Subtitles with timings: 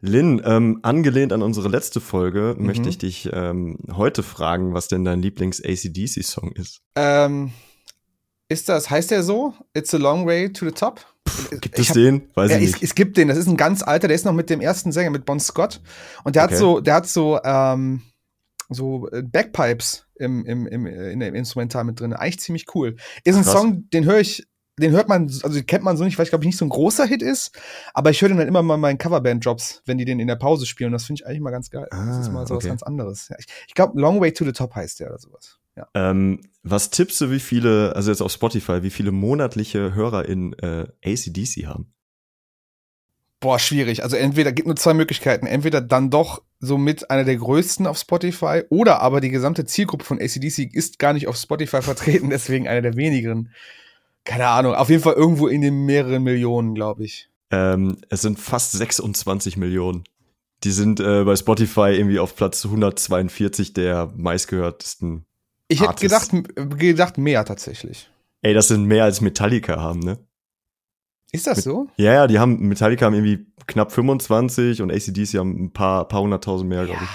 [0.00, 2.66] Lynn, ähm, angelehnt an unsere letzte Folge, mhm.
[2.66, 6.80] möchte ich dich ähm, heute fragen, was denn dein Lieblings-ACDC-Song ist.
[6.94, 7.50] Ähm,
[8.48, 9.54] ist das, heißt der so?
[9.74, 11.04] It's a long way to the top?
[11.60, 12.28] Gibt es hab, den?
[12.34, 12.74] Weiß ja, ich nicht.
[12.76, 14.92] Es, es, gibt den, das ist ein ganz alter, der ist noch mit dem ersten
[14.92, 15.80] Sänger, mit Bon Scott.
[16.24, 16.54] Und der okay.
[16.54, 18.02] hat so, der hat so, ähm,
[18.68, 22.12] so äh, Backpipes im, im, im, in dem Instrumental mit drin.
[22.12, 22.96] Eigentlich ziemlich cool.
[23.24, 23.52] Ist ein Krass.
[23.52, 24.46] Song, den höre ich
[24.78, 26.70] den hört man, also kennt man so nicht, weil ich glaube ich nicht so ein
[26.70, 27.58] großer Hit ist,
[27.94, 30.36] aber ich höre den dann immer mal in meinen Coverband-Jobs, wenn die den in der
[30.36, 30.92] Pause spielen.
[30.92, 31.88] Das finde ich eigentlich mal ganz geil.
[31.90, 32.64] Ah, das ist mal so okay.
[32.64, 33.28] was ganz anderes.
[33.28, 35.58] Ja, ich, ich glaube, Long Way to the Top heißt der oder sowas.
[35.76, 35.86] Ja.
[35.94, 40.52] Ähm, was tippst du, wie viele, also jetzt auf Spotify, wie viele monatliche Hörer in
[40.54, 41.92] äh, ACDC haben?
[43.40, 44.02] Boah, schwierig.
[44.02, 45.46] Also entweder gibt nur zwei Möglichkeiten.
[45.46, 50.20] Entweder dann doch somit einer der größten auf Spotify oder aber die gesamte Zielgruppe von
[50.20, 53.52] ACDC ist gar nicht auf Spotify vertreten, deswegen einer der wenigeren
[54.28, 57.30] keine Ahnung, auf jeden Fall irgendwo in den mehreren Millionen, glaube ich.
[57.50, 60.04] Ähm, es sind fast 26 Millionen.
[60.64, 65.24] Die sind äh, bei Spotify irgendwie auf Platz 142 der meistgehörtesten.
[65.68, 66.30] Ich hätte gedacht,
[66.78, 68.10] gedacht mehr tatsächlich.
[68.42, 70.18] Ey, das sind mehr als Metallica haben, ne?
[71.32, 71.88] Ist das so?
[71.96, 76.20] Ja, ja, die haben, Metallica haben irgendwie knapp 25 und ACDC haben ein paar, paar
[76.20, 77.10] hunderttausend mehr, glaube ich.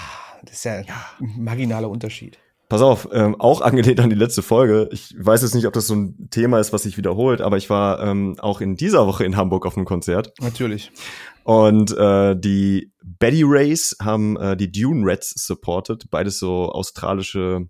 [0.46, 2.38] Das ist ja, ja ein marginaler Unterschied.
[2.74, 4.88] Pass auf, ähm, auch angelehnt an die letzte Folge.
[4.90, 7.70] Ich weiß jetzt nicht, ob das so ein Thema ist, was sich wiederholt, aber ich
[7.70, 10.32] war ähm, auch in dieser Woche in Hamburg auf einem Konzert.
[10.40, 10.90] Natürlich.
[11.44, 17.68] Und äh, die Betty Rays haben äh, die Dune Reds supported, beides so australische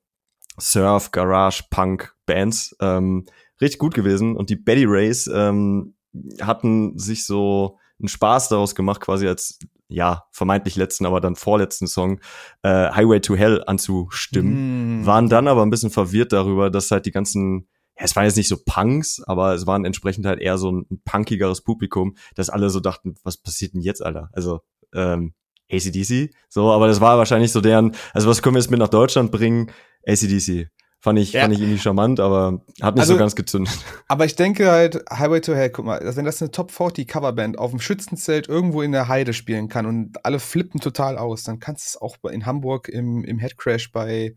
[0.58, 2.74] Surf, Garage, Punk Bands.
[2.80, 3.27] Ähm,
[3.61, 4.36] richtig gut gewesen.
[4.36, 5.96] Und die Betty Rays ähm,
[6.41, 9.58] hatten sich so einen Spaß daraus gemacht, quasi als
[9.94, 12.20] ja, vermeintlich letzten, aber dann vorletzten Song
[12.62, 15.06] äh, Highway to Hell anzustimmen, mm.
[15.06, 18.36] waren dann aber ein bisschen verwirrt darüber, dass halt die ganzen, ja, es waren jetzt
[18.36, 22.50] nicht so Punks, aber es waren entsprechend halt eher so ein, ein punkigeres Publikum, dass
[22.50, 24.30] alle so dachten, was passiert denn jetzt, Alter?
[24.32, 24.60] Also,
[24.94, 25.34] ähm,
[25.72, 28.88] ACDC, so, aber das war wahrscheinlich so deren, also was können wir jetzt mit nach
[28.88, 29.70] Deutschland bringen?
[30.06, 30.68] ACDC.
[31.05, 31.42] Fand ich, ja.
[31.42, 33.74] fand ich irgendwie charmant, aber hat nicht also, so ganz gezündet.
[34.08, 37.58] Aber ich denke halt, Highway to Hell, guck mal, wenn das eine Top 40 Coverband
[37.58, 41.61] auf dem Schützenzelt irgendwo in der Heide spielen kann und alle flippen total aus, dann
[41.61, 44.34] kannst du es auch in Hamburg im, im Headcrash bei,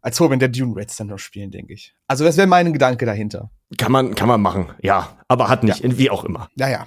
[0.00, 1.94] als Vorband der Dune Reds dann noch spielen, denke ich.
[2.08, 3.52] Also das wäre mein Gedanke dahinter.
[3.76, 5.16] Kann man, kann man machen, ja.
[5.28, 5.98] Aber hat nicht, ja.
[5.98, 6.48] wie auch immer.
[6.56, 6.84] Ja, ja.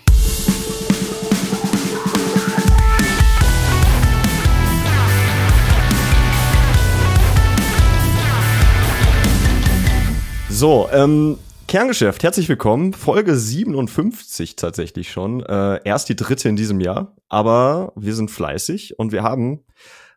[10.62, 12.94] So, ähm, Kerngeschäft, herzlich willkommen.
[12.94, 15.42] Folge 57 tatsächlich schon.
[15.44, 19.66] Äh, erst die dritte in diesem Jahr, aber wir sind fleißig und wir haben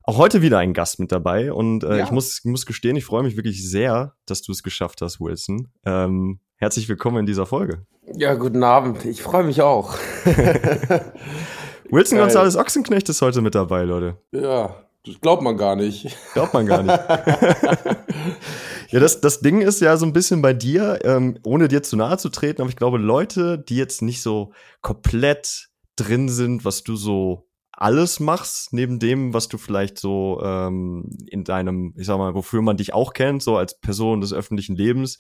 [0.03, 1.51] auch heute wieder einen Gast mit dabei.
[1.51, 2.05] Und äh, ja.
[2.05, 5.69] ich muss, muss gestehen, ich freue mich wirklich sehr, dass du es geschafft hast, Wilson.
[5.87, 7.87] Ähm, herzlich willkommen in dieser Folge.
[8.15, 9.07] Ja, guten Abend.
[9.07, 9.97] Ich freue mich auch.
[11.91, 14.19] Wilson González Ochsenknecht ist heute mit dabei, Leute.
[14.31, 16.17] Ja, das glaubt man gar nicht.
[16.33, 16.99] Glaubt man gar nicht.
[18.95, 21.97] Ja, das, das Ding ist ja so ein bisschen bei dir, ähm, ohne dir zu
[21.97, 26.85] nahe zu treten, aber ich glaube, Leute, die jetzt nicht so komplett drin sind, was
[26.85, 32.19] du so alles machst, neben dem, was du vielleicht so ähm, in deinem, ich sag
[32.19, 35.19] mal, wofür man dich auch kennt, so als Person des öffentlichen Lebens,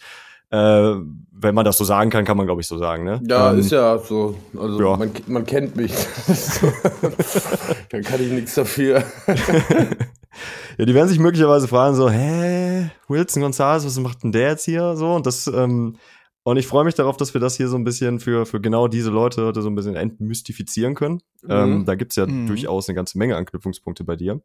[0.55, 1.01] äh,
[1.37, 3.21] wenn man das so sagen kann, kann man, glaube ich, so sagen, ne?
[3.29, 4.37] Ja, ähm, ist ja so.
[4.57, 4.97] Also ja.
[4.97, 5.93] Man, man kennt mich.
[7.91, 9.03] Dann kann ich nichts dafür.
[10.77, 14.65] Ja, die werden sich möglicherweise fragen so, hä, Wilson Gonzalez, was macht denn der jetzt
[14.65, 15.15] hier so?
[15.15, 15.97] Und das, ähm,
[16.43, 18.89] und ich freue mich darauf, dass wir das hier so ein bisschen für, für genau
[18.89, 21.21] diese Leute heute so ein bisschen entmystifizieren können.
[21.43, 21.51] Mhm.
[21.51, 22.49] Ähm, da gibt's ja mhm.
[22.49, 24.41] durchaus eine ganze Menge Anknüpfungspunkte bei dir.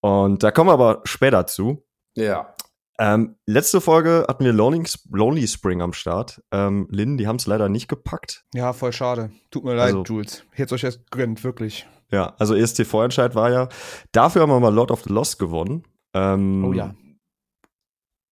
[0.00, 1.82] Und da kommen wir aber später zu.
[2.14, 2.54] Ja.
[3.00, 6.42] Ähm, letzte Folge hatten wir Lonely, Lonely Spring am Start.
[6.52, 8.44] Ähm, Lynn, die haben es leider nicht gepackt.
[8.52, 9.30] Ja, voll schade.
[9.50, 10.44] Tut mir leid, also, Jules.
[10.52, 11.88] Ich hätte euch erst gönnt, wirklich.
[12.10, 13.68] Ja, also ESC-Vorentscheid war ja.
[14.12, 15.84] Dafür haben wir mal Lord of the Lost gewonnen.
[16.12, 16.94] Ähm, oh ja.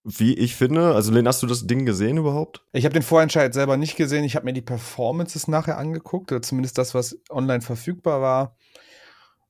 [0.05, 2.63] Wie ich finde, also Len, hast du das Ding gesehen überhaupt?
[2.73, 4.25] Ich habe den Vorentscheid selber nicht gesehen.
[4.25, 8.57] Ich habe mir die Performances nachher angeguckt, oder zumindest das, was online verfügbar war.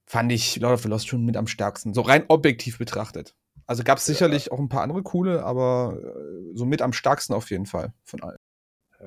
[0.06, 3.34] Fand ich Lord of the Lost schon mit am stärksten, so rein objektiv betrachtet.
[3.69, 4.53] Also gab es sicherlich ja.
[4.53, 8.23] auch ein paar andere coole, aber äh, so mit am stärksten auf jeden Fall von
[8.23, 8.38] allen.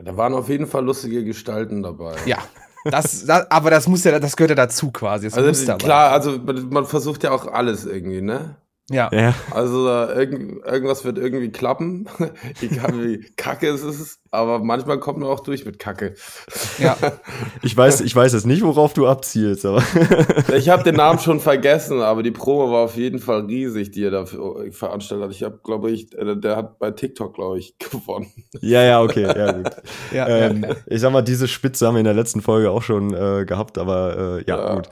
[0.04, 2.16] Da waren auf jeden Fall lustige Gestalten dabei.
[2.26, 2.38] Ja,
[2.86, 5.30] das, das, aber das muss ja, das gehört ja dazu quasi.
[5.30, 8.56] Das also klar, also man versucht ja auch alles irgendwie, ne?
[8.90, 9.10] Ja.
[9.14, 9.34] ja.
[9.52, 12.08] Also irgend, irgendwas wird irgendwie klappen.
[12.62, 16.16] Egal wie kacke es ist, aber manchmal kommt man auch durch mit Kacke.
[16.80, 16.98] Ja.
[17.64, 19.84] Ich weiß, ich weiß jetzt nicht, worauf du abzielst, aber.
[20.56, 24.04] ich habe den Namen schon vergessen, aber die Promo war auf jeden Fall riesig, die
[24.04, 25.36] er da veranstaltet hat.
[25.36, 28.32] Ich habe, glaube ich, äh, der hat bei TikTok, glaube ich, gewonnen.
[28.62, 29.70] Ja, ja, okay, ja, gut.
[30.12, 30.76] ja, ähm, ja.
[30.88, 33.78] Ich sag mal, diese Spitze haben wir in der letzten Folge auch schon äh, gehabt,
[33.78, 34.90] aber äh, ja, ja, gut.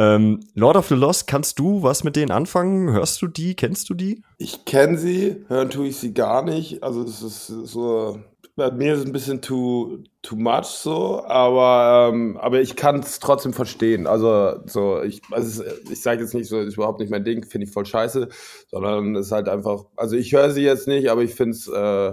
[0.00, 2.92] Ähm, Lord of the Lost, kannst du was mit denen anfangen?
[2.92, 3.56] Hörst du die?
[3.56, 4.22] Kennst du die?
[4.38, 6.84] Ich kenne sie, hören tue ich sie gar nicht.
[6.84, 8.20] Also es ist so,
[8.54, 13.00] bei mir ist es ein bisschen too, too much so, aber, ähm, aber ich kann
[13.00, 14.06] es trotzdem verstehen.
[14.06, 17.66] Also so, ich, also ich sage jetzt nicht so, ist überhaupt nicht mein Ding, finde
[17.66, 18.28] ich voll scheiße,
[18.68, 21.66] sondern es ist halt einfach, also ich höre sie jetzt nicht, aber ich finde es
[21.66, 22.12] äh,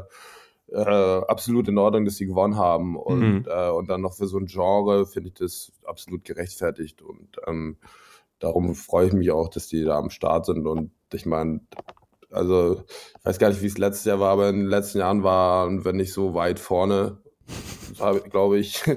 [0.75, 2.97] äh, absolut in Ordnung, dass sie gewonnen haben.
[2.97, 3.45] Und, mhm.
[3.47, 7.01] äh, und dann noch für so ein Genre finde ich das absolut gerechtfertigt.
[7.01, 7.77] Und ähm,
[8.39, 10.67] darum freue ich mich auch, dass die da am Start sind.
[10.67, 11.61] Und ich meine,
[12.29, 12.83] also
[13.19, 15.85] ich weiß gar nicht, wie es letztes Jahr war, aber in den letzten Jahren waren
[15.85, 17.19] wir nicht so weit vorne,
[18.29, 18.83] glaube ich.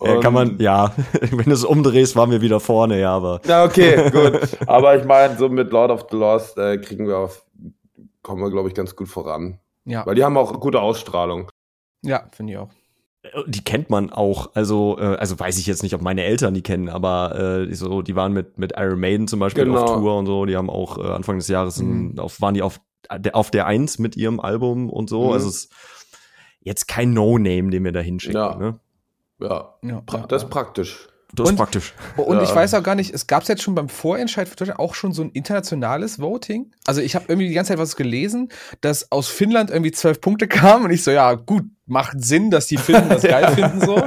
[0.00, 3.40] Ja, kann man, ja, wenn du es umdrehst, waren wir wieder vorne, ja, aber.
[3.46, 4.58] Ja, okay, gut.
[4.66, 7.44] Aber ich meine, so mit Lord of the Lost äh, kriegen wir auf,
[8.22, 9.58] kommen wir, glaube ich, ganz gut voran.
[9.88, 10.06] Ja.
[10.06, 11.50] Weil die haben auch gute Ausstrahlung.
[12.02, 12.70] Ja, finde ich auch.
[13.22, 16.54] Äh, die kennt man auch, also, äh, also weiß ich jetzt nicht, ob meine Eltern
[16.54, 19.82] die kennen, aber äh, so, die waren mit, mit Iron Maiden zum Beispiel genau.
[19.82, 22.12] auf Tour und so, die haben auch äh, Anfang des Jahres mhm.
[22.14, 22.80] ein, auf, waren die auf
[23.16, 25.26] der, auf der Eins mit ihrem Album und so.
[25.26, 25.32] Mhm.
[25.32, 25.72] Also es ist
[26.60, 28.38] jetzt kein No-Name, den wir da hinschicken.
[28.38, 28.56] Ja.
[28.56, 28.78] Ne?
[29.40, 29.74] Ja.
[29.82, 31.08] ja, das ist praktisch.
[31.34, 31.94] Das und, ist praktisch.
[32.16, 32.42] Und ja.
[32.42, 34.94] ich weiß auch gar nicht, es gab es jetzt schon beim Vorentscheid für Deutschland auch
[34.94, 36.72] schon so ein internationales Voting.
[36.86, 38.48] Also ich habe irgendwie die ganze Zeit was gelesen,
[38.80, 42.66] dass aus Finnland irgendwie zwölf Punkte kamen und ich so, ja gut, macht Sinn, dass
[42.66, 44.02] die Finnen das geil finden so.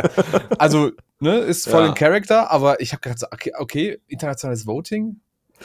[0.57, 1.89] Also, ne, ist voll ja.
[1.89, 5.19] in Character, aber ich habe gedacht so, okay, okay, internationales Voting.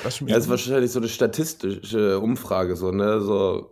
[0.04, 3.70] Das ja, ist wahrscheinlich so eine statistische Umfrage, so, ne, so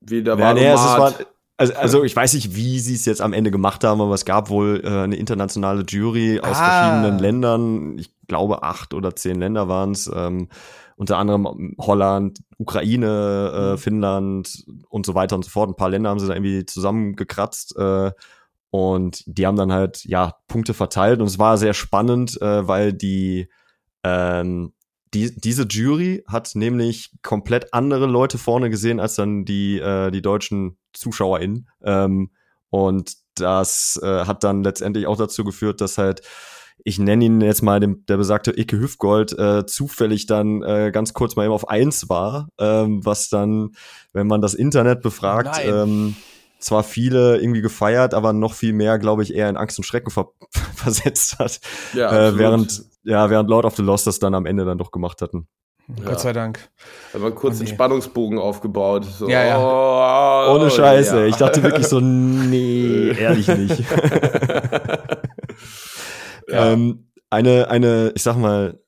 [0.00, 1.14] wie der ja, nee, war
[1.56, 4.24] also, also ich weiß nicht, wie sie es jetzt am Ende gemacht haben, aber es
[4.24, 6.64] gab wohl äh, eine internationale Jury aus ah.
[6.64, 7.98] verschiedenen Ländern.
[7.98, 10.10] Ich glaube, acht oder zehn Länder waren es.
[10.14, 10.48] Ähm,
[10.96, 13.78] unter anderem Holland, Ukraine, äh, mhm.
[13.78, 15.68] Finnland und so weiter und so fort.
[15.68, 17.76] Ein paar Länder haben sie da irgendwie zusammengekratzt.
[17.76, 18.12] Äh,
[18.70, 21.20] und die haben dann halt, ja, Punkte verteilt.
[21.20, 23.48] Und es war sehr spannend, äh, weil die
[24.02, 24.72] ähm,
[25.14, 30.22] die, diese Jury hat nämlich komplett andere Leute vorne gesehen als dann die, äh, die
[30.22, 31.68] deutschen ZuschauerInnen.
[31.82, 32.30] Ähm,
[32.70, 36.22] und das äh, hat dann letztendlich auch dazu geführt, dass halt
[36.84, 41.14] ich nenne ihn jetzt mal dem, der besagte Icke Hüfgold, äh, zufällig dann äh, ganz
[41.14, 43.72] kurz mal eben auf eins war, ähm, was dann,
[44.12, 46.14] wenn man das Internet befragt, ähm,
[46.60, 50.10] zwar viele irgendwie gefeiert, aber noch viel mehr, glaube ich, eher in Angst und Schrecken
[50.10, 50.28] ver
[50.76, 51.60] versetzt hat.
[51.92, 54.90] Ja, äh, während, ja, während Lord of the Lost das dann am Ende dann doch
[54.90, 55.46] gemacht hatten.
[55.88, 56.04] Ja.
[56.04, 56.68] Gott sei Dank.
[57.12, 57.66] Da war kurz okay.
[57.66, 59.04] den Spannungsbogen aufgebaut.
[59.04, 59.58] So, ja, ja.
[59.58, 61.20] Oh, Ohne Scheiße.
[61.20, 61.26] Ja.
[61.26, 63.78] Ich dachte wirklich so, nee, ehrlich nicht.
[66.48, 66.72] ja.
[66.72, 68.80] ähm, eine, eine, ich sag mal,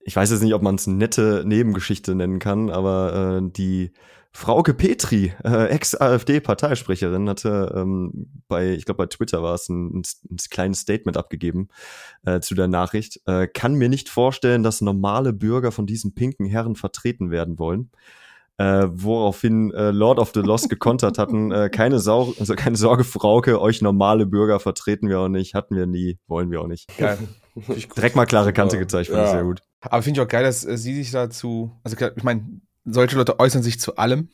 [0.00, 3.92] ich weiß jetzt nicht, ob man es nette Nebengeschichte nennen kann, aber äh, die
[4.38, 10.36] Frauke Petri, äh, Ex-AfD-Parteisprecherin, hatte ähm, bei, ich glaube bei Twitter war es, ein, ein,
[10.48, 11.66] kleines Statement abgegeben
[12.24, 13.20] äh, zu der Nachricht.
[13.26, 17.90] Äh, kann mir nicht vorstellen, dass normale Bürger von diesen pinken Herren vertreten werden wollen.
[18.58, 23.02] Äh, woraufhin äh, Lord of the Lost gekontert hatten, äh, keine, Sau also keine Sorge,
[23.02, 26.96] Frauke, euch normale Bürger vertreten wir auch nicht, hatten wir nie, wollen wir auch nicht.
[26.96, 27.18] Geil.
[27.96, 29.24] Direkt mal klare Kante gezeigt, fand ja.
[29.24, 29.62] ich sehr gut.
[29.80, 33.38] Aber finde ich auch geil, dass äh, sie sich dazu, also ich meine, solche Leute
[33.38, 34.28] äußern sich zu allem.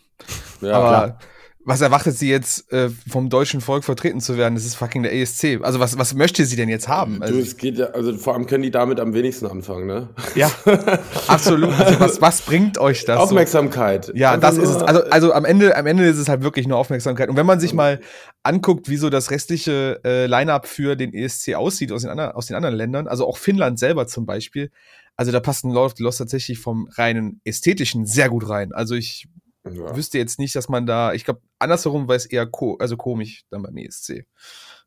[0.60, 1.18] Ja, aber klar.
[1.64, 4.54] was erwartet sie jetzt, äh, vom deutschen Volk vertreten zu werden?
[4.54, 5.60] Das ist fucking der ESC.
[5.62, 7.22] Also was, was möchte sie denn jetzt haben?
[7.22, 10.08] Also, du, es geht ja, also vor allem können die damit am wenigsten anfangen, ne?
[10.34, 10.50] Ja,
[11.26, 11.72] absolut.
[11.78, 13.18] Also was, was bringt euch das?
[13.18, 14.06] Aufmerksamkeit.
[14.06, 14.12] So?
[14.14, 14.76] Ja, das ist es.
[14.76, 17.28] Also, also am Ende, am Ende ist es halt wirklich nur Aufmerksamkeit.
[17.28, 18.00] Und wenn man sich mal
[18.42, 22.46] anguckt, wie so das restliche äh, Line-up für den ESC aussieht aus den, anderen, aus
[22.46, 24.70] den anderen Ländern, also auch Finnland selber zum Beispiel,
[25.16, 28.72] also da passt ein Lord of the Lost tatsächlich vom reinen ästhetischen sehr gut rein.
[28.72, 29.28] Also ich
[29.64, 29.96] ja.
[29.96, 33.44] wüsste jetzt nicht, dass man da, ich glaube, andersherum war es eher ko also komisch
[33.50, 34.26] dann beim ESC.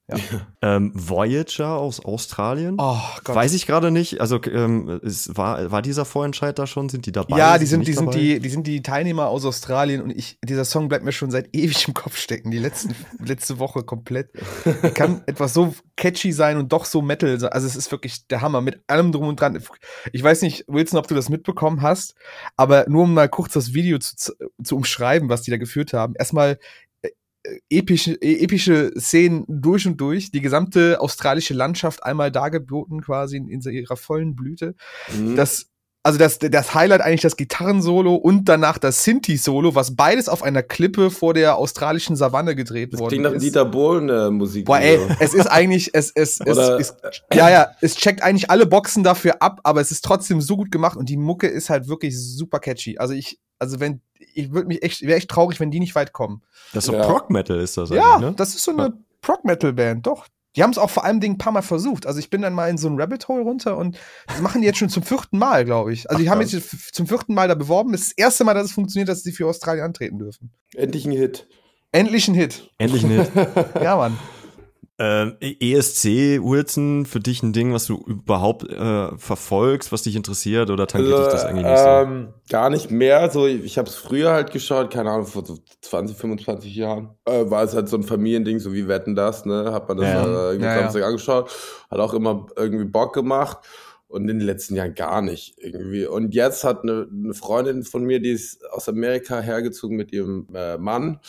[0.09, 0.17] Ja.
[0.61, 2.75] ähm, Voyager aus Australien?
[2.77, 3.35] Oh, Gott.
[3.35, 4.21] Weiß ich gerade nicht.
[4.21, 6.87] Also ähm, es war, war dieser Vorentscheid da schon?
[6.87, 7.37] Sind die dabei?
[7.37, 10.63] Ja, die sind, die, sind die, die sind die Teilnehmer aus Australien und ich, dieser
[10.63, 12.51] Song bleibt mir schon seit ewig im Kopf stecken.
[12.51, 14.31] Die letzten, letzte Woche komplett.
[14.93, 17.31] Kann etwas so catchy sein und doch so Metal.
[17.47, 19.61] Also es ist wirklich der Hammer mit allem drum und dran.
[20.13, 22.15] Ich weiß nicht, Wilson, ob du das mitbekommen hast,
[22.55, 24.33] aber nur um mal kurz das Video zu,
[24.63, 26.13] zu umschreiben, was die da geführt haben.
[26.17, 26.59] Erstmal
[27.69, 30.31] epische, e, epische Szenen durch und durch.
[30.31, 34.75] Die gesamte australische Landschaft einmal dargeboten, quasi in, in ihrer vollen Blüte.
[35.15, 35.35] Mhm.
[35.35, 35.69] Das,
[36.07, 40.63] also das, das Highlight eigentlich das Gitarrensolo und danach das Sinti-Solo, was beides auf einer
[40.63, 43.23] Klippe vor der australischen Savanne gedreht das worden ist.
[43.25, 44.67] Das klingt nach Dieter Bohlen äh, Musik.
[44.67, 46.95] Boah, ey, es ist eigentlich, es, es, es, es,
[47.33, 50.71] ja, ja, es checkt eigentlich alle Boxen dafür ab, aber es ist trotzdem so gut
[50.71, 52.97] gemacht und die Mucke ist halt wirklich super catchy.
[52.97, 53.99] Also ich, also wenn
[54.33, 56.41] ich würde mich echt, wäre echt traurig, wenn die nicht weit kommen.
[56.71, 57.05] Das ist so ja.
[57.05, 58.33] Prog Metal ist das Ja, ne?
[58.33, 58.93] das ist so eine ja.
[59.21, 60.25] Prog Metal Band, doch.
[60.57, 62.07] Die haben es auch vor allem Dingen ein paar Mal versucht.
[62.07, 64.67] Also ich bin dann mal in so ein Rabbit Hole runter und das machen die
[64.67, 66.09] jetzt schon zum vierten Mal, glaube ich.
[66.09, 67.91] Also die haben jetzt zum vierten Mal da beworben.
[67.91, 70.51] Das ist das erste Mal, dass es funktioniert, dass sie für Australien antreten dürfen.
[70.73, 71.47] Endlich ein Hit.
[71.91, 72.71] Endlich ein Hit.
[72.79, 73.31] Endlich ein Hit.
[73.81, 74.17] ja, Mann.
[74.99, 80.71] Ähm, ESC, Wilson, für dich ein Ding, was du überhaupt äh, verfolgst, was dich interessiert
[80.71, 81.87] oder tangiert also, dich das eigentlich nicht so?
[81.87, 83.29] Ähm, gar nicht mehr.
[83.29, 87.09] So, ich ich habe es früher halt geschaut, keine Ahnung, vor so 20, 25 Jahren.
[87.25, 89.71] Äh, war es halt so ein Familiending, so wie Wetten das, ne?
[89.71, 90.23] Hat man das Ja.
[90.23, 90.81] äh, irgendwie Ja, ja.
[90.81, 91.51] Samstag angeschaut.
[91.91, 93.59] Hat auch immer irgendwie Bock gemacht.
[94.09, 96.05] Und in den letzten Jahren gar nicht irgendwie.
[96.07, 100.47] Und jetzt hat eine, eine Freundin von mir, die ist aus Amerika hergezogen mit ihrem
[100.55, 101.19] äh, Mann.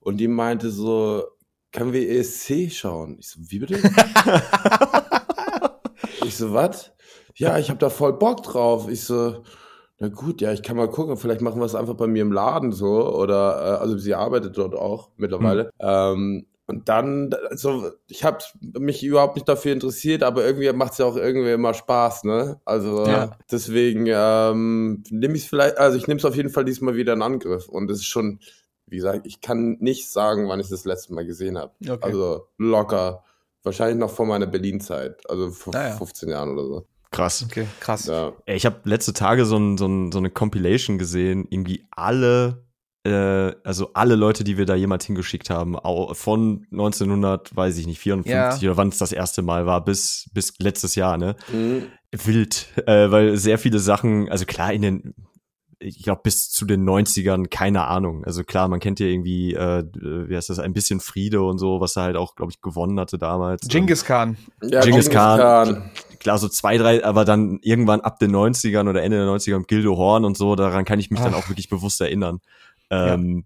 [0.00, 1.24] Und die meinte so,
[1.72, 3.16] können wir ESC schauen?
[3.18, 3.74] Ich so, wie bitte?
[6.24, 6.92] ich so, was?
[7.34, 8.88] Ja, ich habe da voll Bock drauf.
[8.88, 9.42] Ich so,
[9.98, 11.16] na gut, ja, ich kann mal gucken.
[11.16, 13.14] Vielleicht machen wir es einfach bei mir im Laden so.
[13.14, 15.70] Oder, äh, also sie arbeitet dort auch mittlerweile.
[15.80, 18.38] Ähm, und dann, also ich habe
[18.78, 22.60] mich überhaupt nicht dafür interessiert, aber irgendwie macht es ja auch irgendwie immer Spaß, ne?
[22.64, 23.36] Also Ja.
[23.50, 27.12] deswegen ähm, nehme ich es vielleicht, also ich nehme es auf jeden Fall diesmal wieder
[27.14, 27.68] in Angriff.
[27.68, 28.38] Und es ist schon,
[28.92, 31.72] wie gesagt, ich kann nicht sagen, wann ich das letzte Mal gesehen habe.
[31.82, 31.98] Okay.
[32.02, 33.24] Also locker,
[33.62, 35.96] wahrscheinlich noch vor meiner Berlin-Zeit, also vor Ah, ja.
[35.96, 36.86] 15 Jahren oder so.
[37.10, 37.44] Krass.
[37.48, 38.06] Okay, krass.
[38.06, 38.32] Ja.
[38.46, 42.64] Ey, Ich habe letzte Tage so, ein, so, ein, so eine Compilation gesehen, irgendwie alle,
[43.04, 45.76] äh, also alle Leute, die wir da jemals hingeschickt haben,
[46.14, 50.54] von 1900, weiß ich nicht, 54 oder wann es das erste Mal war, bis, bis
[50.58, 51.34] letztes Jahr, ne?
[51.50, 51.86] Mhm.
[52.12, 55.14] Wild, äh, weil sehr viele Sachen, also klar, in den,
[55.82, 58.24] ich glaube, bis zu den 90ern, keine Ahnung.
[58.24, 61.80] Also klar, man kennt ja irgendwie, äh, wie heißt das, ein bisschen Friede und so,
[61.80, 63.66] was er halt auch, glaube ich, gewonnen hatte damals.
[63.68, 64.36] Genghis Khan.
[64.62, 65.38] Ja, Genghis Khan.
[65.38, 65.90] Khan.
[66.20, 69.68] klar, so zwei, drei, aber dann irgendwann ab den 90ern oder Ende der 90er mit
[69.68, 71.38] Gildo Horn und so, daran kann ich mich dann Ach.
[71.38, 72.40] auch wirklich bewusst erinnern.
[72.90, 73.44] Ähm,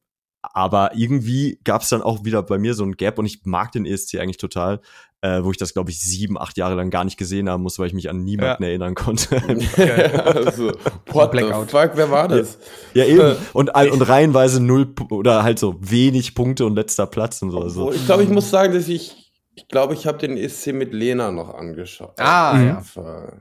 [0.55, 3.73] Aber irgendwie gab es dann auch wieder bei mir so ein Gap und ich mag
[3.73, 4.81] den ESC eigentlich total,
[5.23, 7.79] äh, wo ich das, glaube ich, sieben, acht Jahre lang gar nicht gesehen haben muss,
[7.79, 9.37] weil ich mich an niemanden erinnern konnte.
[10.25, 10.73] also,
[11.13, 11.71] what the Blackout.
[11.71, 12.59] fuck, wer war das?
[12.95, 13.37] ja, eben.
[13.53, 17.61] Und, all- und reihenweise null oder halt so wenig Punkte und letzter Platz und so.
[17.63, 19.26] Also, Ich glaube, ich muss sagen, dass ich,
[19.59, 22.21] ich glaube, ich habe den ESC mit Lena noch angeschaut.
[22.21, 22.67] Ah, Mhm.
[22.69, 22.83] ja.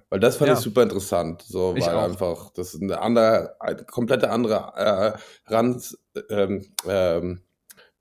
[0.10, 0.54] Weil das fand Ja.
[0.54, 1.42] ich super interessant.
[1.44, 2.04] So, Ich weil auch.
[2.06, 5.98] einfach, das ist eine andere, eine komplette andere äh, Rand,
[6.30, 7.42] ähm, ähm,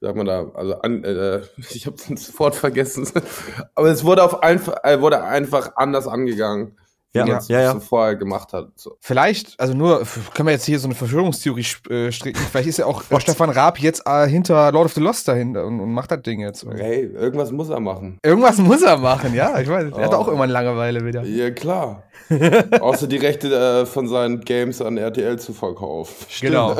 [0.01, 3.07] sagt man da, also an, äh, ich habe das Wort vergessen.
[3.75, 6.79] Aber es wurde auf einfach, äh, wurde einfach anders angegangen,
[7.15, 7.73] Ja, ja, ja.
[7.73, 8.71] so vorher gemacht hat.
[8.75, 8.97] So.
[9.01, 10.03] Vielleicht, also nur,
[10.35, 12.41] können wir jetzt hier so eine Verschwörungstheorie äh, stricken.
[12.51, 15.65] Vielleicht ist ja auch äh, Stefan Raab jetzt äh, hinter Lord of the Lost dahinter
[15.65, 16.67] und, und macht das Ding jetzt.
[16.69, 18.19] Hey, irgendwas muss er machen.
[18.25, 19.59] Irgendwas muss er machen, ja.
[19.61, 19.93] Ich weiß.
[19.97, 20.17] Er hat Oh.
[20.17, 21.23] auch irgendwann Langeweile wieder.
[21.23, 22.03] Ja, klar.
[22.81, 26.15] Außer die Rechte äh, von seinen Games an RTL zu verkaufen.
[26.41, 26.77] Genau.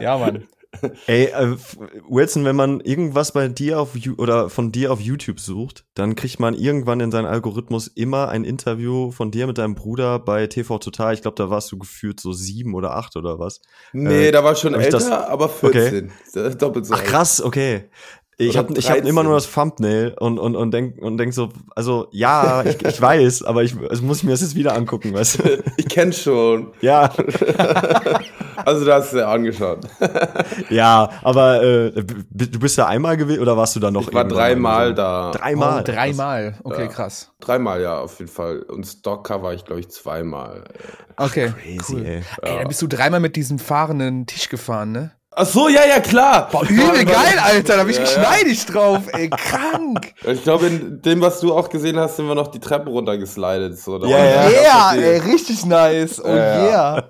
[0.00, 0.44] Ja, Mann.
[1.06, 1.56] Ey, äh,
[2.08, 6.38] Wilson, wenn man irgendwas bei dir auf oder von dir auf YouTube sucht, dann kriegt
[6.38, 10.78] man irgendwann in seinen Algorithmus immer ein Interview von dir mit deinem Bruder bei TV
[10.78, 11.12] Total.
[11.12, 13.60] Ich glaube, da warst du geführt so sieben oder acht oder was.
[13.92, 16.12] Nee, Äh, da war schon ich älter, das- aber 14.
[16.32, 17.90] Das ist Doppelt so Ach krass, okay.
[18.38, 19.06] Ich habe ich hab 13.
[19.10, 22.98] immer nur das Thumbnail und und und denk und denk so, also ja, ich, ich
[22.98, 25.62] weiß, aber ich also muss ich mir das jetzt wieder angucken, weißt du?
[25.76, 26.72] Ich kenn's schon.
[26.80, 27.12] Ja,
[28.64, 29.80] Also da hast du dir angeschaut.
[30.70, 31.90] ja, aber äh,
[32.30, 34.08] du bist da einmal gewesen oder warst du da noch?
[34.08, 35.30] Ich war dreimal da.
[35.32, 35.80] Dreimal.
[35.80, 36.58] Oh, dreimal.
[36.64, 36.88] Okay, Ja.
[36.88, 37.32] krass.
[37.40, 38.60] Dreimal, ja, auf jeden Fall.
[38.62, 40.64] Und Stocker war ich, glaube ich, zweimal.
[41.16, 41.52] Okay.
[41.52, 42.04] Crazy, cool.
[42.04, 42.22] ey.
[42.42, 45.12] Ey, dann bist du dreimal mit diesem fahrenden Tisch gefahren, ne?
[45.32, 46.48] Ach so, ja, ja, klar.
[46.50, 47.76] Boah, übel geil, Alter.
[47.76, 48.08] Da bin ich Ja, ja.
[48.30, 49.30] geschneidig drauf, ey.
[49.30, 50.12] Krank.
[50.26, 53.78] Ich glaube, in dem, was du auch gesehen hast, sind wir noch die Treppe runtergeslidet.
[53.78, 53.98] So.
[54.00, 54.50] Da Ja, war- ja.
[54.50, 56.20] Yeah, ey, richtig nice.
[56.22, 56.66] Oh Ja, ja.
[56.96, 57.04] yeah.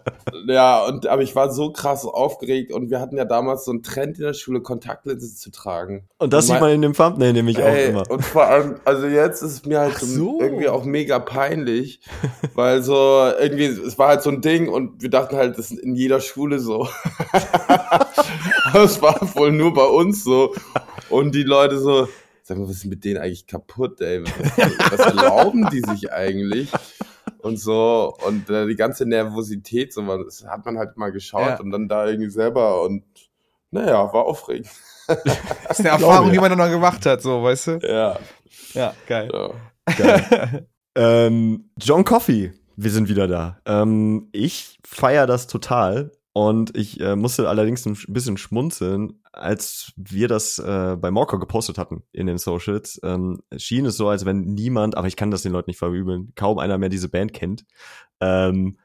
[0.46, 3.82] Ja, und, aber ich war so krass aufgeregt und wir hatten ja damals so einen
[3.82, 6.06] Trend in der Schule, Kontaktlinsen zu tragen.
[6.18, 8.08] Und das Und sieht man in dem Thumbnail nämlich auch immer.
[8.10, 10.38] und vor allem, also jetzt ist es mir halt so.
[10.40, 12.00] irgendwie auch mega peinlich,
[12.54, 15.80] weil so irgendwie, es war halt so ein Ding und wir dachten halt, das ist
[15.80, 16.86] in jeder Schule so.
[18.74, 20.54] Es war wohl nur bei uns so.
[21.08, 22.08] Und die Leute so,
[22.42, 24.22] sag mal, was ist mit denen eigentlich kaputt, ey?
[24.24, 26.70] Was, was erlauben die sich eigentlich?
[27.38, 31.60] Und so, und äh, die ganze Nervosität, so, das hat man halt mal geschaut Ja.
[31.60, 33.02] und dann da irgendwie selber und
[33.70, 34.68] naja, war aufregend.
[35.06, 37.78] Das ist eine Erfahrung, die man dann noch gemacht hat, so, weißt du?
[37.82, 38.18] Ja,
[38.74, 39.30] Ja, geil.
[39.32, 39.50] ja.
[39.96, 40.66] Geil.
[40.96, 43.58] ähm, John Coffey, wir sind wieder da.
[43.64, 50.28] Ähm, ich feiere das total und ich äh, musste allerdings ein bisschen schmunzeln, als wir
[50.28, 53.00] das äh, bei Morco gepostet hatten in den Socials.
[53.02, 56.32] Ähm, schien es so, als wenn niemand, aber ich kann das den Leuten nicht verübeln,
[56.36, 57.64] kaum einer mehr diese Band kennt.
[58.20, 58.78] Ähm,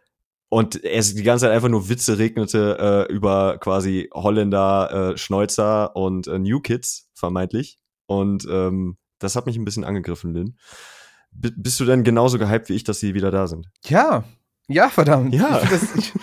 [0.49, 5.95] und es die ganze Zeit einfach nur Witze regnete äh, über quasi Holländer, äh, Schneuzer
[5.95, 7.77] und äh, New Kids, vermeintlich.
[8.07, 10.57] Und ähm, Das hat mich ein bisschen angegriffen, Lynn.
[11.31, 13.67] B bist du denn genauso gehypt wie ich, dass sie wieder da sind?
[13.85, 14.23] Ja,
[14.67, 15.33] ja, verdammt.
[15.33, 15.61] Ja.
[15.61, 16.13] Ich das, ich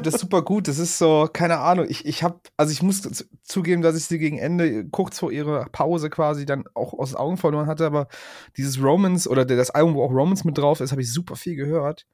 [0.00, 0.68] das super gut.
[0.68, 1.86] Das ist so, keine Ahnung.
[1.88, 3.02] Ich, ich habe, also ich muss
[3.42, 7.18] zugeben, dass ich sie gegen Ende, kurz vor ihrer Pause quasi, dann auch aus den
[7.18, 7.84] Augen verloren hatte.
[7.86, 8.08] Aber
[8.56, 11.56] dieses Romans oder das Album, wo auch Romans mit drauf ist, habe ich super viel
[11.56, 12.06] gehört.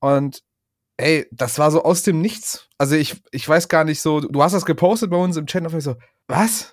[0.00, 0.42] Und
[0.96, 2.68] ey, das war so aus dem Nichts.
[2.78, 5.64] Also ich, ich weiß gar nicht so, du hast das gepostet bei uns im Chat
[5.64, 5.96] und ich so,
[6.28, 6.72] was?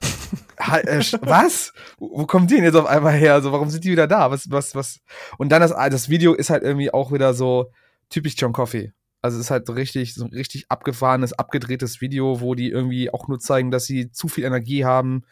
[0.58, 1.74] äh, was?
[1.98, 3.34] Wo, kommt die denn jetzt auf einmal her?
[3.34, 4.32] Also warum sind die wieder da?
[4.32, 5.00] Was, was, was?
[5.38, 7.72] Und dann das, das Video ist halt irgendwie auch wieder so
[8.10, 8.92] typisch John Coffey.
[9.22, 13.28] Also es ist halt richtig, so ein richtig abgefahrenes, abgedrehtes Video, wo die irgendwie auch
[13.28, 15.24] nur zeigen, dass sie zu viel Energie haben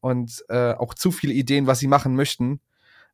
[0.00, 2.60] und äh, auch zu viele Ideen, was sie machen möchten.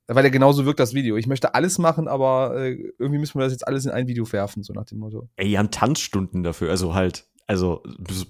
[0.07, 1.17] Weil er genauso wirkt das Video.
[1.17, 4.31] Ich möchte alles machen, aber äh, irgendwie müssen wir das jetzt alles in ein Video
[4.31, 5.29] werfen, so nach dem Motto.
[5.37, 7.83] Ey, die haben Tanzstunden dafür, also halt, also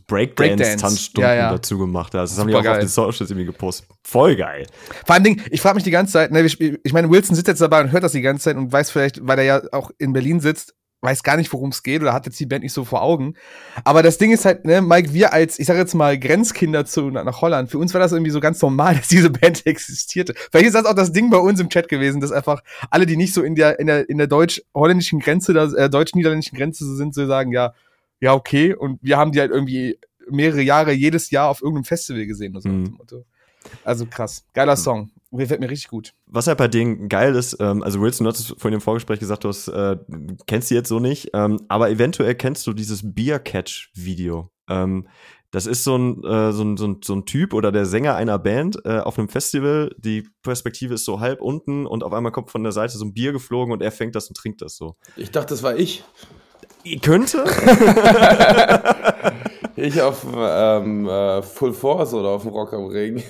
[0.07, 1.51] Breakdance-Tanzstunden ja, ja.
[1.51, 2.15] dazu gemacht.
[2.15, 2.73] Das Super haben die auch geil.
[2.75, 3.89] auf den Socials irgendwie gepostet.
[4.05, 4.67] Voll geil.
[5.05, 7.49] Vor allem, Ding, ich frage mich die ganze Zeit, ne, ich, ich meine, Wilson sitzt
[7.49, 9.91] jetzt dabei und hört das die ganze Zeit und weiß vielleicht, weil er ja auch
[9.99, 12.73] in Berlin sitzt, weiß gar nicht, worum es geht oder hat jetzt die Band nicht
[12.73, 13.35] so vor Augen.
[13.85, 17.11] Aber das Ding ist halt, ne, Mike, wir als, ich sage jetzt mal, Grenzkinder zu
[17.11, 20.35] nach Holland, für uns war das irgendwie so ganz normal, dass diese Band existierte.
[20.51, 23.17] Vielleicht ist das auch das Ding bei uns im Chat gewesen, dass einfach alle, die
[23.17, 27.15] nicht so in der in der in der deutsch-holländischen Grenze, da, äh, deutsch-niederländischen Grenze sind,
[27.15, 27.75] so sagen, ja,
[28.21, 28.75] ja okay.
[28.75, 29.99] Und wir haben die halt irgendwie
[30.31, 32.53] mehrere Jahre jedes Jahr auf irgendeinem Festival gesehen.
[32.53, 32.99] Oder so Mhm.
[33.85, 35.11] Also krass, geiler Song.
[35.37, 36.15] Gefällt mir richtig gut.
[36.27, 39.45] Was halt bei denen geil ist, ähm, also Wilson, du hast vorhin im Vorgespräch gesagt,
[39.45, 39.97] du hast, äh,
[40.47, 44.51] kennst die jetzt so nicht, ähm, aber eventuell kennst du dieses Beer Catch Video.
[44.69, 45.09] Ähm,
[45.51, 48.17] das ist so ein, äh, so, ein, so, ein, so ein Typ oder der Sänger
[48.17, 49.95] einer Band äh, auf einem Festival.
[49.99, 53.15] Die Perspektive ist so halb unten und auf einmal kommt von der Seite so ein
[53.15, 54.97] Bier geflogen und er fängt das und trinkt das so.
[55.17, 56.03] Ich dachte, das war ich.
[57.03, 57.45] Könnte?
[59.77, 63.17] Ich auf ähm, äh, Full Force oder auf dem Rock am Ring.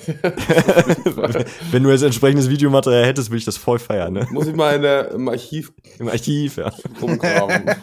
[1.71, 4.27] Wenn du jetzt entsprechendes Videomaterial hättest, würde ich das voll feiern, ne?
[4.29, 6.71] Muss ich mal in der, im Archiv Im Archiv, ja.
[7.01, 7.65] rumgraben.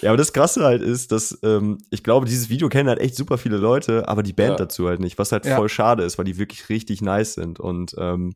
[0.00, 3.14] Ja, aber das Krasse halt ist, dass ähm, ich glaube, dieses Video kennen halt echt
[3.14, 4.64] super viele Leute, aber die Band Ja.
[4.64, 5.54] dazu halt nicht, was halt Ja.
[5.54, 8.32] voll schade ist, weil die wirklich richtig nice sind und ähm,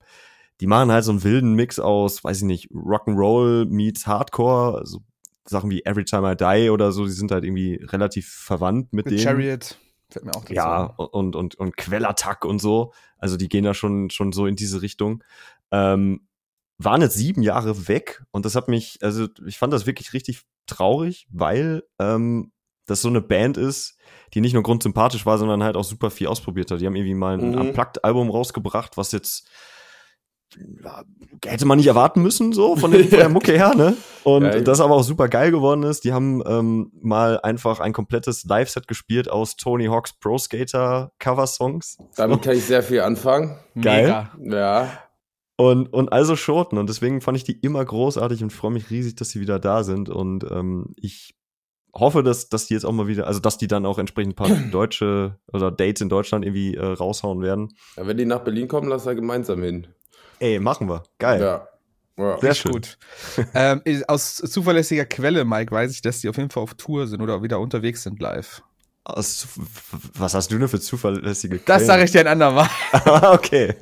[0.61, 5.00] die machen halt so einen wilden Mix aus, weiß ich nicht, Rock'n'Roll meets Hardcore, so
[5.48, 9.06] Sachen wie Every Time I Die oder so, die sind halt irgendwie relativ verwandt mit,
[9.06, 9.22] Mit denen.
[9.22, 9.78] Chariot.
[10.11, 10.54] Fällt mir auch dazu.
[10.54, 12.92] Ja, und, und, und Quellattack und so.
[13.18, 15.22] Also die gehen da schon, schon so in diese Richtung.
[15.72, 16.28] Ähm,
[16.78, 20.42] waren jetzt sieben Jahre weg und das hat mich, also ich fand das wirklich richtig
[20.66, 22.52] traurig, weil ähm,
[22.87, 23.96] das so eine Band ist,
[24.35, 26.80] die nicht nur grundsympathisch war, sondern halt auch super viel ausprobiert hat.
[26.80, 27.59] Die haben irgendwie mal ein Mhm.
[27.59, 29.48] Unplugged-Album rausgebracht, was jetzt
[31.44, 33.96] hätte man nicht erwarten müssen, so von, den, von der Mucke her, ne?
[34.24, 36.04] Und Ja, das aber auch super geil geworden ist.
[36.04, 41.98] Die haben ähm, mal einfach ein komplettes Live-Set gespielt aus Tony Hawk's Pro Skater Cover-Songs.
[42.16, 43.56] Damit kann ich sehr viel anfangen.
[43.80, 44.28] geil.
[44.38, 44.56] Mega.
[44.56, 44.88] Ja.
[45.56, 46.78] Und, und also Schoten.
[46.78, 49.84] Und deswegen fand ich die immer großartig und freue mich riesig, dass sie wieder da
[49.84, 50.08] sind.
[50.08, 51.34] Und ähm, ich
[51.94, 54.36] hoffe, dass, dass die jetzt auch mal wieder, also dass die dann auch entsprechend ein
[54.36, 57.68] paar deutsche oder Dates in Deutschland irgendwie äh, raushauen werden.
[57.96, 58.06] ja.
[58.06, 59.86] Wenn die nach Berlin kommen, lass da gemeinsam hin.
[60.38, 61.03] Ey, machen wir.
[61.18, 61.40] Geil.
[61.40, 61.68] Ja.
[62.18, 62.38] ja.
[62.40, 62.72] Sehr schön.
[62.72, 62.99] gut.
[63.55, 67.20] ähm, aus zuverlässiger Quelle, Mike, weiß ich, dass die auf jeden Fall auf Tour sind
[67.20, 68.62] oder wieder unterwegs sind live.
[69.05, 69.46] Aus,
[70.14, 72.68] was hast du denn für zuverlässige Das sage ich dir ein andermal.
[73.22, 73.75] Okay.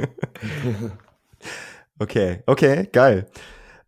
[1.99, 3.27] okay, okay, geil.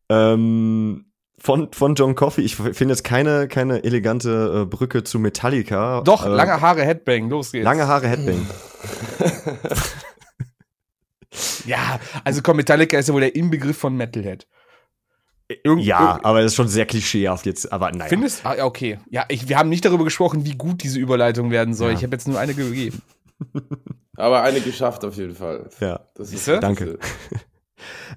[0.09, 1.07] Ähm,
[1.39, 6.01] von, von John Coffey, ich finde jetzt keine, keine elegante äh, Brücke zu Metallica.
[6.01, 7.65] Doch, äh, lange Haare, Headbang, los geht's.
[7.65, 8.47] Lange Haare Headbang.
[11.67, 14.47] Ja, also komm, Metallica ist ja wohl der Inbegriff von Metalhead.
[15.63, 18.09] Irgend- ja, aber das ist schon sehr klischeehaft jetzt, aber naja.
[18.09, 18.99] Findest Ah, ja, okay.
[19.11, 21.91] Ja, ich, wir haben nicht darüber gesprochen, wie gut diese Überleitung werden soll.
[21.93, 21.97] Ja.
[21.97, 23.01] Ich habe jetzt nur eine gegeben.
[24.17, 25.69] Aber eine geschafft auf jeden Fall.
[25.81, 26.01] Ja.
[26.15, 26.59] Das Siehste?
[26.61, 26.99] Danke.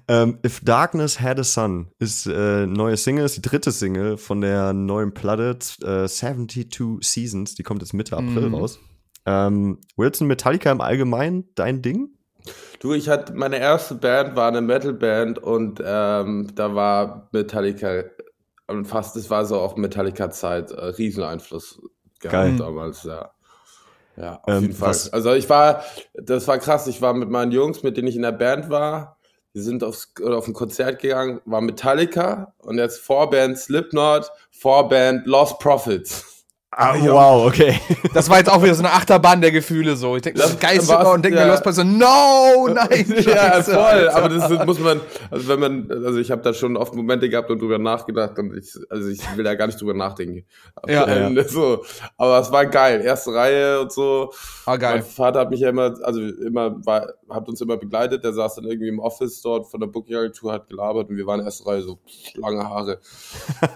[0.08, 4.40] Ähm, If Darkness Had a Sun ist äh, neue Single, ist die dritte Single von
[4.40, 8.54] der neuen Platte äh, 72 Seasons, die kommt jetzt Mitte April Mhm.
[8.54, 8.80] raus.
[9.26, 12.08] Ähm, Wilson Metallica im Allgemeinen, dein Ding?
[12.80, 18.04] Du, ich hatte meine erste Band war eine Metalband und ähm, da war Metallica
[18.66, 21.80] und fast, es war so auch Metallica-Zeit, äh, Rieseneinfluss
[22.20, 22.60] gehabt Geil.
[22.60, 23.32] damals, ja.
[24.16, 25.02] Ja, auf Ähm, jeden Fall.
[25.02, 28.16] was- Also ich war, das war krass, ich war mit meinen Jungs, mit denen ich
[28.16, 29.18] in der Band war,
[29.52, 35.26] wir sind aufs, oder auf ein Konzert gegangen, war Metallica und jetzt Vorband Slipknot, Vorband
[35.26, 36.39] Lost Profits.
[36.82, 37.78] Ah, wow, okay.
[38.14, 40.16] Das war jetzt auch wieder so eine Achterbahn der Gefühle so.
[40.16, 41.44] Ich denke, das ist geil super und denke ja.
[41.44, 43.04] mir Lost so, no, nein.
[43.26, 44.08] ja, voll.
[44.08, 44.98] Aber das muss man,
[45.30, 48.56] also wenn man, also ich habe da schon oft Momente gehabt und drüber nachgedacht und
[48.56, 50.46] ich, also ich will da gar nicht drüber nachdenken.
[50.88, 51.44] Ja, ja.
[51.50, 51.84] So.
[52.16, 53.02] Aber es war geil.
[53.02, 54.32] Erste Reihe und so.
[54.64, 54.94] Ah, geil.
[54.94, 58.24] Mein Vater hat mich ja immer, also immer, war, hat uns immer begleitet.
[58.24, 61.40] Der saß dann irgendwie im Office dort von der Booking-Agentur, hat gelabert und wir waren
[61.40, 61.98] erste Reihe so
[62.36, 63.00] lange Haare.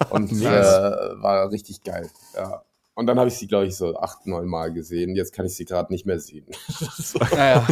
[0.09, 2.09] Und äh, war richtig geil.
[2.35, 2.63] Ja.
[2.95, 5.17] Und dann habe ich sie, glaube ich, so acht, neun Mal gesehen.
[5.17, 6.47] Jetzt kann ich sie gerade nicht mehr sehen.
[7.33, 7.67] ja,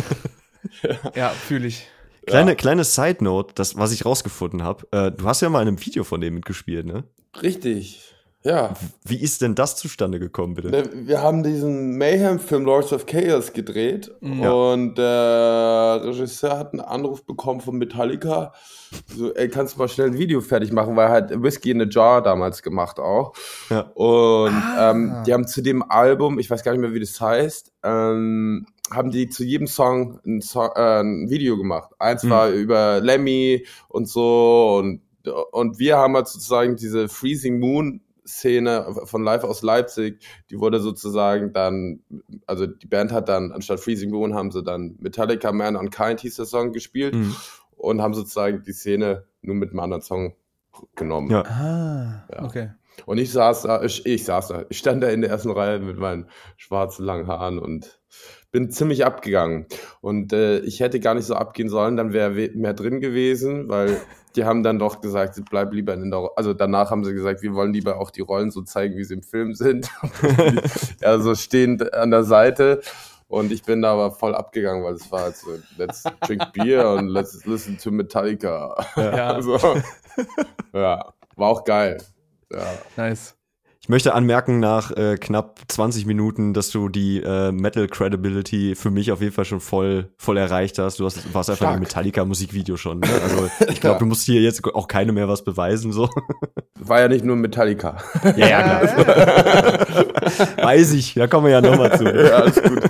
[0.82, 1.12] ja.
[1.14, 1.86] ja fühle ich.
[2.26, 2.54] Kleine, ja.
[2.54, 4.86] kleine Side Note, das, was ich rausgefunden habe.
[4.92, 7.04] Äh, du hast ja mal in einem Video von dem mitgespielt, ne?
[7.40, 8.14] Richtig.
[8.44, 8.74] Ja.
[9.04, 10.90] Wie ist denn das zustande gekommen, bitte?
[10.94, 14.50] Wir haben diesen Mayhem-Film Lords of Chaos gedreht ja.
[14.50, 18.52] und der Regisseur hat einen Anruf bekommen von Metallica.
[19.06, 21.82] So, ey, kannst du mal schnell ein Video fertig machen, weil er hat Whiskey in
[21.82, 23.32] a Jar damals gemacht auch.
[23.70, 23.82] Ja.
[23.94, 24.90] Und ah.
[24.90, 28.66] ähm, die haben zu dem Album, ich weiß gar nicht mehr, wie das heißt, ähm,
[28.90, 31.90] haben die zu jedem Song ein, Song, äh, ein Video gemacht.
[31.98, 32.30] Eins mhm.
[32.30, 35.00] war über Lemmy und so und
[35.52, 40.80] und wir haben halt sozusagen diese Freezing Moon Szene von Live aus Leipzig, die wurde
[40.80, 42.00] sozusagen dann,
[42.46, 46.20] also die Band hat dann, anstatt Freezing Moon, haben sie dann Metallica Man on Kind
[46.20, 47.34] hieß der Song gespielt mhm.
[47.76, 50.34] und haben sozusagen die Szene nur mit einem anderen Song
[50.94, 51.30] genommen.
[51.30, 51.42] Ja.
[51.42, 52.44] Ah, ja.
[52.44, 52.70] okay.
[53.06, 55.78] Und ich saß da, ich, ich saß da, ich stand da in der ersten Reihe
[55.78, 58.00] mit meinen schwarzen langen Haaren und
[58.52, 59.66] bin ziemlich abgegangen.
[60.00, 64.00] Und äh, ich hätte gar nicht so abgehen sollen, dann wäre mehr drin gewesen, weil
[64.36, 67.42] die haben dann doch gesagt, bleib lieber in der Ro Also danach haben sie gesagt,
[67.42, 69.90] wir wollen lieber auch die Rollen so zeigen, wie sie im Film sind.
[71.00, 72.80] ja, so stehend an der Seite.
[73.26, 76.90] Und ich bin da aber voll abgegangen, weil es war halt so, let's drink beer
[76.92, 78.76] und let's listen to Metallica.
[78.94, 79.58] Ja, also,
[80.74, 82.02] ja war auch geil.
[82.52, 82.66] Ja.
[82.96, 83.34] Nice.
[83.84, 88.92] Ich möchte anmerken nach äh, knapp 20 Minuten, dass du die äh, Metal Credibility für
[88.92, 91.00] mich auf jeden Fall schon voll voll erreicht hast.
[91.00, 91.74] Du hast, warst einfach Stark.
[91.74, 93.00] ein Metallica Musikvideo schon.
[93.00, 93.08] Ne?
[93.10, 96.08] Also ich glaube, du musst hier jetzt auch keine mehr was beweisen so.
[96.78, 97.96] War ja nicht nur Metallica.
[98.36, 99.86] Ja, ja, klar.
[100.62, 102.04] Weiß ich, da kommen wir ja nochmal zu.
[102.04, 102.84] Ja, alles gut.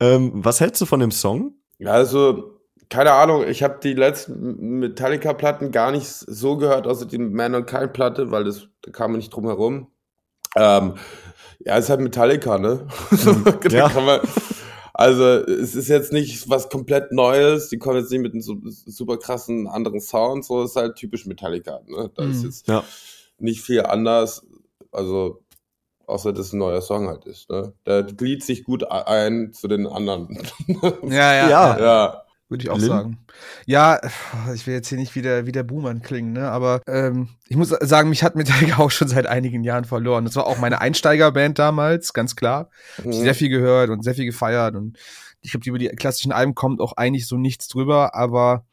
[0.00, 1.52] ähm, was hältst du von dem Song?
[1.84, 2.57] Also
[2.90, 7.66] keine Ahnung, ich habe die letzten Metallica-Platten gar nicht so gehört, außer die Man on
[7.66, 9.88] Kind Platte, weil das da kam man nicht drum herum.
[10.56, 10.94] Ähm,
[11.60, 12.86] ja, es ist halt Metallica, ne?
[13.10, 13.58] Mhm.
[13.70, 13.88] ja.
[13.88, 14.20] man,
[14.94, 17.68] also es ist jetzt nicht was komplett Neues.
[17.68, 20.44] Die kommen jetzt nicht mit einem super krassen anderen Sound.
[20.44, 21.80] So es ist halt typisch Metallica.
[21.86, 22.10] Ne?
[22.14, 22.30] Da mhm.
[22.32, 22.82] ist jetzt ja.
[23.38, 24.44] nicht viel anders.
[24.90, 25.42] Also
[26.06, 27.50] außer dass ein neuer Song halt ist.
[27.50, 27.74] Ne?
[27.86, 30.38] Der glied sich gut ein zu den anderen.
[31.02, 31.48] ja, ja.
[31.48, 31.78] ja.
[31.78, 32.22] ja.
[32.48, 32.88] Würde ich auch Lin?
[32.88, 33.18] sagen.
[33.66, 34.00] Ja,
[34.54, 36.50] ich will jetzt hier nicht wieder wie der Boomer klingen, ne?
[36.50, 40.24] Aber ähm, ich muss sagen, mich hat Metallica auch schon seit einigen Jahren verloren.
[40.24, 42.70] Das war auch meine Einsteigerband damals, ganz klar.
[43.04, 43.12] Mhm.
[43.12, 44.76] Sehr viel gehört und sehr viel gefeiert.
[44.76, 44.98] Und
[45.42, 48.64] ich glaube, über die klassischen Alben kommt auch eigentlich so nichts drüber, aber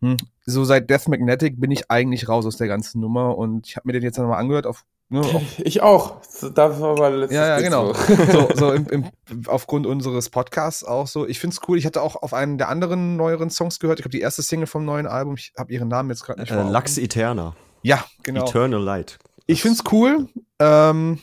[0.00, 3.36] hm, so seit Death Magnetic bin ich eigentlich raus aus der ganzen Nummer.
[3.36, 5.22] Und ich habe mir den jetzt nochmal angehört auf Ne,
[5.58, 6.20] ich auch.
[6.54, 7.92] Das war mein letztes Ja, ja, genau.
[8.32, 9.04] So, so im, im,
[9.46, 11.26] aufgrund unseres Podcasts auch so.
[11.26, 11.76] Ich finde es cool.
[11.76, 13.98] Ich hatte auch auf einen der anderen neueren Songs gehört.
[13.98, 15.34] Ich habe die erste Single vom neuen Album.
[15.34, 16.52] Ich habe ihren Namen jetzt gerade nicht.
[16.52, 17.54] Äh, Lux Eterna.
[17.82, 18.44] Ja, genau.
[18.46, 19.18] Eternal Light.
[19.46, 20.28] Ich finde es cool.
[20.60, 21.18] Ähm,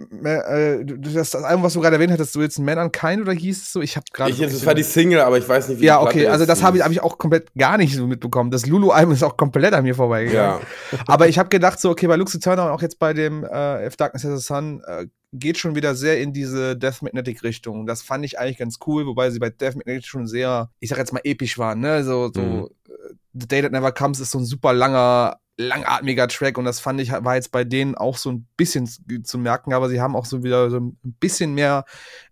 [0.00, 3.62] äh, das, das Album, was du gerade erwähnt hattest, so jetzt Man Unkind oder hieß
[3.62, 3.80] es so?
[3.80, 4.32] Ich habe gerade.
[4.32, 6.84] Das war die Single, aber ich weiß nicht, wie Ja, okay, also das habe ich,
[6.84, 8.50] hab ich auch komplett gar nicht so mitbekommen.
[8.50, 10.60] Das Lulu-Album ist auch komplett an mir vorbeigegangen.
[10.92, 10.98] Ja.
[11.06, 13.86] aber ich habe gedacht, so, okay, bei Luxe Turner und auch jetzt bei dem äh,
[13.86, 17.86] If Darkness Has a Sun äh, geht schon wieder sehr in diese Death Magnetic Richtung.
[17.86, 20.98] Das fand ich eigentlich ganz cool, wobei sie bei Death Magnetic schon sehr, ich sag
[20.98, 22.04] jetzt mal, episch waren, ne?
[22.04, 22.68] So, so mhm.
[22.88, 26.80] Äh, The Day That Never Comes ist so ein super langer langatmiger Track und das
[26.80, 28.86] fand ich, war jetzt bei denen auch so ein bisschen
[29.24, 31.84] zu merken, aber sie haben auch so wieder so ein bisschen mehr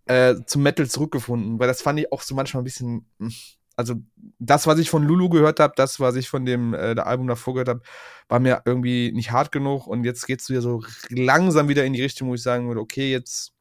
[0.06, 3.32] äh, zum Metal zurückgefunden, weil das fand ich auch so manchmal ein bisschen, hm,
[3.74, 3.96] also
[4.38, 7.26] das, was ich von Lulu gehört habe, das, was ich von dem äh, der Album
[7.26, 7.82] davor gehört habe,
[8.28, 12.02] war mir irgendwie nicht hart genug und jetzt geht's wieder so langsam wieder in die
[12.02, 13.56] Richtung, wo ich sagen würde, okay, jetzt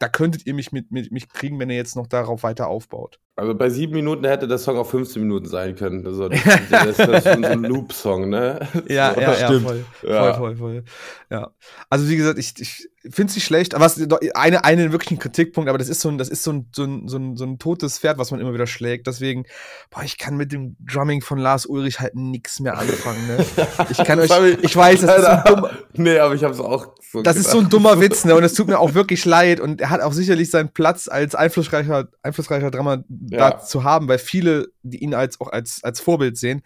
[0.00, 3.20] da könntet ihr mich mit, mit mich kriegen, wenn ihr jetzt noch darauf weiter aufbaut.
[3.40, 6.06] Also bei sieben Minuten hätte der Song auch 15 Minuten sein können.
[6.06, 8.60] Also das, das, das ist schon so ein Loop-Song, ne?
[8.86, 9.20] Ja, so.
[9.22, 10.34] ja, ja, voll, ja.
[10.34, 10.84] voll, voll, voll.
[11.30, 11.50] Ja.
[11.88, 15.18] Also wie gesagt, ich, ich finde es nicht schlecht, aber es ist eine, einen wirklichen
[15.18, 17.44] Kritikpunkt, aber das ist so ein, das ist so ein, so ein, so ein, so
[17.44, 19.06] ein totes Pferd, was man immer wieder schlägt.
[19.06, 19.44] Deswegen,
[19.90, 23.46] boah, ich kann mit dem Drumming von Lars Ulrich halt nix mehr anfangen, ne?
[23.90, 26.60] Ich kann euch, ich, ich weiß, das ist so ein dummer, Nee, aber ich hab's
[26.60, 27.36] auch so Das gedacht.
[27.36, 28.34] ist so ein dummer Witz, ne?
[28.34, 31.34] Und es tut mir auch wirklich leid und er hat auch sicherlich seinen Platz als
[31.34, 33.50] einflussreicher, einflussreicher Drama ja.
[33.50, 36.62] da zu haben, weil viele, die ihn als auch als, als Vorbild sehen.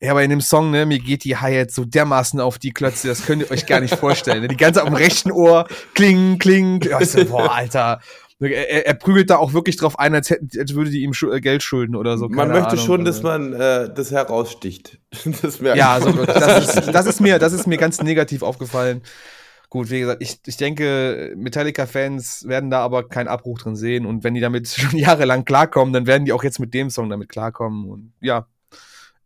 [0.00, 3.08] Ja, aber in dem Song, ne, mir geht die Hi-Hat so dermaßen auf die Klötze,
[3.08, 4.42] das könnt ihr euch gar nicht vorstellen.
[4.42, 4.48] Ne?
[4.48, 6.80] Die ganze auf dem rechten Ohr, kling, kling.
[6.82, 8.00] Ja, so, boah, Alter.
[8.40, 11.30] Er, er, prügelt da auch wirklich drauf ein, als, hätte, als würde die ihm Schu
[11.30, 12.28] äh, Geld schulden oder so.
[12.28, 14.98] Man möchte Ahnung, schon, dass man äh, das heraussticht.
[15.42, 19.02] das ja, also, das, ist, das, ist mir, das ist mir ganz negativ aufgefallen.
[19.74, 24.06] Gut, wie gesagt, ich, ich denke, Metallica-Fans werden da aber keinen Abbruch drin sehen.
[24.06, 27.10] Und wenn die damit schon jahrelang klarkommen, dann werden die auch jetzt mit dem Song
[27.10, 27.90] damit klarkommen.
[27.90, 28.46] Und ja,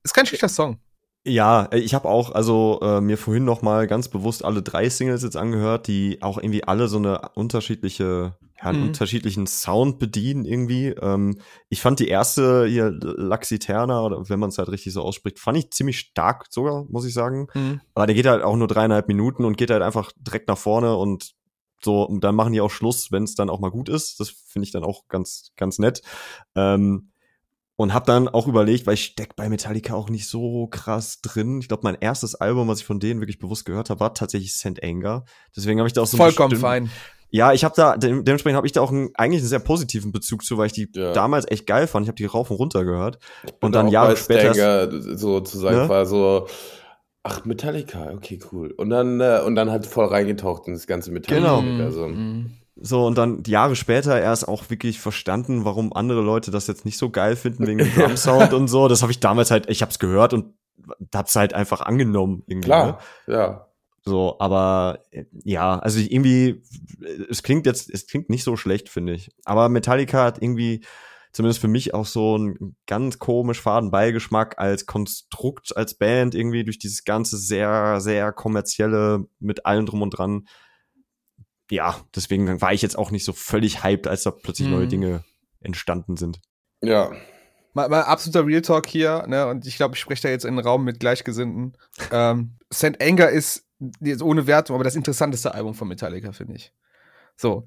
[0.03, 0.79] ist kein schlechter Song.
[1.27, 5.23] Ja, ich habe auch also äh, mir vorhin noch mal ganz bewusst alle drei Singles
[5.23, 8.87] jetzt angehört, die auch irgendwie alle so eine unterschiedliche ja, einen mhm.
[8.89, 10.89] unterschiedlichen Sound bedienen irgendwie.
[10.89, 15.39] Ähm, ich fand die erste hier Laxiterna, oder wenn man es halt richtig so ausspricht,
[15.39, 17.47] fand ich ziemlich stark sogar, muss ich sagen.
[17.55, 17.81] Mhm.
[17.95, 20.97] Aber der geht halt auch nur dreieinhalb Minuten und geht halt einfach direkt nach vorne
[20.97, 21.35] und
[21.81, 24.19] so, und dann machen die auch Schluss, wenn es dann auch mal gut ist.
[24.19, 26.03] Das finde ich dann auch ganz, ganz nett.
[26.57, 27.13] Ähm,
[27.77, 31.61] und hab dann auch überlegt, weil ich steck bei Metallica auch nicht so krass drin.
[31.61, 34.53] Ich glaube, mein erstes Album, was ich von denen wirklich bewusst gehört habe, war tatsächlich
[34.53, 34.83] St.
[34.83, 35.25] Anger.
[35.57, 36.91] Deswegen habe ich da auch so Vollkommen fein.
[37.31, 40.13] Ja, ich habe da, de dementsprechend habe ich da auch einen, eigentlich einen sehr positiven
[40.13, 41.13] Bezug zu, weil ich die ja.
[41.13, 42.05] damals echt geil fand.
[42.05, 43.19] Ich habe die rauf und runter gehört.
[43.61, 44.55] Und dann Jahre später.
[44.55, 45.89] Stanger, sozusagen ne?
[45.89, 46.47] war so,
[47.23, 48.73] ach, Metallica, okay, cool.
[48.73, 51.61] Und dann, äh, und dann halt voll reingetaucht in das ganze Metallica.
[51.61, 51.85] Genau.
[51.85, 52.11] Also.
[52.81, 56.97] So, und dann Jahre später erst auch wirklich verstanden, warum andere Leute das jetzt nicht
[56.97, 58.89] so geil finden wegen dem Drum Sound und so.
[58.89, 60.55] Das habe ich damals halt, ich habe es gehört und
[61.15, 62.45] hab's halt einfach angenommen.
[62.47, 63.35] Irgendwie, Klar, ne?
[63.35, 63.68] ja.
[64.09, 66.63] So, aber äh, ja, also irgendwie,
[67.29, 69.31] es klingt jetzt, es klingt nicht so schlecht, finde ich.
[69.45, 70.85] Aber Metallica hat irgendwie,
[71.33, 76.65] zumindest für mich, auch so einen ganz komisch faden Beigeschmack als Konstrukt, als Band, irgendwie
[76.65, 80.49] durch dieses ganze sehr, sehr kommerzielle mit allem drum und dran.
[81.71, 84.75] Ja, deswegen war ich jetzt auch nicht so völlig hyped, als da plötzlich mhm.
[84.75, 85.25] neue Dinge
[85.61, 86.41] entstanden sind.
[86.81, 87.13] Ja,
[87.79, 89.47] Mal, mal absoluter Real Talk hier, ne?
[89.47, 91.77] Und ich glaube, ich spreche da jetzt in einen Raum mit Gleichgesinnten.
[92.11, 93.01] Ähm, St.
[93.01, 93.68] Anger ist
[94.01, 96.73] jetzt ohne Wertung, aber das interessanteste Album von Metallica, finde ich.
[97.37, 97.65] So.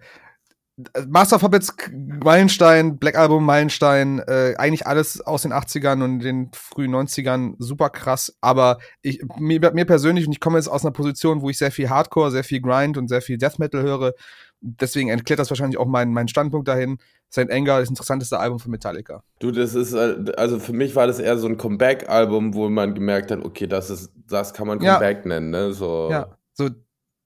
[1.08, 6.50] Master of Puppets, Meilenstein, Black Album, Meilenstein, äh, eigentlich alles aus den 80ern und den
[6.54, 10.94] frühen 90ern super krass, aber ich, mir, mir persönlich, und ich komme jetzt aus einer
[10.94, 14.14] Position, wo ich sehr viel Hardcore, sehr viel Grind und sehr viel Death Metal höre,
[14.62, 17.00] deswegen erklärt das wahrscheinlich auch meinen mein Standpunkt dahin.
[17.32, 17.52] St.
[17.52, 19.24] Anger ist das interessanteste Album von Metallica.
[19.40, 22.94] Du, das ist, äh, also für mich war das eher so ein Comeback-Album, wo man
[22.94, 25.28] gemerkt hat, okay, das ist, das kann man Comeback ja.
[25.28, 25.74] nennen, ne?
[25.74, 26.10] So.
[26.12, 26.70] Ja, so,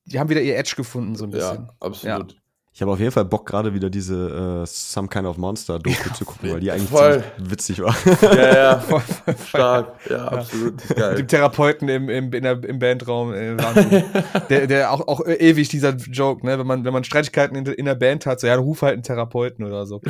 [0.05, 1.65] die haben wieder ihr Edge gefunden, so ein bisschen.
[1.65, 2.33] Ja, absolut.
[2.33, 2.39] Ja.
[2.75, 5.95] Ich habe auf jeden Fall Bock, gerade wieder diese uh, Some Kind of Monster Doku
[6.09, 7.23] ja, zu gucken, weil die eigentlich voll.
[7.37, 7.95] witzig war.
[8.21, 9.93] Ja, ja, voll, voll, stark.
[10.09, 10.73] Ja, ja, absolut.
[10.93, 11.11] Geil.
[11.11, 13.33] Mit dem Therapeuten im, im, in der, im Bandraum.
[13.33, 13.55] Äh,
[14.49, 16.59] der, der auch, auch ewig dieser Joke, ne?
[16.59, 19.03] Wenn man, wenn man Streitigkeiten in, in der Band hat, so, ja, ruf halt einen
[19.03, 20.01] Therapeuten oder so.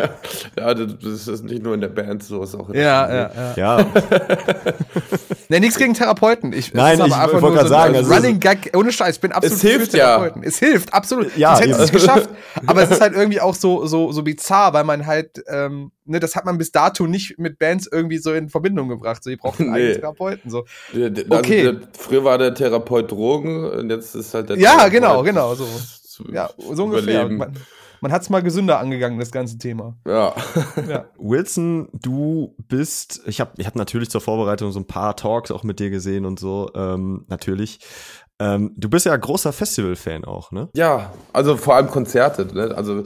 [0.58, 3.54] ja, das ist nicht nur in der Band so, ist auch in ja, ja, ja,
[3.56, 3.86] ja.
[5.50, 6.54] ne, nichts gegen Therapeuten.
[6.54, 7.94] Ich, Nein, ich wollte gerade so sagen.
[7.94, 10.42] Also Running Gag, ohne Scheiß, ich bin absolut es hilft, Therapeuten.
[10.42, 10.48] Ja.
[10.48, 11.36] Es hilft, absolut.
[11.36, 11.56] Ja,
[12.06, 12.30] geschafft.
[12.66, 16.20] Aber es ist halt irgendwie auch so, so, so bizarr, weil man halt, ähm, ne,
[16.20, 19.22] das hat man bis dato nicht mit Bands irgendwie so in Verbindung gebracht.
[19.24, 19.78] So, die brauchen einen nee.
[19.78, 20.50] eigenen Therapeuten.
[20.50, 20.64] So.
[21.28, 21.66] Okay.
[21.66, 25.54] Also, früher war der Therapeut Drogen und jetzt ist halt der Ja, Therapeut genau, genau,
[25.54, 25.66] so.
[26.32, 27.28] Ja, so ungefähr.
[27.28, 27.54] Man,
[28.00, 29.96] man hat es mal gesünder angegangen, das ganze Thema.
[30.06, 30.34] Ja.
[30.88, 31.06] ja.
[31.18, 35.62] Wilson, du bist, ich habe ich hab natürlich zur Vorbereitung so ein paar Talks auch
[35.62, 37.80] mit dir gesehen und so, ähm, natürlich.
[38.38, 40.68] Ähm, du bist ja großer Festival-Fan auch, ne?
[40.74, 42.46] Ja, also vor allem Konzerte.
[42.54, 42.74] Ne?
[42.76, 43.02] Also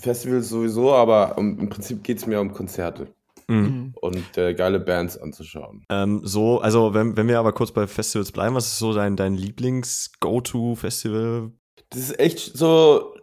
[0.00, 3.08] Festivals sowieso, aber im Prinzip geht es mir um Konzerte.
[3.48, 3.94] Mhm.
[4.00, 5.84] Und äh, geile Bands anzuschauen.
[5.88, 9.16] Ähm, so, also wenn, wenn wir aber kurz bei Festivals bleiben, was ist so dein,
[9.16, 11.52] dein Lieblings-Go-To-Festival?
[11.88, 13.14] Das ist echt so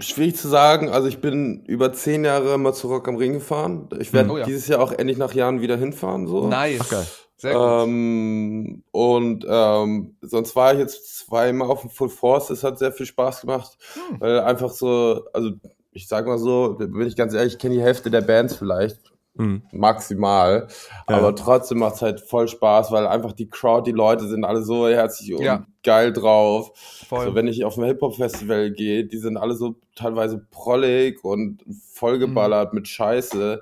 [0.00, 0.90] schwierig zu sagen.
[0.90, 3.88] Also ich bin über zehn Jahre mal zu Rock am Ring gefahren.
[3.98, 4.44] Ich werde oh, ja.
[4.44, 6.26] dieses Jahr auch endlich nach Jahren wieder hinfahren.
[6.26, 6.48] So.
[6.48, 6.80] Nice.
[6.82, 7.06] Ach, geil.
[7.36, 7.88] Sehr gut.
[7.88, 12.50] Ähm, und ähm, sonst war ich jetzt zweimal auf dem Full Force.
[12.50, 13.76] Es hat sehr viel Spaß gemacht,
[14.08, 14.20] hm.
[14.20, 15.50] weil einfach so, also
[15.92, 19.00] ich sag mal so, bin ich ganz ehrlich, ich kenne die Hälfte der Bands vielleicht.
[19.36, 19.62] Mhm.
[19.72, 20.68] Maximal.
[21.08, 21.16] Ja.
[21.16, 24.62] Aber trotzdem macht es halt voll Spaß, weil einfach die Crowd, die Leute sind alle
[24.62, 25.66] so herzlich und ja.
[25.82, 26.70] geil drauf.
[27.08, 27.26] Voll.
[27.26, 32.72] So, wenn ich auf ein Hip-Hop-Festival gehe, die sind alle so teilweise prollig und vollgeballert
[32.72, 32.78] mhm.
[32.78, 33.60] mit Scheiße.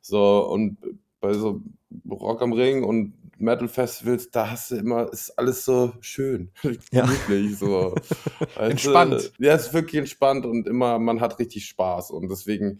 [0.00, 0.78] So, und
[1.22, 1.62] bei so
[2.10, 6.50] Rock am Ring und Metal Festivals, da hast du immer, ist alles so schön,
[6.92, 7.06] ja.
[7.06, 7.94] gemütlich, so.
[8.58, 9.32] entspannt.
[9.38, 12.78] ja, es ist wirklich entspannt und immer, man hat richtig Spaß und deswegen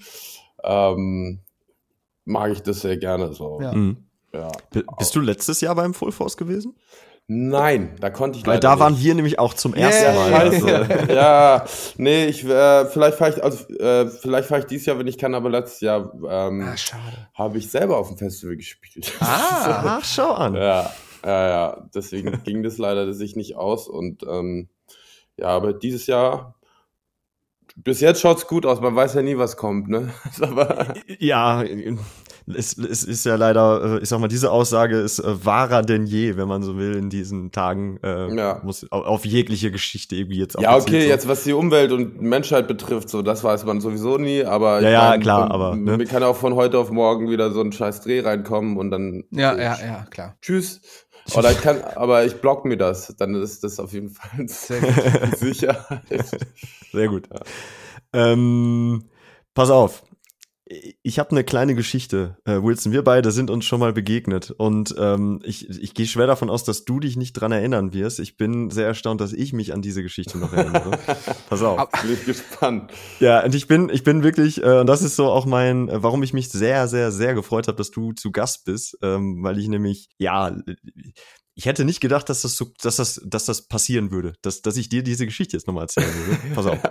[0.62, 1.40] ähm,
[2.24, 3.60] mag ich das sehr gerne so.
[3.62, 3.72] Ja.
[3.72, 3.96] Mhm.
[4.34, 4.50] ja.
[4.98, 6.76] Bist du letztes Jahr beim Full Force gewesen?
[7.34, 8.80] Nein, da konnte ich Weil da nicht.
[8.80, 10.14] waren wir nämlich auch zum ersten Yeah.
[10.30, 10.32] Mal.
[10.34, 10.68] Also,
[11.12, 11.64] ja,
[11.96, 15.16] nee, ich äh, vielleicht fahre ich also äh, vielleicht fahre ich dieses Jahr, wenn ich
[15.18, 17.28] kann, aber letztes Jahr ähm, Ah, schade.
[17.34, 19.12] habe ich selber auf dem Festival gespielt.
[19.20, 19.98] Ah.
[20.00, 20.54] ach, schau an.
[20.54, 20.90] ja,
[21.24, 24.68] ja, ja, deswegen ging das leider sich nicht aus und ähm,
[25.38, 26.56] ja, aber dieses Jahr
[27.74, 30.12] bis jetzt schaut's gut aus, man weiß ja nie, was kommt, ne?
[30.42, 31.62] aber Ja,
[32.46, 36.06] es, es ist ja leider, äh, ich sag mal, diese Aussage ist äh, wahrer denn
[36.06, 37.98] je, wenn man so will, in diesen Tagen.
[38.02, 38.60] Äh, Ja.
[38.64, 41.08] Muss au- auf jegliche Geschichte irgendwie jetzt ja, okay, so.
[41.08, 44.90] jetzt was die Umwelt und Menschheit betrifft, so das weiß man sowieso nie, aber Ja,
[44.90, 45.96] ja, mein, klar, aber, ne?
[45.98, 49.24] mir kann auch von heute auf morgen wieder so ein scheiß Dreh reinkommen und dann
[49.30, 50.36] Ja, ja, ja, klar.
[50.42, 50.80] Tschüss.
[51.36, 54.80] Oder ich kann, aber ich block mir das, dann ist das auf jeden Fall Sehr
[54.80, 54.92] gut.
[55.38, 56.02] Sicherheit.
[56.92, 57.28] Sehr gut.
[58.12, 59.04] Ähm,
[59.54, 60.02] pass auf.
[61.02, 62.92] Ich habe eine kleine Geschichte, äh, Wilson.
[62.92, 66.64] Wir beide sind uns schon mal begegnet und ähm, ich, ich gehe schwer davon aus,
[66.64, 68.20] dass du dich nicht dran erinnern wirst.
[68.20, 70.98] Ich bin sehr erstaunt, dass ich mich an diese Geschichte noch erinnere.
[71.48, 71.90] Pass auf.
[72.02, 72.92] Bin ich gespannt.
[73.20, 76.02] Ja, und ich bin, ich bin wirklich, äh, und das ist so auch mein, äh,
[76.02, 79.58] warum ich mich sehr, sehr, sehr gefreut habe, dass du zu Gast bist, ähm, weil
[79.58, 80.56] ich nämlich, ja,
[81.54, 84.76] ich hätte nicht gedacht, dass das so, dass das, dass das passieren würde, dass, dass
[84.76, 86.54] ich dir diese Geschichte jetzt nochmal erzählen würde.
[86.54, 86.78] Pass auf.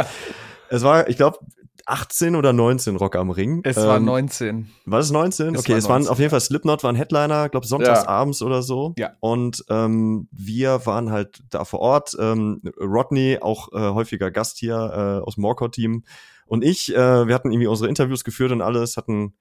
[0.74, 1.38] Es war, ich glaube,
[1.86, 3.62] 18 oder 19 Rock am Ring.
[3.64, 4.70] Es war Ähm, 19.
[4.86, 5.56] War das 19?
[5.56, 6.12] Es okay, war es waren 19.
[6.12, 8.94] auf jeden Fall Slipknot, waren Headliner, glaube sonntags abends oder so.
[8.98, 9.12] Ja.
[9.20, 12.16] Und ähm, wir waren halt da vor Ort.
[12.20, 16.04] Ähm, Rodney, auch äh, häufiger Gast hier äh, aus dem Morcor-Team.
[16.46, 19.36] Und ich, äh, wir hatten irgendwie unsere Interviews geführt und alles, hatten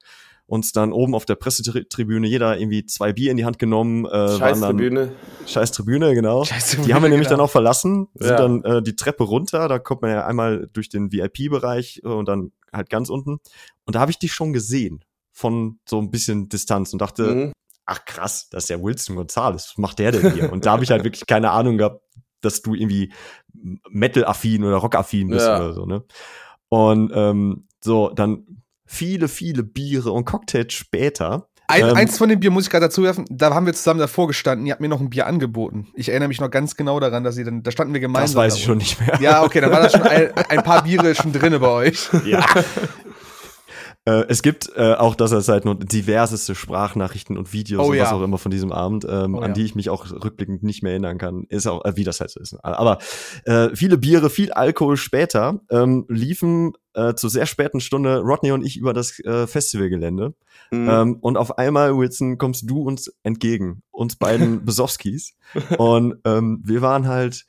[0.51, 4.05] uns dann oben auf der Pressetribüne jeder irgendwie zwei Bier in die Hand genommen.
[4.05, 5.13] Äh, Scheiß dann- Tribüne.
[5.47, 6.45] Scheiß Tribüne, genau.
[6.45, 7.39] Scheiße, Die haben wir nämlich genau.
[7.39, 8.37] dann auch verlassen, sind Ja.
[8.37, 12.27] dann äh, die Treppe runter, da kommt man ja einmal durch den VIP-Bereich äh, und
[12.27, 13.39] dann halt ganz unten.
[13.85, 17.53] Und da habe ich dich schon gesehen von so ein bisschen Distanz und dachte, Mhm.
[17.87, 20.53] ach krass, das ist ja Wilson Gonzalez, was macht der denn hier?
[20.53, 22.03] und da habe ich halt wirklich keine Ahnung gehabt,
[22.41, 23.13] dass du irgendwie
[23.89, 25.57] Metal-affin oder Rock-affin bist Ja.
[25.59, 26.03] oder so, ne?
[26.69, 28.60] Und ähm, so, dann
[28.91, 31.47] viele, viele Biere und Cocktails später.
[31.69, 34.01] Ein, Ähm, eins von den Bier muss ich gerade dazu werfen, da haben wir zusammen
[34.01, 35.87] davor gestanden, ihr habt mir noch ein Bier angeboten.
[35.95, 38.35] Ich erinnere mich noch ganz genau daran, dass ihr dann, da standen wir gemeinsam.
[38.35, 39.21] Das weiß ich da schon nicht mehr.
[39.21, 42.09] Ja, okay, dann war das schon ein, ein paar Biere schon drinne bei euch.
[42.27, 42.45] Ja.
[44.07, 48.11] Äh, es gibt äh, auch als Seiten und diverseste Sprachnachrichten und Videos Oh und was
[48.11, 48.17] ja.
[48.17, 49.53] auch immer von diesem Abend, ähm, Oh an ja.
[49.53, 51.45] die ich mich auch rückblickend nicht mehr erinnern kann.
[51.49, 52.55] Ist auch, äh, wie das halt so ist.
[52.63, 52.99] Aber
[53.45, 58.65] äh, viele Biere, viel Alkohol später ähm, liefen äh, zu sehr späten Stunde Rodney und
[58.65, 60.35] ich über das äh, Festivalgelände.
[60.71, 60.89] Mhm.
[60.89, 65.37] Ähm, und auf einmal, Wilson, kommst du uns entgegen, uns beiden Besowskis.
[65.77, 67.45] Und ähm, wir waren halt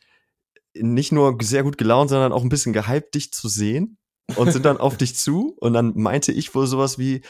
[0.73, 3.97] nicht nur sehr gut gelaunt, sondern auch ein bisschen gehypt, dich zu sehen.
[4.35, 5.55] Und sind dann auf dich zu.
[5.59, 7.21] Und dann meinte ich wohl sowas wie,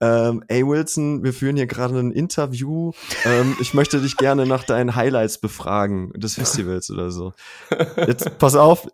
[0.00, 2.92] ähm, ey Wilson, wir führen hier gerade ein Interview.
[3.24, 7.32] Ähm, ich möchte dich gerne nach deinen Highlights befragen des Festivals oder so.
[8.06, 8.86] Jetzt pass auf,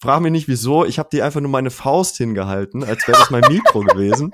[0.00, 0.84] frag mich nicht wieso.
[0.84, 4.32] Ich habe dir einfach nur meine Faust hingehalten, als wäre das mein Mikro gewesen.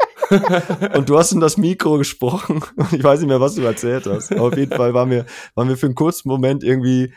[0.95, 2.65] Und du hast in das Mikro gesprochen.
[2.75, 4.33] Und ich weiß nicht mehr, was du erzählt hast.
[4.33, 7.13] Aber auf jeden Fall waren wir, waren wir für einen kurzen Moment irgendwie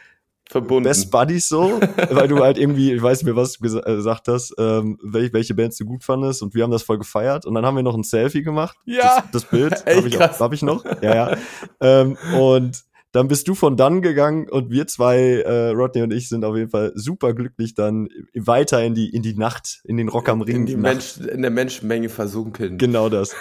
[0.49, 0.83] Verbunden.
[0.85, 1.79] Best Buddies so,
[2.09, 5.33] weil du halt irgendwie, ich weiß nicht mehr, was du äh, gesagt hast, ähm, welche,
[5.33, 7.83] welche Bands du gut fandest und wir haben das voll gefeiert und dann haben wir
[7.83, 8.77] noch ein Selfie gemacht.
[8.85, 9.21] Ja.
[9.31, 10.83] Das, das Bild habe ich, auch- hab ich noch.
[11.01, 11.37] Ja, ja.
[11.81, 16.29] ähm, und dann bist du von dann gegangen und wir zwei, äh, Rodney und ich,
[16.29, 20.09] sind auf jeden Fall super glücklich dann weiter in die, in die Nacht, in den
[20.09, 20.55] Rock am Ring.
[20.57, 20.75] in, die.
[20.75, 22.77] Mensch, in der Menschenmenge versunken.
[22.77, 23.33] Genau das.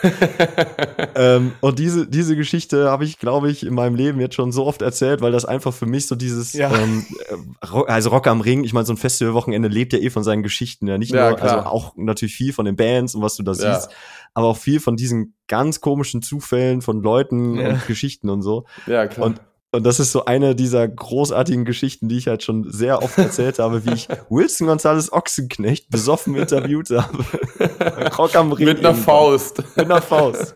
[1.14, 4.66] ähm, und diese, diese Geschichte habe ich, glaube ich, in meinem Leben jetzt schon so
[4.66, 6.72] oft erzählt, weil das einfach für mich so dieses, Ja.
[6.74, 10.22] ähm, äh, also Rock am Ring, ich meine, so ein Festivalwochenende lebt ja eh von
[10.22, 11.56] seinen Geschichten, ja nicht Ja, nur, klar.
[11.58, 13.74] also auch natürlich viel von den Bands und was du da Ja.
[13.74, 13.90] siehst,
[14.36, 17.70] aber auch viel von diesen ganz komischen Zufällen von Leuten Ja.
[17.70, 18.66] und Geschichten und so.
[18.86, 19.26] Ja, klar.
[19.26, 19.40] Und
[19.72, 23.58] und das ist so eine dieser großartigen Geschichten, die ich halt schon sehr oft erzählt
[23.58, 27.24] habe, wie ich Wilson Gonzales Ochsenknecht besoffen interviewt habe.
[28.16, 28.66] Rock am Ring.
[28.66, 28.94] Mit einer.
[28.94, 29.62] Faust.
[29.76, 30.54] Mit einer Faust.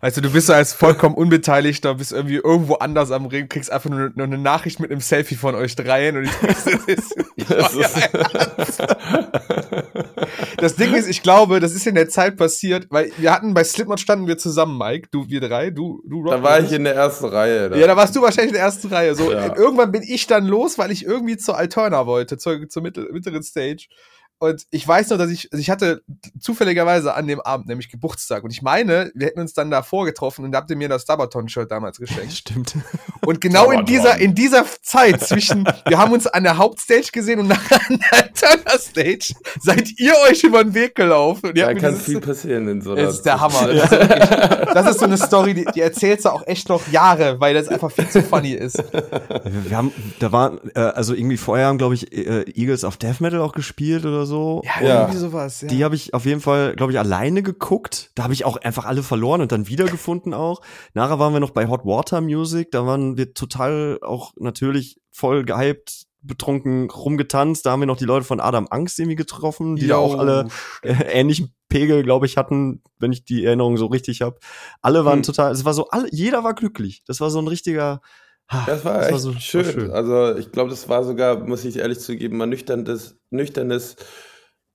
[0.00, 3.90] Also du bist so als vollkommen Unbeteiligter, bist irgendwie irgendwo anders am Ring, kriegst einfach
[3.90, 7.14] nur, nur eine Nachricht mit einem Selfie von euch dreien und ich das ist,
[7.48, 8.08] Das ist-
[10.58, 13.62] Das Ding ist, ich glaube, das ist in der Zeit passiert, weil wir hatten bei
[13.64, 16.84] Slipknot standen wir zusammen, Mike, du, wir drei, du, du, Rob, Da war ich in
[16.84, 17.70] der ersten Reihe.
[17.70, 17.76] Da.
[17.76, 19.14] Ja, da warst du wahrscheinlich in der ersten Reihe.
[19.14, 19.54] So, Ja.
[19.56, 23.86] irgendwann bin ich dann los, weil ich irgendwie zur Alterna wollte, zur, zur mittleren Stage.
[24.38, 26.02] Und ich weiß noch, dass ich, also ich hatte
[26.38, 28.44] zufälligerweise an dem Abend nämlich Geburtstag.
[28.44, 31.02] Und ich meine, wir hätten uns dann da vorgetroffen und da habt ihr mir das
[31.02, 32.32] Stabaton-Shirt damals geschenkt.
[32.36, 32.74] Stimmt.
[33.24, 37.40] Und genau in dieser, in dieser Zeit zwischen, wir haben uns an der Hauptstage gesehen
[37.40, 41.52] und nachher an der Turner-Stage, seid ihr euch über den Weg gelaufen.
[41.54, 43.68] Da kann dieses- viel passieren in so einer das ist der Hammer.
[43.72, 44.28] Das, ist wirklich,
[44.74, 47.68] das ist so eine Story, die, die erzählst du auch echt noch Jahre, weil das
[47.68, 48.82] einfach viel zu funny ist.
[48.92, 53.20] Wir haben, da waren, äh, also irgendwie vorher haben, glaube ich, äh, Eagles of Death
[53.20, 54.25] Metal auch gespielt oder so.
[54.64, 55.00] Ja.
[55.00, 55.62] irgendwie sowas.
[55.62, 55.68] Ja.
[55.68, 58.10] Die habe ich auf jeden Fall, glaube ich, alleine geguckt.
[58.14, 60.60] Da habe ich auch einfach alle verloren und dann wiedergefunden auch.
[60.94, 62.70] Nachher waren wir noch bei Hot Water Music.
[62.70, 67.64] Da waren wir total auch natürlich voll gehypt, betrunken rumgetanzt.
[67.64, 70.18] Da haben wir noch die Leute von Adam Angst irgendwie getroffen, die da Yo, auch
[70.18, 70.48] alle
[70.82, 74.38] äh, ähnlichen Pegel, glaube ich, hatten, wenn ich die Erinnerung so richtig habe.
[74.82, 75.22] Alle waren Hm.
[75.24, 77.02] total, es war so, alle, jeder war glücklich.
[77.06, 78.00] Das war so ein richtiger.
[78.66, 79.90] Das war echt so- war schön.
[79.90, 83.96] Also ich glaube, das war sogar, muss ich ehrlich zugeben, mal nüchternes, nüchternes,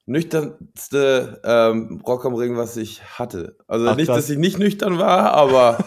[0.06, 3.56] nüchternste ähm, Rock am Ring, was ich hatte.
[3.68, 4.18] Also Ach, nicht, krass.
[4.18, 5.78] dass ich nicht nüchtern war, aber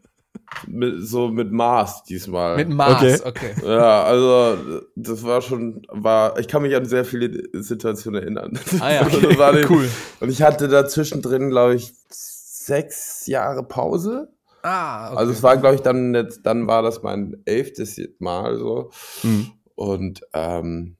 [0.66, 2.56] mit, so mit Maß diesmal.
[2.56, 3.54] Mit Mars, Okay.
[3.56, 3.66] okay.
[3.66, 8.58] ja, also das war schon, war, ich kann mich an sehr viele Situationen erinnern.
[8.80, 9.88] Ah ja, das war nicht- cool.
[10.20, 14.28] Und ich hatte da zwischendrin, glaube ich, sechs Jahre Pause.
[14.68, 15.18] Ah, okay.
[15.18, 18.90] Also es war, glaube ich, dann jetzt, dann war das mein elftes Mal so.
[19.22, 19.52] Mhm.
[19.74, 20.96] Und ähm,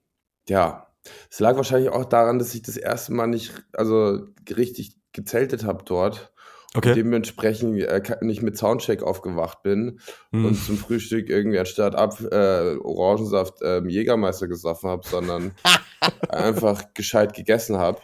[0.49, 0.87] ja,
[1.31, 4.21] es lag wahrscheinlich auch daran, dass ich das erste Mal nicht, also
[4.57, 6.33] richtig gezeltet habe dort.
[6.75, 6.95] Okay.
[6.95, 10.01] Dementsprechend äh, nicht mit Soundcheck aufgewacht bin
[10.31, 10.45] Mhm.
[10.47, 15.53] und zum Frühstück irgendwie anstatt ab äh, Orangensaft ähm, Jägermeister gesoffen habe, sondern
[16.29, 18.01] einfach gescheit gegessen habe.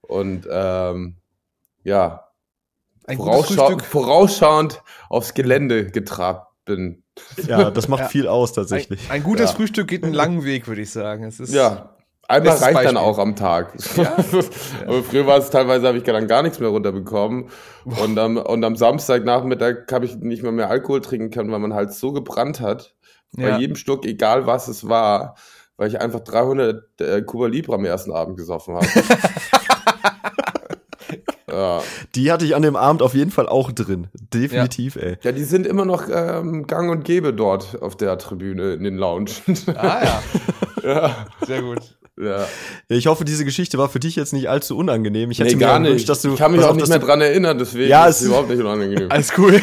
[0.00, 1.16] Und ähm,
[1.82, 2.25] ja,
[3.06, 7.02] ein vorausschau vorausschauend aufs Gelände getrabt bin.
[7.46, 8.08] Ja, das macht Ja.
[8.08, 9.10] viel aus Ein, tatsächlich.
[9.10, 9.56] ein gutes Ja.
[9.56, 11.24] Frühstück geht einen langen Weg, würde ich sagen.
[11.24, 11.94] Es ist, Ja,
[12.28, 12.96] einmal reicht dann Beispiel.
[12.98, 13.72] auch am Tag.
[14.86, 17.48] Aber früher war es teilweise, habe ich dann gar nichts mehr runterbekommen.
[17.84, 21.74] Und am, und am Samstagnachmittag habe ich nicht mal mehr Alkohol trinken können, weil man
[21.74, 22.94] halt so gebrannt hat.
[23.36, 23.58] Bei Ja.
[23.58, 25.36] jedem Schluck, egal was es war,
[25.76, 28.86] weil ich einfach 300 äh, Cuba Libre am ersten Abend gesoffen habe.
[31.56, 31.82] ja.
[32.14, 34.08] Die hatte ich an dem Abend auf jeden Fall auch drin.
[34.34, 35.16] Definitiv, ey.
[35.22, 38.96] ja, die sind immer noch ähm, gang und gäbe dort auf der Tribüne in den
[38.96, 39.30] Lounge.
[39.74, 40.02] Ah
[40.84, 41.78] ja, ja, sehr gut.
[42.20, 42.44] ja.
[42.88, 45.30] Ich hoffe, diese Geschichte war für dich jetzt nicht allzu unangenehm.
[45.30, 46.08] Ich hätte Nee, mir gar gewünscht, nicht.
[46.08, 48.16] dass du, ich kann mich auch auf, nicht mehr du- dran erinnern, deswegen Ja, ist
[48.16, 49.10] es es- überhaupt nicht unangenehm.
[49.10, 49.60] Alles cool.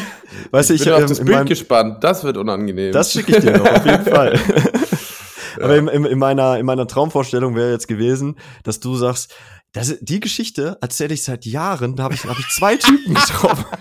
[0.52, 2.04] Weißt du, Ich ich, bin auf ähm, das Bild meinem- gespannt.
[2.04, 2.92] Das wird unangenehm.
[2.92, 4.40] Das schicke ich dir noch, auf jeden Fall.
[5.62, 9.34] Aber in, in, in, meiner, in meiner Traumvorstellung wäre jetzt gewesen, dass du sagst,
[9.74, 13.66] das, die Geschichte erzähle ich seit Jahren, da habe ich, hab ich zwei Typen getroffen.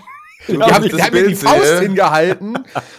[0.45, 1.79] Die haben, ich die das haben mir die Faust sehe.
[1.79, 2.57] hingehalten.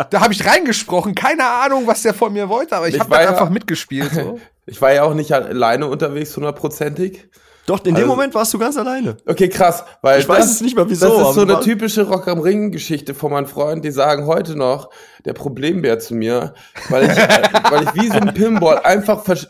[0.09, 1.15] Da habe ich reingesprochen.
[1.15, 4.11] Keine Ahnung, was der von mir wollte, aber ich Ich habe ja- einfach mitgespielt.
[4.15, 4.41] So.
[4.67, 7.29] Ich war ja auch nicht alleine unterwegs, hundertprozentig.
[7.67, 9.19] Doch, in dem Also- Moment warst du ganz alleine.
[9.27, 9.85] Okay, krass.
[10.01, 13.13] Weil Ich weiß es nicht mehr, wieso, Das ist so eine typische Rock am Ring-Geschichte
[13.13, 14.89] von meinen Freunden, die sagen heute noch,
[15.27, 16.55] der Problembär zu mir,
[16.89, 17.11] weil ich,
[17.71, 19.49] weil ich wie so ein Pinball einfach versch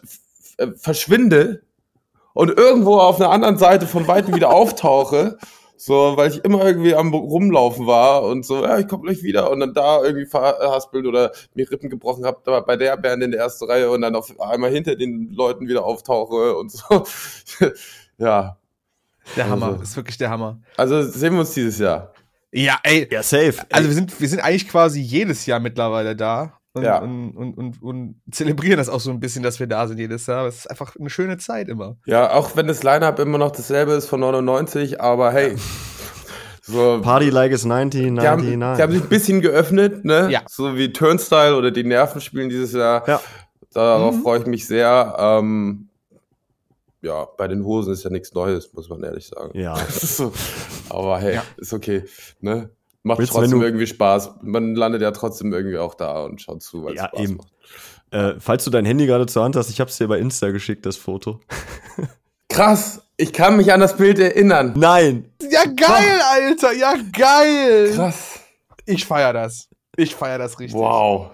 [0.56, 1.62] äh, verschwinde
[2.34, 5.38] und irgendwo auf einer anderen Seite von Weitem wieder auftauche.
[5.76, 9.50] So, weil ich immer irgendwie am Rumlaufen war und so, ja, ich komme gleich wieder
[9.50, 13.32] und dann da irgendwie verhaspelt oder mir Rippen gebrochen habe, da bei der Band in
[13.32, 17.04] der ersten Reihe und dann auf einmal hinter den Leuten wieder auftauche und so.
[18.18, 18.56] ja,
[19.36, 19.66] Der Hammer.
[19.66, 19.82] Also.
[19.82, 20.60] ist wirklich der Hammer.
[20.76, 22.12] also sehen wir uns dieses Jahr.
[22.52, 23.08] Ja, ey.
[23.10, 23.54] Ja, safe.
[23.70, 26.56] Also wir sind, wir sind eigentlich quasi jedes Jahr mittlerweile da.
[26.74, 26.98] Und, Ja.
[26.98, 30.26] und, und, und, und zelebrieren das auch so ein bisschen, dass wir da sind jedes
[30.26, 30.44] Jahr.
[30.46, 31.96] Es ist einfach eine schöne Zeit immer.
[32.04, 35.54] Ja, auch wenn das Line-Up immer noch dasselbe ist von 99, aber hey.
[36.66, 38.76] So, Party like it's die, haben, 1999.
[38.78, 40.28] die haben sich ein bisschen geöffnet, ne?
[40.30, 40.40] Ja.
[40.48, 43.06] So wie Turnstyle oder die Nerven spielen dieses Jahr.
[43.06, 43.20] Ja.
[43.74, 44.22] Darauf Mhm.
[44.22, 45.14] freue ich mich sehr.
[45.18, 45.88] Ähm,
[47.02, 49.50] ja, bei den Hosen ist ja nichts Neues, muss man ehrlich sagen.
[49.58, 49.76] ja.
[49.90, 50.32] So,
[50.88, 51.42] aber hey, Ja.
[51.58, 52.04] ist okay.
[52.40, 52.70] Ne?
[53.04, 54.30] Macht Willst trotzdem du- irgendwie Spaß.
[54.42, 57.36] Man landet ja trotzdem irgendwie auch da und schaut zu, weil es Ja, Spaß eben.
[57.36, 57.48] macht.
[58.10, 60.50] Äh, falls du dein Handy gerade zur Hand hast, ich habe es dir bei Insta
[60.50, 61.40] geschickt, das Foto.
[62.48, 64.72] Krass, ich kann mich an das Bild erinnern.
[64.76, 65.30] Nein!
[65.50, 66.72] Ja, geil, Alter.
[66.72, 67.92] Ja, geil.
[67.94, 68.40] Krass.
[68.86, 69.68] Ich feier das.
[69.96, 70.78] Ich feier das richtig.
[70.80, 71.30] Wow.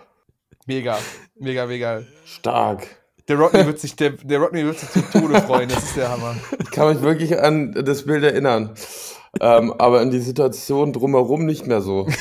[0.67, 0.99] Mega.
[1.39, 2.03] Mega, mega.
[2.25, 2.87] Stark.
[3.29, 5.69] Der Rodney wird sich, der, der Rodney wird sich zu Tode freuen.
[5.69, 6.37] Das ist der Hammer.
[6.61, 8.75] Ich kann mich wirklich an das Bild erinnern.
[9.41, 12.07] Ähm, aber an die Situation drumherum nicht mehr so.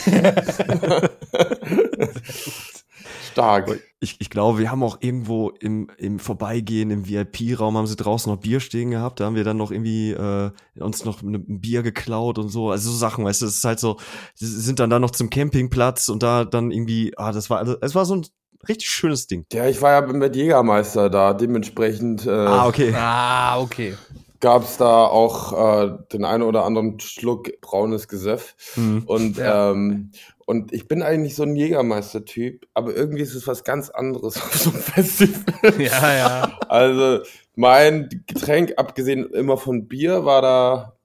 [3.32, 3.80] Stark.
[3.99, 8.32] Ich, ich glaube, wir haben auch irgendwo im, im Vorbeigehen, im VIP-Raum, haben sie draußen
[8.32, 9.20] noch Bier stehen gehabt.
[9.20, 12.72] Da haben wir dann noch irgendwie äh, uns noch ein Bier geklaut und so.
[12.72, 13.97] Also so Sachen, weißt du, es ist halt so,
[14.36, 17.95] sie sind dann da noch zum Campingplatz und da dann irgendwie, ah, das war, es
[17.95, 18.26] war so ein
[18.68, 19.45] richtig schönes Ding.
[19.53, 22.26] Ja, ich war ja mit Jägermeister da, dementsprechend.
[22.26, 22.93] Äh, Ah, okay.
[22.95, 23.95] Ah, okay.
[24.40, 28.56] Gab es da auch äh, den einen oder anderen Schluck braunes Gesöff.
[28.76, 29.04] Hm.
[29.06, 29.72] Und, Ja.
[29.72, 30.12] ähm,
[30.46, 34.56] und ich bin eigentlich so ein Jägermeister-Typ, aber irgendwie ist es was ganz anderes auf
[34.56, 35.44] so einem Festival.
[35.80, 36.60] Ja, ja.
[36.68, 37.24] Also
[37.56, 40.96] mein Getränk, abgesehen immer von Bier, war da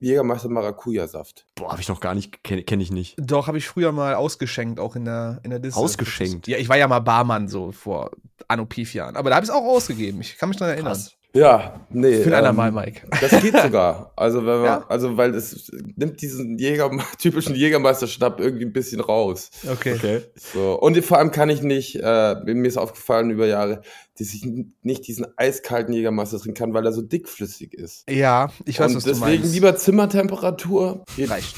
[0.00, 1.46] Jägermeister Maracuja-Saft.
[1.54, 3.16] Boah, habe ich noch gar nicht, kenne kenn ich nicht.
[3.18, 5.76] Doch, habe ich früher mal ausgeschenkt, auch in der, in der Dis.
[5.76, 6.46] Ausgeschenkt?
[6.46, 8.10] Ja, ich war ja mal Barmann so vor
[8.48, 9.16] Anno Pief-Jahren.
[9.16, 10.20] Aber da habe ich es auch ausgegeben.
[10.20, 10.92] Ich kann mich dran erinnern.
[10.92, 11.14] Krass.
[11.36, 12.20] Ja, nee.
[12.22, 13.08] Für ähm, andermal, Mike.
[13.20, 14.12] Das geht sogar.
[14.14, 14.84] Also wenn man, Ja?
[14.88, 19.50] also weil es nimmt diesen Jäger, typischen Jägermeisterschnapp irgendwie ein bisschen raus.
[19.68, 19.94] Okay.
[19.94, 20.20] Okay.
[20.36, 20.78] So.
[20.80, 23.82] Und vor allem kann ich nicht, äh, mir ist aufgefallen über Jahre,
[24.16, 24.46] dass ich
[24.82, 28.08] nicht diesen eiskalten Jägermeister trinken kann, weil er so dickflüssig ist.
[28.08, 29.52] Ja, ich weiß, Und was du deswegen meinst.
[29.54, 31.56] lieber Zimmertemperatur, geht, Reicht.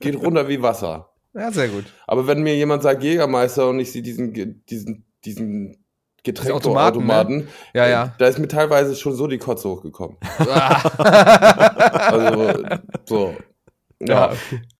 [0.00, 1.10] geht runter wie Wasser.
[1.34, 1.84] Ja, sehr gut.
[2.06, 5.04] Aber wenn mir jemand sagt Jägermeister und ich sehe diesen, Ge- diesen,
[6.26, 8.14] diesen Automaten, Getränkeautomaten, Ja, äh, ja.
[8.18, 10.16] da ist mir teilweise schon so die Kotze hochgekommen.
[12.02, 12.62] Also,
[13.04, 13.36] so.
[14.00, 14.32] ja,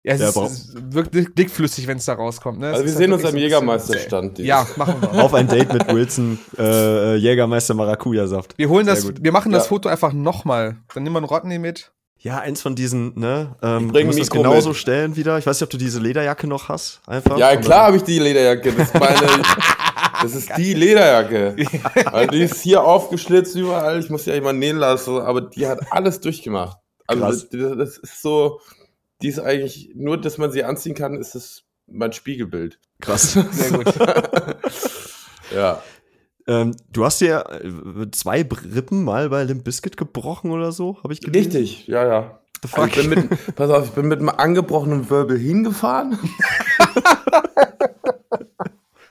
[0.05, 0.14] Ja.
[0.14, 0.74] es, Ja, ist,
[1.14, 2.59] dick- dickflüssig, wenn es da rauskommt.
[2.61, 2.68] Ne?
[2.68, 4.38] Also wir sehen halt uns am wirklich so Jägermeisterstand.
[4.40, 5.22] Ja, machen wir.
[5.22, 8.55] Auf ein Date mit Wilson, äh, Jägermeister Maracuja-Saft.
[8.59, 9.22] Wir holen Sehr das, gut.
[9.22, 9.68] wir machen das Ja.
[9.68, 10.76] Foto einfach nochmal.
[10.95, 11.93] Dann nehmen wir einen Rodney mit.
[12.18, 13.57] Ja, eins von diesen, ne?
[13.62, 14.78] Ähm, bring du musst das Mikro genauso mit.
[14.78, 15.38] stellen wieder.
[15.38, 17.01] Ich weiß nicht, ob du diese Lederjacke noch hast.
[17.09, 17.36] Einfach.
[17.36, 18.70] Ja, klar habe ich die Lederjacke.
[18.72, 19.16] Das ist meine,
[20.20, 21.56] das ist die Lederjacke.
[22.06, 23.98] Also die ist hier aufgeschlitzt überall.
[24.00, 26.78] Ich muss die eigentlich mal nähen lassen, aber die hat alles durchgemacht.
[27.06, 28.60] Also das, das ist so,
[29.22, 32.78] die ist eigentlich nur, dass man sie anziehen kann, ist das mein Spiegelbild.
[33.00, 33.32] Krass.
[33.50, 33.92] Sehr gut.
[35.54, 35.82] Ja.
[36.46, 41.12] ähm, du hast dir äh, zwei Rippen mal bei Limp Bizkit gebrochen oder so, habe
[41.12, 41.52] ich gelesen.
[41.52, 42.38] Richtig, ja, ja.
[42.70, 46.18] Also ich bin mit, pass auf, ich bin mit einem angebrochenen Wirbel hingefahren.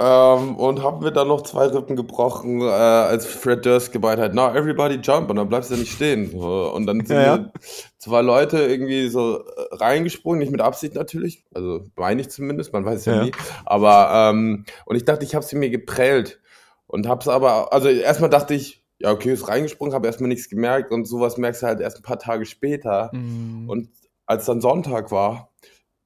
[0.01, 4.33] ähm, und hab mir dann noch zwei Rippen gebrochen, äh, als Fred Durst gemeint hat,
[4.33, 6.31] now everybody jump, und dann bleibst du nicht stehen.
[6.31, 7.51] So, und dann sind Ja, ja.
[7.99, 9.43] zwei Leute irgendwie so äh,
[9.73, 13.23] reingesprungen, nicht mit Absicht natürlich, also meine ich zumindest, man weiß ja, Ja.
[13.25, 13.31] nie.
[13.65, 16.39] Aber, ähm, und ich dachte, ich habe sie mir geprellt.
[16.87, 20.91] Und hab's aber, also erstmal dachte ich, ja, okay, ist reingesprungen, habe erstmal nichts gemerkt
[20.91, 23.09] und sowas merkst du halt erst ein paar Tage später.
[23.13, 23.69] Mm.
[23.69, 23.89] Und
[24.25, 25.50] als dann Sonntag war,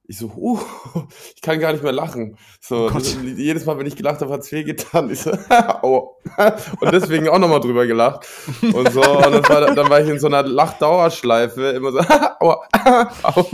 [0.08, 0.58] ich so, uh,
[1.34, 2.36] ich kann gar nicht mehr lachen.
[2.60, 2.98] So, Oh
[3.36, 5.10] jedes Mal, wenn ich gelacht habe, hat's wehgetan.
[5.10, 6.10] Ich so, aua.
[6.80, 8.26] Und deswegen auch nochmal drüber gelacht.
[8.62, 11.98] Und so, und war, dann war ich in so einer Lachdauerschleife, immer so,
[12.40, 12.66] aua,
[13.22, 13.46] au.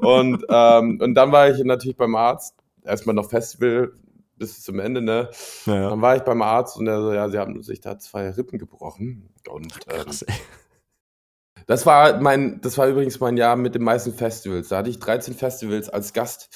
[0.00, 3.92] Und, ähm, und dann war ich natürlich beim Arzt, erstmal noch Festival
[4.38, 5.30] bis zum Ende, ne?
[5.66, 8.30] Ja, Dann war ich beim Arzt und er so, ja, sie haben sich da zwei
[8.30, 9.28] Rippen gebrochen.
[9.48, 10.34] Und ähm, Krass, ey.
[11.68, 14.68] Das war mein, das war übrigens mein Jahr mit den meisten Festivals.
[14.68, 16.48] Da hatte ich 13 Festivals als Gast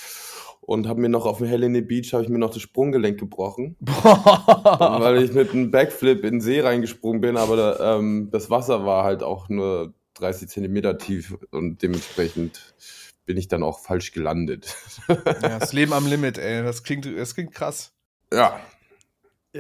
[0.61, 3.77] und habe mir noch auf dem Helene Beach habe ich mir noch das Sprunggelenk gebrochen,
[3.81, 8.85] weil ich mit einem Backflip in den See reingesprungen bin, aber da, ähm, das Wasser
[8.87, 12.75] war halt auch nur 30 Zentimeter tief und dementsprechend
[13.27, 14.75] bin ich dann auch falsch gelandet.
[15.09, 16.63] ja, das Leben am Limit, ey.
[16.63, 17.93] Das klingt, das klingt krass.
[18.33, 18.59] Ja,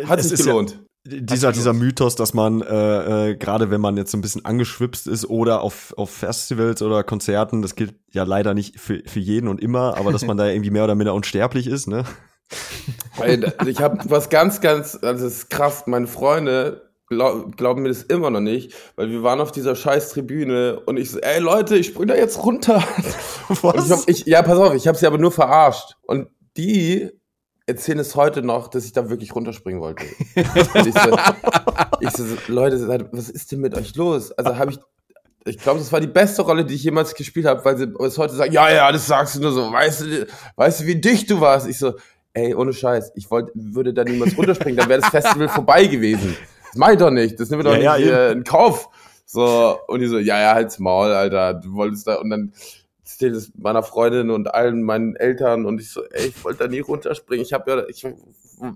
[0.07, 0.83] hat Es sich ist ja- gelohnt.
[1.05, 1.73] Dieser, Hat dieser.
[1.73, 5.63] Mythos, dass man, äh, äh, gerade wenn man jetzt so ein bisschen angeschwipst ist oder
[5.63, 9.97] auf, auf Festivals oder Konzerten, das gilt ja leider nicht für, für jeden und immer,
[9.97, 12.05] aber dass man da irgendwie mehr oder minder unsterblich ist, ne?
[13.19, 17.89] Also ich habe was ganz, ganz, also das ist krass, meine Freunde glaub, glauben mir
[17.89, 21.41] das immer noch nicht, weil wir waren auf dieser scheiß Tribüne und ich so, ey
[21.41, 22.83] Leute, ich spring da jetzt runter.
[23.49, 25.97] Und ich hab, ich, ja, pass auf, ich habe sie aber nur verarscht.
[26.03, 27.11] Und die
[27.67, 30.05] erzählen es heute noch, dass ich da wirklich runterspringen wollte.
[30.35, 31.17] Ich so,
[32.01, 34.33] ich so, Leute, was ist denn mit euch los?
[34.33, 34.79] Also habe ich,
[35.45, 38.19] ich glaube, das war die beste Rolle, die ich jemals gespielt habe, weil sie bis
[38.19, 41.31] heute sagen, ja, ja, das sagst du nur so, weißt du, weißt du, wie dicht
[41.31, 41.69] du warst?
[41.69, 41.95] Ich so,
[42.35, 46.37] ey, ohne Scheiß, ich wollte, würde da niemals runterspringen, dann wäre das Festival vorbei gewesen.
[46.65, 48.89] Das mach ich doch nicht, das nehmen wir doch Ja, nicht ja, in Kauf.
[49.27, 52.53] So, und die so, ja, ja, halt's Maul, Alter, du wolltest da, und dann
[53.13, 56.69] erzählt es meiner Freundin und allen meinen Eltern und ich so, ey, ich wollte da
[56.69, 58.05] nie runterspringen, ich habe ja, ich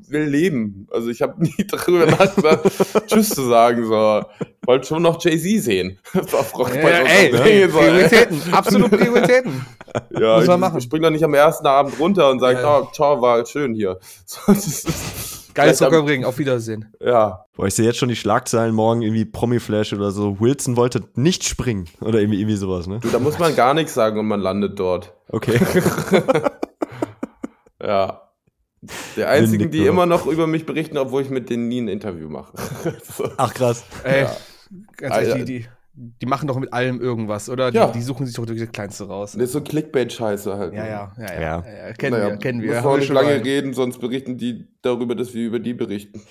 [0.08, 0.88] will leben.
[0.90, 2.60] Also ich habe nie darüber nachgedacht,
[3.06, 4.24] Tschüss zu sagen, so.
[4.40, 5.98] Ich wollte schon noch Jay-Z sehen.
[6.14, 7.68] Auf Rock Ja, ey, so, ey.
[7.68, 9.64] Prioritäten, absolut Prioritäten.
[10.10, 10.78] Ja, Muss ich, man machen.
[10.78, 12.80] ich spring doch nicht am ersten Abend runter und sage, Ja.
[12.80, 13.98] oh, ciao, war schön hier.
[14.24, 16.92] So, das ist, Geil vielleicht am- Zuckerbringen, auf Wiedersehen.
[17.00, 20.38] Ja, Boah, ich sehe jetzt schon die Schlagzeilen morgen irgendwie Promi-Flash oder so.
[20.38, 23.00] Wilson wollte nicht springen oder irgendwie, irgendwie sowas, ne?
[23.00, 25.12] du, da muss man gar nichts sagen und man landet dort.
[25.30, 25.58] Okay.
[27.82, 28.22] Ja.
[29.16, 31.88] Die einzigen, Windig, die immer noch über mich berichten, obwohl ich mit denen nie ein
[31.88, 32.52] Interview mache.
[33.16, 33.28] so.
[33.36, 33.84] Ach krass.
[34.04, 34.36] Ey, Ja.
[34.96, 35.44] ganz ehrlich, Alter.
[35.44, 37.72] die, die, die machen doch mit allem irgendwas, oder?
[37.72, 37.86] Ja.
[37.86, 39.32] Die, die suchen sich doch durch das Kleinste raus.
[39.32, 40.74] Das ist so Clickbait-Scheiße halt.
[40.74, 40.88] Ja, ne?
[40.88, 41.40] ja, ja, ja.
[41.40, 41.40] Ja.
[41.40, 41.92] ja, ja.
[41.94, 42.68] Kennen Naja, wir, kennen wir.
[42.68, 43.42] Müssen wir auch wir nicht schon lange rein.
[43.42, 46.20] reden, sonst berichten die darüber, dass wir über die berichten.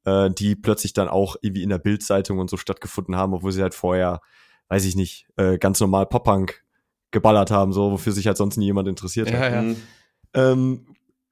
[0.07, 3.61] äh, die plötzlich dann auch irgendwie in der Bildzeitung und so stattgefunden haben, obwohl sie
[3.61, 4.21] halt vorher,
[4.69, 6.63] weiß ich nicht, äh, ganz normal Pop-Punk
[7.11, 9.39] geballert haben, so wofür sich halt sonst nie jemand interessiert hat.
[9.39, 9.61] Ja, ja.
[9.61, 9.75] Mhm.
[10.33, 10.85] Ähm,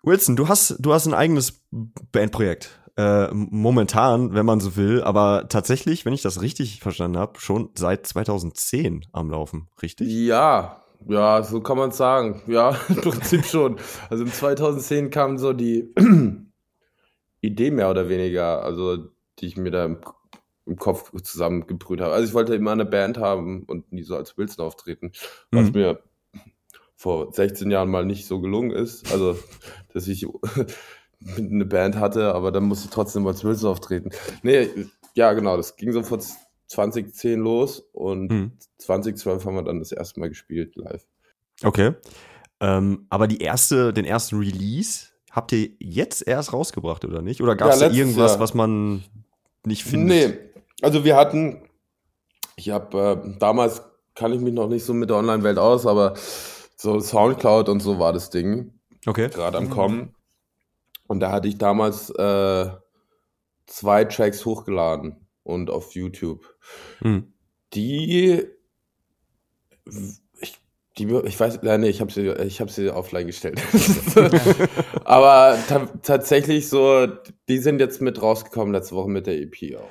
[0.04, 1.64] Wilson, du hast, du hast ein eigenes
[2.12, 2.82] Bandprojekt.
[2.98, 7.70] Äh, momentan, wenn man so will, aber tatsächlich, wenn ich das richtig verstanden habe, schon
[7.76, 10.08] seit 2010 am Laufen, richtig?
[10.10, 12.42] Ja, ja, so kann man es sagen.
[12.48, 13.78] Ja, im Prinzip schon.
[14.10, 15.94] Also im 2010 kam so die
[17.46, 18.98] Idee mehr oder weniger, also
[19.40, 19.98] die ich mir da im,
[20.66, 22.14] im Kopf zusammengebrüht habe.
[22.14, 25.12] Also ich wollte immer eine Band haben und nie so als Wilson auftreten,
[25.52, 25.72] was Mhm.
[25.74, 26.04] mir
[26.96, 29.12] vor 16 Jahren mal nicht so gelungen ist.
[29.12, 29.38] Also,
[29.94, 30.26] dass ich
[31.38, 34.10] eine Band hatte, aber dann musste ich trotzdem als Wilson auftreten.
[34.44, 34.70] Nee,
[35.14, 36.20] ja, genau, das ging so vor
[36.68, 38.52] 2010 los und Mhm.
[38.80, 41.06] 2012 haben wir dann das erste Mal gespielt live.
[41.64, 41.94] Okay.
[42.60, 47.42] Ähm, aber die erste, den ersten Release habt ihr jetzt erst rausgebracht, oder nicht?
[47.42, 48.40] Oder gab es Ja, da irgendwas, Jahr.
[48.40, 49.04] was man
[49.66, 50.30] nicht findet?
[50.30, 50.40] Nee,
[50.82, 51.68] also wir hatten,
[52.56, 53.82] ich habe äh, damals
[54.16, 56.14] kann ich mich noch nicht so mit der Online-Welt aus, aber
[56.78, 58.72] so Soundcloud und so war das Ding
[59.06, 59.30] Okay.
[59.30, 59.70] gerade am.
[59.70, 60.16] Kommen.
[61.08, 62.70] Und da hatte ich damals äh,
[63.68, 66.46] zwei Tracks hochgeladen und auf YouTube.
[67.02, 67.34] Mhm.
[67.74, 68.46] Die,
[70.98, 73.62] die, ich weiß, nee, ich habe sie, ich habe sie offline gestellt.
[75.04, 77.08] Aber ta tatsächlich so,
[77.50, 79.90] die sind jetzt mit rausgekommen letzte Woche mit der EP auch.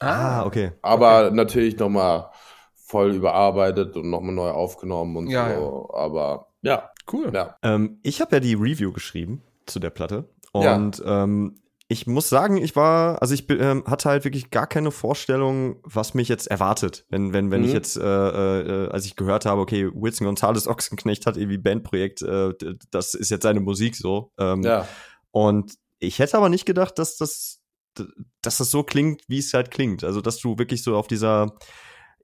[0.00, 0.72] Ah, okay.
[0.82, 2.30] Aber natürlich nochmal
[2.74, 5.90] voll überarbeitet und nochmal neu aufgenommen und Ja, so.
[5.94, 7.30] Aber ja, Cool.
[7.34, 7.56] ja.
[7.62, 10.28] Ähm, ich habe ja die Review geschrieben zu der Platte.
[10.54, 10.74] Ja.
[10.74, 11.60] Und ähm,
[11.92, 16.14] ich muss sagen, ich war, also ich ähm, hatte halt wirklich gar keine Vorstellung, was
[16.14, 17.66] mich jetzt erwartet, wenn, wenn, wenn Mhm.
[17.66, 22.22] ich jetzt, äh, äh, als ich gehört habe, okay, Wilson Gonzales Ochsenknecht hat irgendwie Bandprojekt,
[22.22, 22.54] äh,
[22.92, 24.32] das ist jetzt seine Musik so.
[24.38, 24.86] Ähm, Ja.
[25.32, 27.60] Und ich hätte aber nicht gedacht, dass das,
[28.40, 30.04] dass das so klingt, wie es halt klingt.
[30.04, 31.56] Also, dass du wirklich so auf dieser,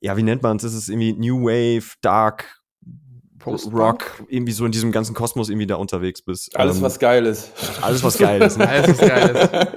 [0.00, 0.64] ja, wie nennt man es?
[0.64, 2.60] Ist es irgendwie New Wave, Dark,
[3.38, 3.76] Post-Punk?
[3.78, 6.56] Rock, irgendwie so in diesem ganzen Kosmos irgendwie da unterwegs bist.
[6.56, 7.52] Alles, Ähm, was geil ist.
[7.82, 8.58] alles was geil ist.
[8.58, 8.68] Ne?
[8.68, 9.76] Alles, was geil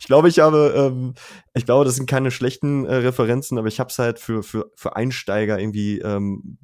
[0.00, 1.14] ich glaube, ich habe, ähm,
[1.54, 4.70] ich glaube, das sind keine schlechten äh, Referenzen, aber ich habe es halt für, für,
[4.74, 6.58] für Einsteiger irgendwie, ähm,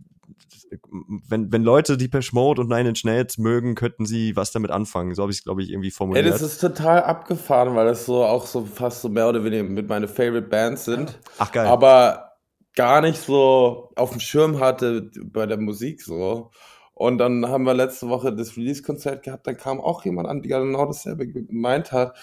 [1.28, 5.14] wenn, wenn Leute die Mode und Nine Inch Nails mögen, könnten sie was damit anfangen.
[5.14, 6.26] So habe ich es, glaube ich, irgendwie Ey, formuliert.
[6.26, 9.88] das ist total abgefahren, weil das so auch so fast so mehr oder weniger mit
[9.88, 11.18] meine Favorite Bands sind.
[11.38, 11.66] Ach geil.
[11.66, 12.27] aber
[12.74, 16.50] gar nicht so auf dem Schirm hatte bei der Musik so.
[16.94, 20.60] Und dann haben wir letzte Woche das Release-Konzert gehabt, dann kam auch jemand an, der
[20.60, 22.16] genau dasselbe gemeint hat.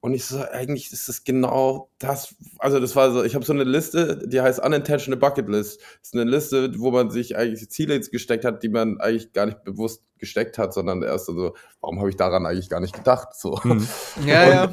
[0.00, 2.34] Und ich so, eigentlich ist das genau das.
[2.58, 5.80] Also, das war so, ich habe so eine Liste, die heißt Unintentional Bucket List.
[5.80, 9.32] Das ist eine Liste, wo man sich eigentlich Ziele jetzt gesteckt hat, die man eigentlich
[9.32, 12.94] gar nicht bewusst gesteckt hat, sondern erst so, warum habe ich daran eigentlich gar nicht
[12.94, 13.28] gedacht?
[13.34, 13.60] So.
[13.62, 13.86] Mhm.
[14.26, 14.70] Ja, ja.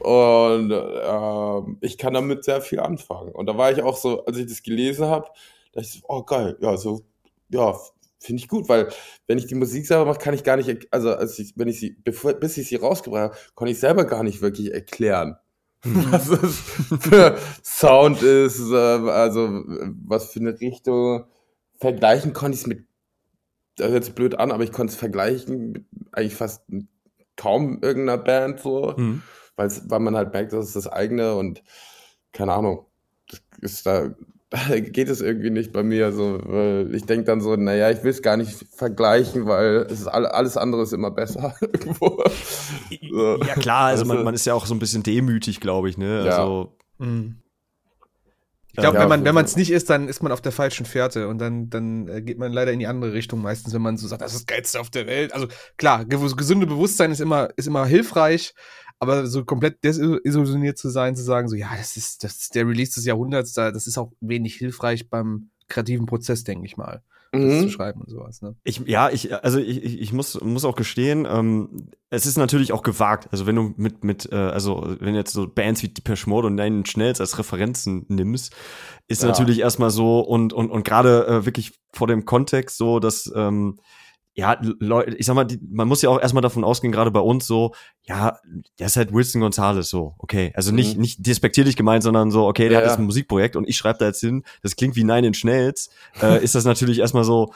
[0.00, 3.32] Und ähm, ich kann damit sehr viel anfangen.
[3.32, 5.26] Und da war ich auch so, als ich das gelesen habe,
[5.72, 7.02] dachte ich so, oh geil, ja, so,
[7.50, 7.76] ja,
[8.18, 8.88] finde ich gut, weil
[9.26, 11.80] wenn ich die Musik selber mache, kann ich gar nicht, also als ich, wenn ich
[11.80, 15.36] sie, bevor, bis ich sie rausgebracht habe, konnte ich selber gar nicht wirklich erklären,
[15.84, 16.58] was es
[17.00, 19.62] für Sound ist, äh, also
[20.06, 21.24] was für eine Richtung.
[21.78, 22.86] Vergleichen konnte ich es mit,
[23.76, 26.86] das hört sich blöd an, aber ich konnte es vergleichen mit eigentlich fast mit
[27.36, 29.22] kaum irgendeiner Band so Mhm.
[29.88, 31.62] Weil man halt merkt, das ist das eigene und
[32.32, 32.86] keine Ahnung,
[33.60, 34.10] das ist da,
[34.80, 38.10] geht es irgendwie nicht bei mir so, weil ich denke dann so, naja, ich will
[38.10, 41.54] es gar nicht vergleichen, weil es ist all, alles andere ist immer besser.
[43.12, 43.38] So.
[43.46, 45.96] Ja klar, also man, Also- man ist ja auch so ein bisschen demütig, glaube ich,
[45.98, 46.24] ne?
[46.26, 46.30] Ja.
[46.38, 47.36] Also Mhm.
[48.68, 50.52] Ich glaube, Ja, wenn man wenn man es nicht ist, dann ist man auf der
[50.52, 53.82] falschen Fährte und dann dann äh, geht man leider in die andere Richtung meistens, wenn
[53.82, 55.32] man so sagt, das ist das geilste auf der Welt.
[55.34, 58.54] Also klar, ge- gesunde Bewusstsein ist immer ist immer hilfreich,
[59.00, 62.66] aber so komplett desillusioniert zu sein, zu sagen so, ja, das ist das ist der
[62.68, 67.02] Release des Jahrhunderts, da das ist auch wenig hilfreich beim kreativen Prozess, denke ich mal,
[67.32, 67.70] das zu Mhm.
[67.70, 68.42] schreiben und sowas.
[68.42, 68.56] Ne?
[68.64, 72.72] Ich, ja, ich, also ich, ich ich muss, muss auch gestehen, ähm, es ist natürlich
[72.72, 73.28] auch gewagt.
[73.30, 76.56] Also wenn du mit, mit, äh, also wenn jetzt so Bands wie Depeche Mode und
[76.56, 78.52] Nine Inch Nails als Referenzen nimmst,
[79.06, 79.28] ist Ja.
[79.28, 83.78] natürlich erstmal so und, und, und gerade äh, wirklich vor dem Kontext so, dass, ähm,
[84.34, 87.20] ja, Leute, ich sag mal, die, man muss ja auch erstmal davon ausgehen, gerade bei
[87.20, 87.74] uns so,
[88.04, 88.38] ja,
[88.78, 90.52] der ist halt Wilson Gonzalez so, okay.
[90.54, 91.02] Also nicht, mhm.
[91.02, 93.98] nicht despektierlich gemeint, sondern so, okay, der ja, hat jetzt ein Musikprojekt und ich schreibe
[93.98, 95.90] da jetzt hin, das klingt wie Nine in Schnells,
[96.22, 97.52] äh, ist das natürlich erstmal so,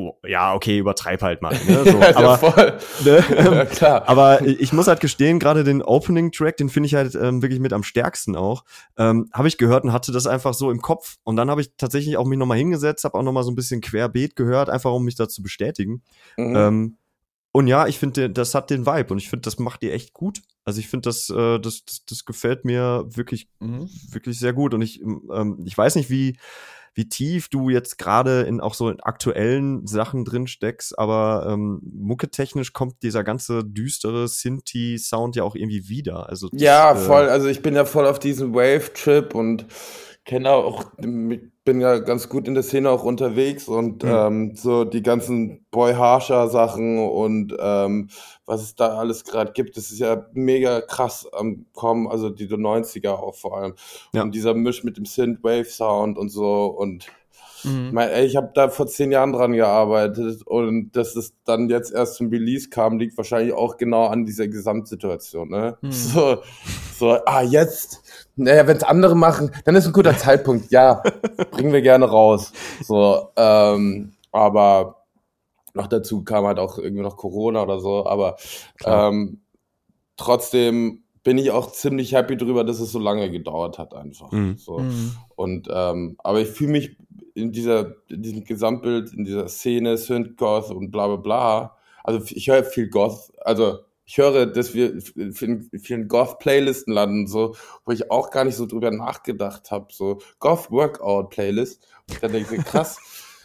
[0.00, 1.52] oh, ja, okay, übertreib halt mal.
[1.66, 1.84] Ne?
[1.90, 2.78] So, ja, aber, voll.
[3.04, 3.24] Ne?
[3.28, 4.02] ja, klar.
[4.08, 7.72] aber ich muss halt gestehen, gerade den Opening-Track, den finde ich halt ähm, wirklich mit
[7.72, 8.64] am stärksten auch.
[8.96, 11.16] Ähm, habe ich gehört und hatte das einfach so im Kopf.
[11.24, 13.80] Und dann habe ich tatsächlich auch mich nochmal hingesetzt, habe auch nochmal so ein bisschen
[13.80, 16.02] querbeet gehört, einfach um mich da zu bestätigen.
[16.36, 16.56] Mhm.
[16.56, 16.96] Ähm,
[17.52, 20.12] und ja, ich finde, das hat den Vibe und ich finde, das macht ihr echt
[20.12, 20.42] gut.
[20.64, 23.88] Also ich finde, das, äh, das, das, das gefällt mir wirklich, mhm.
[24.10, 24.72] wirklich sehr gut.
[24.72, 26.38] Und ich, ähm, ich weiß nicht, wie,
[26.94, 31.80] wie tief du jetzt gerade in auch so in aktuellen Sachen drin steckst, aber ähm,
[31.82, 36.28] mucketechnisch kommt dieser ganze düstere Sinti-Sound ja auch irgendwie wieder.
[36.28, 37.28] Also das, ja, äh, voll.
[37.28, 39.66] Also ich bin ja voll auf diesem Wave-Trip und
[40.24, 44.10] kenne auch, bin ja ganz gut in der Szene auch unterwegs und mhm.
[44.10, 48.08] ähm, so die ganzen Boy Harsher Sachen und ähm,
[48.46, 52.48] was es da alles gerade gibt, das ist ja mega krass am Kommen, also die
[52.48, 53.74] 90er auch vor allem.
[54.12, 54.22] Ja.
[54.22, 57.06] Und dieser Misch mit dem Synth-Wave Sound und so und
[57.64, 57.96] Mhm.
[57.96, 62.14] Ey, ich habe da vor zehn Jahren dran gearbeitet und dass es dann jetzt erst
[62.16, 65.48] zum Release kam, liegt wahrscheinlich auch genau an dieser Gesamtsituation.
[65.48, 65.76] Ne?
[65.80, 65.90] Mhm.
[66.10, 66.38] So,
[66.98, 68.02] so, ah, jetzt,
[68.34, 70.72] naja, wenn es andere machen, dann ist ein guter Zeitpunkt.
[70.72, 71.02] Ja,
[71.52, 72.52] bringen wir gerne raus.
[72.82, 75.04] So, ähm, aber
[75.74, 78.36] noch dazu kam halt auch irgendwie noch Corona oder so, aber
[78.84, 79.40] ähm,
[80.16, 84.30] trotzdem bin ich auch ziemlich happy drüber, dass es so lange gedauert hat einfach.
[84.32, 84.56] Mhm.
[84.56, 84.78] So.
[84.78, 85.12] Mhm.
[85.36, 86.96] Und ähm, aber ich fühle mich
[87.40, 91.76] in dieser, in diesem Gesamtbild, in dieser Szene, Synth-Goth und bla bla bla.
[92.04, 93.80] Also ich höre viel Goth, also
[94.10, 98.66] ich höre, dass wir in vielen Goth-Playlisten landen, so, wo ich auch gar nicht so
[98.66, 101.86] drüber nachgedacht habe, so Goth-Workout-Playlist.
[102.08, 102.98] Und ich dann denke, krass,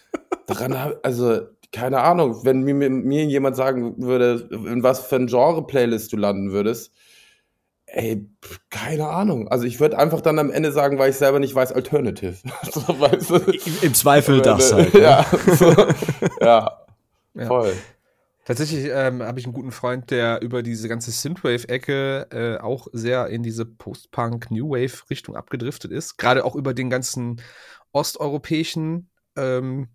[0.47, 1.41] daran, also
[1.71, 6.51] keine Ahnung, wenn mir, mir jemand sagen würde, in was für ein Genre-Playlist du landen
[6.51, 6.93] würdest,
[7.95, 8.29] Ey,
[8.69, 9.47] keine Ahnung.
[9.47, 12.35] Also ich würde einfach dann am Ende sagen, weil ich selber nicht weiß, Alternative.
[12.69, 13.35] so, weißt du?
[13.85, 14.93] Im Zweifel das halt.
[14.93, 15.01] Ne?
[15.01, 15.25] Ja,
[15.55, 15.73] so,
[16.41, 16.85] ja,
[17.35, 17.71] ja, voll.
[18.43, 23.27] Tatsächlich ähm, habe ich einen guten Freund, der über diese ganze Synthwave-Ecke äh, auch sehr
[23.27, 26.17] in diese Post-Punk-New Wave-Richtung abgedriftet ist.
[26.17, 27.41] Gerade auch über den ganzen
[27.93, 29.87] osteuropäischen ähm, äh,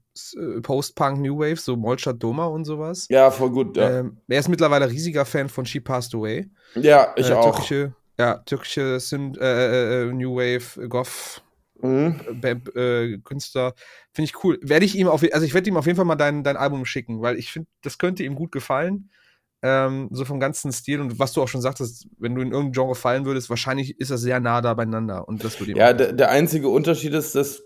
[0.62, 3.06] Post-Punk New Wave, so Molchat Doma und sowas.
[3.08, 4.00] Ja, voll gut, ja.
[4.00, 6.48] Ähm, er ist mittlerweile riesiger Fan von She Passed Away.
[6.74, 7.50] Ja, ich äh, auch.
[7.50, 11.42] Türkische, ja, türkische Syn äh, äh, New Wave, Goth,
[11.80, 12.20] mhm.
[12.42, 13.74] äh, Künstler.
[14.12, 14.58] Finde ich cool.
[14.62, 16.84] Werde ich ihm auf, also ich werde ihm auf jeden Fall mal dein, dein Album
[16.84, 19.10] schicken, weil ich finde, das könnte ihm gut gefallen.
[19.62, 22.72] Ähm, so vom ganzen Stil und was du auch schon sagtest, wenn du in irgendein
[22.72, 26.14] Genre fallen würdest, wahrscheinlich ist das sehr nah da beieinander und das würde Ja, der,
[26.14, 27.62] der einzige Unterschied ist, dass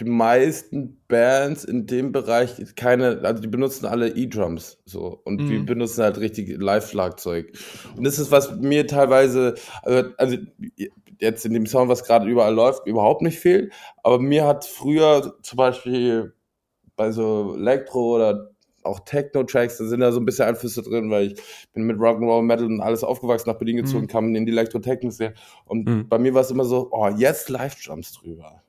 [0.00, 5.50] die meisten Bands in dem Bereich keine, also die benutzen alle E-Drums so und mhm.
[5.50, 7.52] wir benutzen halt richtig Live-Schlagzeug.
[7.96, 10.36] Und das ist, was mir teilweise, also, also
[11.18, 13.72] jetzt in dem Sound, was gerade überall läuft, überhaupt nicht fehlt.
[14.02, 16.34] Aber mir hat früher zum Beispiel
[16.96, 18.50] bei so Elektro oder
[18.82, 22.42] auch Techno-Tracks, da sind da so ein bisschen Einflüsse drin, weil ich bin mit Rock'n'Roll,
[22.42, 24.08] Metal und alles aufgewachsen, nach Berlin gezogen, mhm.
[24.08, 25.34] kam in die Elektro-Techno-Szene.
[25.64, 26.08] Und mhm.
[26.08, 28.61] bei mir war es immer so, oh, jetzt Live-Drums drüber.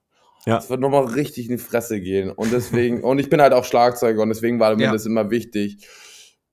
[0.45, 0.57] Ja.
[0.57, 2.29] Es wird nochmal richtig in die Fresse gehen.
[2.29, 4.91] Und deswegen, und ich bin halt auch Schlagzeuger und deswegen war mir ja.
[4.91, 5.87] das immer wichtig,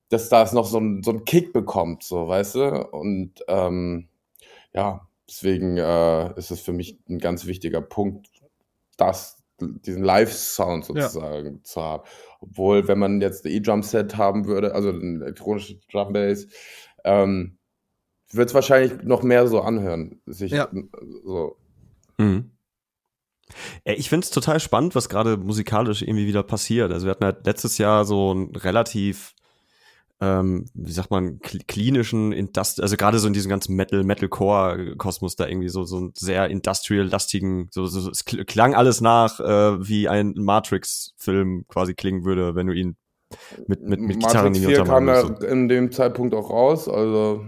[0.09, 2.87] dass das noch so ein, so ein Kick bekommt, so, weißt du?
[2.87, 4.07] Und ähm,
[4.73, 8.27] ja, deswegen äh, ist es für mich ein ganz wichtiger Punkt,
[8.97, 11.63] das, diesen Live-Sound sozusagen ja.
[11.63, 12.03] zu haben.
[12.39, 16.47] Obwohl, wenn man jetzt ein E-Drum-Set haben würde, also ein elektronisches Drum-Bass,
[17.03, 17.57] ähm,
[18.31, 20.21] wird es wahrscheinlich noch mehr so anhören.
[20.25, 20.69] Sich ja.
[21.23, 21.57] so.
[22.17, 22.51] Mhm.
[23.83, 26.91] Ich finde es total spannend, was gerade musikalisch irgendwie wieder passiert.
[26.91, 29.33] Also wir hatten halt letztes Jahr so ein relativ,
[30.19, 35.47] ähm, wie sagt man, klinischen, Indust also gerade so in diesem ganzen Metal, Metalcore-Kosmos da
[35.47, 40.33] irgendwie so so einen sehr industrial-lastigen, so, so, es klang alles nach, äh, wie ein
[40.35, 42.97] Matrix-Film quasi klingen würde, wenn du ihn
[43.67, 47.45] mit mit mit Gitarren in die kam ja in dem Zeitpunkt auch raus, also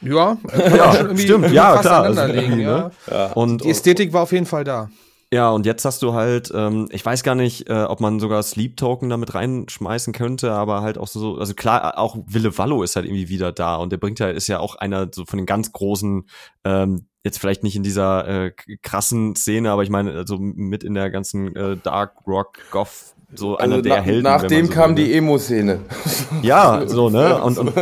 [0.00, 2.04] ja, ja stimmt, ja klar.
[2.04, 2.48] Also, ja.
[2.48, 2.90] Ne?
[3.10, 3.32] ja.
[3.32, 4.90] Und die Ästhetik war auf jeden Fall da.
[5.32, 8.42] Ja, und jetzt hast du halt, ähm, ich weiß gar nicht, äh, ob man sogar
[8.44, 12.94] Sleep Token damit reinschmeißen könnte, aber halt auch so, also klar, auch Wille Wallo ist
[12.94, 15.46] halt irgendwie wieder da und der bringt ja, ist ja auch einer so von den
[15.46, 16.28] ganz großen,
[16.64, 18.52] ähm, jetzt vielleicht nicht in dieser äh,
[18.82, 23.56] krassen Szene, aber ich meine, also mit in der ganzen äh, Dark Rock Goth so
[23.56, 24.22] einer der nach, Helden.
[24.22, 25.16] Nach wenn dem man so kam will, die ne?
[25.16, 25.80] Emo-Szene.
[26.42, 27.42] Ja, so, ne?
[27.42, 27.76] Und, und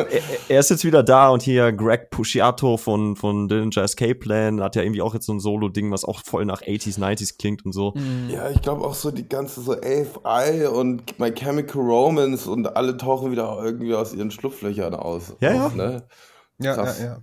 [0.48, 4.76] er, ist jetzt wieder da und hier Greg Pusciato von, von Dillinger Escape Plan hat
[4.76, 7.72] ja irgendwie auch jetzt so ein Solo-Ding, was auch voll nach 80s, 90s klingt und
[7.72, 7.94] so.
[8.28, 12.96] Ja, ich glaube auch so die ganze so AFI und My Chemical Romance und alle
[12.96, 15.34] tauchen wieder irgendwie aus ihren Schlupflöchern aus.
[15.40, 15.68] Ja, ja.
[15.74, 16.04] Ne?
[16.58, 17.00] Ja, Krass.
[17.00, 17.20] ja, ja.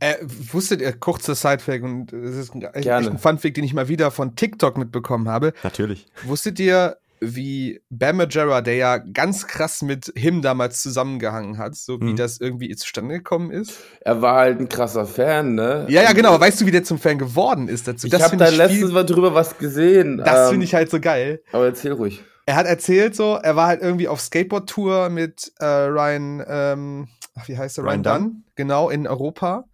[0.00, 0.16] Äh,
[0.52, 4.34] wusstet ihr, kurzer Sidefact, und das ist ein, ein Funfact, den ich mal wieder von
[4.34, 5.52] TikTok mitbekommen habe.
[5.62, 6.06] Natürlich.
[6.24, 12.12] Wusstet ihr, wie Bam der ja ganz krass mit Him damals zusammengehangen hat, so wie
[12.12, 12.16] Mhm.
[12.16, 13.74] das irgendwie zustande gekommen ist?
[14.00, 15.86] Er war halt ein krasser Fan, ne?
[15.88, 16.30] Ja, ja, genau.
[16.30, 18.06] Aber weißt du, wie der zum Fan geworden ist dazu?
[18.06, 20.18] Ich habe find da letztens mal drüber was gesehen.
[20.18, 21.42] Das ähm, finde ich halt so geil.
[21.52, 22.22] Aber erzähl ruhig.
[22.46, 27.48] Er hat erzählt so, er war halt irgendwie auf Skateboard-Tour mit äh, Ryan, ähm, ach,
[27.48, 27.84] wie heißt der?
[27.84, 28.22] Ryan Ryan, Dunn?
[28.22, 29.64] Dunn, genau, in Europa.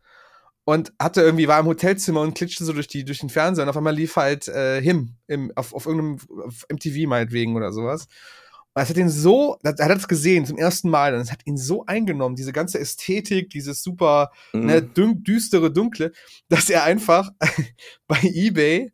[0.65, 3.69] Und hatte irgendwie, war im Hotelzimmer und klitschte so durch, die, durch den Fernseher und
[3.69, 8.03] auf einmal lief halt äh, Him im, auf, auf irgendeinem auf MTV meinetwegen oder sowas.
[8.75, 11.33] Und das hat ihn so, das- er hat das gesehen zum ersten Mal und es
[11.33, 14.67] hat ihn so eingenommen, diese ganze Ästhetik, dieses super Mhm.
[14.67, 16.13] ne, dün düstere, dunkle,
[16.49, 17.31] dass er einfach
[18.07, 18.93] bei eBay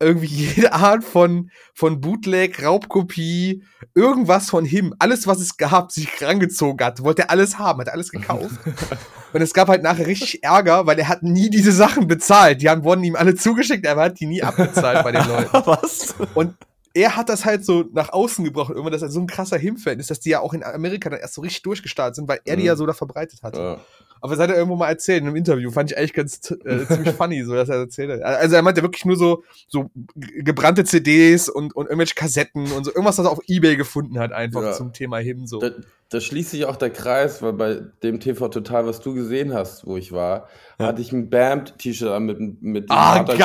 [0.00, 3.62] irgendwie jede Art von, von Bootleg, Raubkopie,
[3.94, 7.90] irgendwas von ihm, alles, was es gab, sich rangezogen hat, wollte er alles haben, hat
[7.90, 8.58] alles gekauft.
[9.32, 12.62] Und es gab halt nachher richtig Ärger, weil er hat nie diese Sachen bezahlt.
[12.62, 15.50] Die haben, wurden ihm alle zugeschickt, aber er hat die nie abbezahlt bei den Leuten.
[15.66, 16.16] Was?
[16.34, 16.54] Und
[16.94, 20.00] er hat das halt so nach außen gebracht, irgendwann, dass er so ein krasser Him-Fan
[20.00, 22.56] ist, dass die ja auch in Amerika dann erst so richtig durchgestartet sind, weil er
[22.56, 22.66] die Mhm.
[22.66, 23.56] ja so da verbreitet hat.
[23.56, 23.78] Ja.
[24.22, 25.70] Aber das hat er irgendwo mal erzählt in einem Interview.
[25.70, 28.22] Fand ich eigentlich ganz äh, ziemlich funny, so dass er erzählt hat.
[28.22, 32.84] Also er meinte wirklich nur so, so ge- gebrannte CDs und, und irgendwelche Kassetten und
[32.84, 34.72] so irgendwas, was er auf Ebay gefunden hat, einfach Ja.
[34.72, 35.58] zum Thema Him so.
[35.60, 35.70] Da,
[36.10, 39.86] da schließt sich auch der Kreis, weil bei dem TV Total, was du gesehen hast,
[39.86, 40.88] wo ich war, Ja.
[40.88, 43.38] hatte ich ein Bam-T-Shirt an mit, mit dem ah, geil,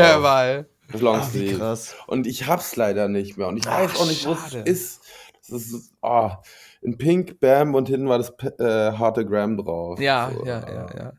[0.00, 0.64] Herr drauf.
[1.00, 1.58] Longsleeve.
[1.58, 1.94] krass.
[2.06, 3.48] Und ich hab's leider nicht mehr.
[3.48, 5.00] Und ich Ach, weiß auch nicht, wo es ist.
[5.48, 6.30] Das ist oh,
[6.80, 10.00] in Pink, Bam und hinten war das äh, harte Graham drauf.
[10.00, 11.12] Ja, So, ja, ja, ja.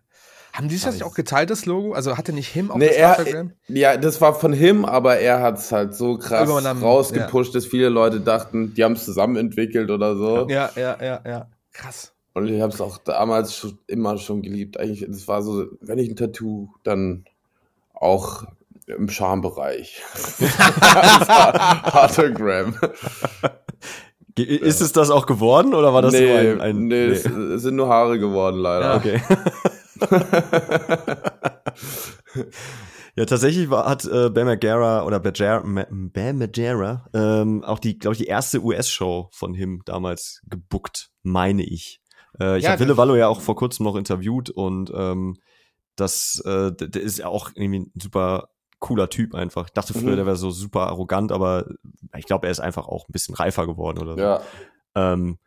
[0.53, 1.91] Haben die das auch geteilt, das Logo?
[1.93, 3.51] Also hatte nicht Him auch Nee, das er, Instagram?
[3.67, 7.89] ja, das war von ihm, aber er hat's halt so krass Übernommen, rausgepusht, dass viele
[7.89, 10.47] Leute dachten, die haben es zusammen entwickelt oder so.
[10.47, 11.49] Ja, ja, ja, ja.
[11.73, 12.13] Krass.
[12.33, 14.79] Und ich habe es auch damals schon, immer schon geliebt.
[14.79, 17.25] Eigentlich, das war so, wenn ich ein Tattoo, dann
[17.93, 18.45] auch
[18.87, 20.01] im Schambereich.
[20.49, 22.75] Harter Graham.
[24.35, 27.25] Ge- Ist es das auch geworden oder war das nee, nur ein, ein nee, Es,
[27.25, 28.85] es sind nur Haare geworden, leider.
[28.91, 28.97] Ja.
[28.97, 29.21] Okay.
[33.15, 37.97] ja, tatsächlich war, hat äh, Bam Margera oder Bajera, Ma- Bam Margera ähm, auch die,
[37.97, 42.01] glaube ich, die erste US-Show von ihm damals gebuckt, meine ich.
[42.39, 45.37] Äh, ich Ja, habe Wille Wallo ja auch vor kurzem noch interviewt und ähm,
[45.95, 48.49] das äh, der ist ja auch irgendwie ein super
[48.85, 49.65] cooler Typ einfach.
[49.67, 50.15] Ich dachte früher, Mhm.
[50.17, 51.65] der wäre so super arrogant, aber
[52.17, 54.19] ich glaube, er ist einfach auch ein bisschen reifer geworden oder so.
[54.19, 54.41] Ja.
[54.95, 55.37] Ähm,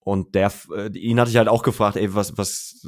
[0.00, 2.86] und der, äh, ihn hatte ich halt auch gefragt, ey, was, was,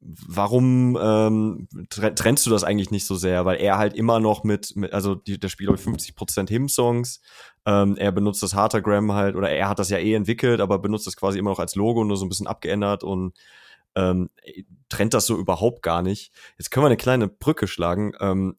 [0.00, 3.44] warum ähm, tre- trennst du das eigentlich nicht so sehr?
[3.44, 7.20] Weil er halt immer noch mit, mit also die, der spielt glaube ich 50% Him-Songs.
[7.66, 11.06] Ähm, er benutzt das Hartagram halt, oder er hat das ja eh entwickelt, aber benutzt
[11.06, 13.36] das quasi immer noch als Logo, nur so ein bisschen abgeändert und
[13.96, 14.30] ähm,
[14.88, 16.32] trennt das so überhaupt gar nicht.
[16.58, 18.12] Jetzt können wir eine kleine Brücke schlagen.
[18.20, 18.56] Ähm,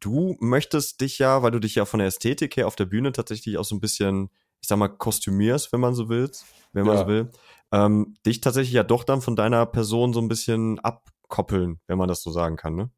[0.00, 3.12] du möchtest dich ja, weil du dich ja von der Ästhetik her auf der Bühne
[3.12, 6.30] tatsächlich auch so ein bisschen, ich sag mal, kostümierst, wenn man so will,
[6.72, 7.02] wenn man Ja.
[7.02, 7.30] so will,
[7.72, 12.08] ähm, dich tatsächlich ja doch dann von deiner Person so ein bisschen abkoppeln, wenn man
[12.08, 12.90] das so sagen kann, ne?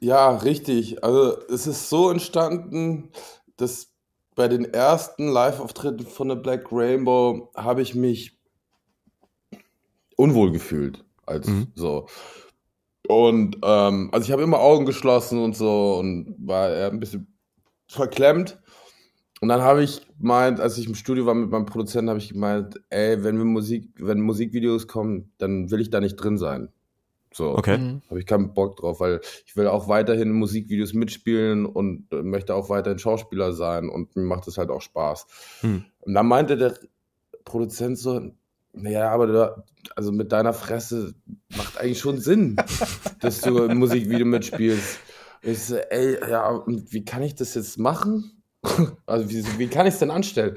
[0.00, 1.02] Ja, richtig.
[1.02, 3.10] Also es ist so entstanden,
[3.56, 3.92] dass
[4.34, 8.38] bei den ersten Live-Auftritten von der Black Rainbow habe ich mich
[10.16, 11.04] unwohl gefühlt.
[11.26, 11.68] Als Mhm.
[11.74, 12.06] so.
[13.06, 17.26] Und ähm, also ich habe immer Augen geschlossen und so und war eher ein bisschen
[17.86, 18.58] verklemmt.
[19.40, 22.30] Und dann habe ich gemeint, als ich im Studio war mit meinem Produzenten, habe ich
[22.30, 26.70] gemeint, ey, wenn wir Musik, wenn Musikvideos kommen, dann will ich da nicht drin sein.
[27.34, 27.50] So.
[27.50, 27.76] Okay.
[27.76, 28.02] Mhm.
[28.08, 32.22] Habe ich keinen Bock drauf, weil ich will auch weiterhin in Musikvideos mitspielen und äh,
[32.22, 35.26] möchte auch weiterhin Schauspieler sein und mir macht es halt auch Spaß.
[35.60, 35.84] Hm.
[36.00, 36.78] Und dann meinte der
[37.44, 38.30] Produzent so,
[38.74, 39.64] naja, aber du,
[39.96, 41.14] also mit deiner Fresse
[41.56, 42.56] macht eigentlich schon Sinn,
[43.20, 44.98] dass du im Musikvideo mitspielst.
[45.42, 48.42] Ich so, ey, ja, wie kann ich das jetzt machen?
[49.06, 50.56] Also wie, wie kann ich es denn anstellen?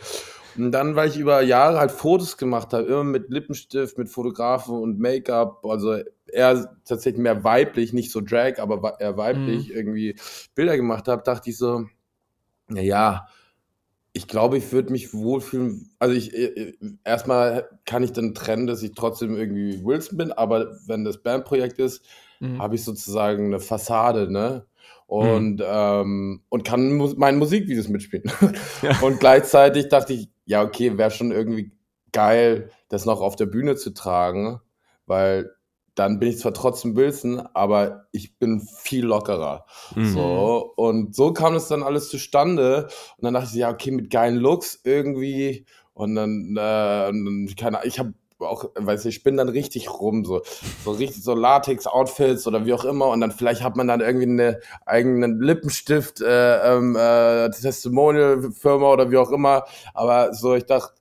[0.56, 4.76] Und dann, weil ich über Jahre halt Fotos gemacht habe, immer mit Lippenstift, mit Fotografen
[4.76, 10.16] und Make-up, also eher tatsächlich mehr weiblich, nicht so Drag, aber eher weiblich irgendwie
[10.56, 11.86] Bilder gemacht habe, dachte ich so,
[12.70, 13.28] naja,
[14.18, 15.92] ich glaube, ich würde mich wohlfühlen.
[16.00, 20.76] Also ich äh, erstmal kann ich dann trennen, dass ich trotzdem irgendwie Wilson bin, aber
[20.88, 22.04] wenn das Bandprojekt ist,
[22.40, 22.60] mhm.
[22.60, 24.66] habe ich sozusagen eine Fassade, ne?
[25.06, 25.66] Und, mhm.
[25.66, 28.32] ähm, und kann mu meine Musikvideos mitspielen.
[28.82, 29.00] Ja.
[29.02, 31.72] Und gleichzeitig dachte ich, ja, okay, wäre schon irgendwie
[32.12, 34.60] geil, das noch auf der Bühne zu tragen,
[35.06, 35.52] weil
[35.98, 39.66] dann bin ich zwar trotzdem Wilson, aber ich bin viel lockerer.
[39.96, 40.14] Mhm.
[40.14, 42.88] So, und so kam es dann alles zustande.
[43.18, 45.66] Und dann dachte ich, ja, okay, mit geilen Looks irgendwie.
[45.94, 50.24] Und dann, äh, keine Ahnung, ich habe auch, weiß ich, ich bin dann richtig rum,
[50.24, 50.44] so,
[50.86, 54.28] so richtig so Latex-Outfits oder wie auch immer und dann vielleicht hat man dann irgendwie
[54.28, 60.94] eine eigenen Lippenstift, äh, ähm, äh, Testimonial-Firma oder wie auch immer, aber so, ich dachte,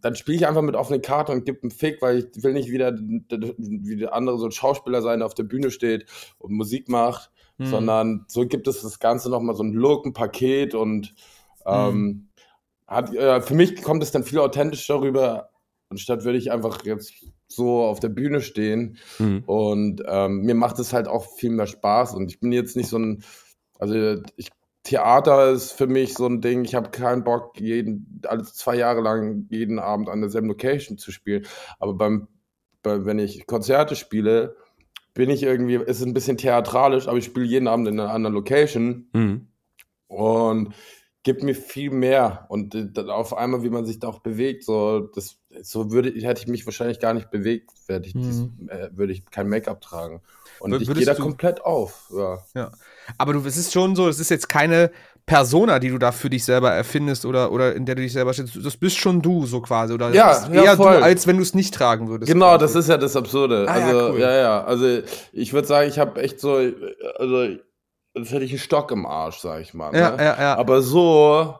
[0.00, 2.70] dann spiele ich einfach mit offenen Karten und gebe einen Fick, weil ich will nicht
[2.70, 6.06] wieder wie der andere so ein Schauspieler sein, der auf der Bühne steht
[6.38, 7.66] und Musik macht, mhm.
[7.66, 11.14] sondern so gibt es das Ganze nochmal so ein Look, ein Paket und
[11.66, 12.28] ähm, mhm.
[12.86, 15.50] hat, äh, für mich kommt es dann viel authentischer rüber,
[15.88, 17.12] anstatt würde ich einfach jetzt
[17.48, 19.44] so auf der Bühne stehen mhm.
[19.46, 22.88] und ähm, mir macht es halt auch viel mehr Spaß und ich bin jetzt nicht
[22.88, 23.22] so ein,
[23.78, 24.50] also ich
[24.84, 29.00] Theater ist für mich so ein Ding, ich habe keinen Bock, jeden, alle zwei Jahre
[29.00, 31.46] lang jeden Abend an derselben Location zu spielen.
[31.78, 32.28] Aber beim,
[32.82, 34.56] bei, wenn ich Konzerte spiele,
[35.14, 38.34] bin ich irgendwie, ist ein bisschen theatralisch, aber ich spiele jeden Abend in einer anderen
[38.34, 39.48] Location mhm.
[40.08, 40.74] und
[41.22, 42.46] gibt mir viel mehr.
[42.48, 46.42] Und dann auf einmal, wie man sich da auch bewegt, so, das, so würde, hätte
[46.42, 48.68] ich mich wahrscheinlich gar nicht bewegt, werde ich, mhm.
[48.68, 50.22] äh, würde ich kein Make-up tragen.
[50.62, 52.10] Und ich gehe da komplett auf.
[52.14, 52.38] Ja.
[52.54, 52.70] ja.
[53.18, 54.90] Aber du, es ist schon so, es ist jetzt keine
[55.26, 58.32] Persona, die du da für dich selber erfindest oder, oder in der du dich selber
[58.32, 58.56] stellst.
[58.64, 59.92] Das bist schon du, so quasi.
[59.92, 62.30] Oder ja, eher ja, du, als wenn du es nicht tragen würdest.
[62.30, 62.60] Genau, quasi.
[62.60, 63.66] das ist ja das Absurde.
[63.68, 64.20] Ah, also, ja, cool.
[64.20, 64.64] ja, ja.
[64.64, 65.02] Also,
[65.32, 66.54] ich würde sagen, ich habe echt so,
[67.18, 67.48] also,
[68.14, 69.92] das hätte ich einen Stock im Arsch, sag ich mal.
[69.92, 69.98] Ne?
[69.98, 70.56] Ja, ja, ja.
[70.56, 71.54] Aber so,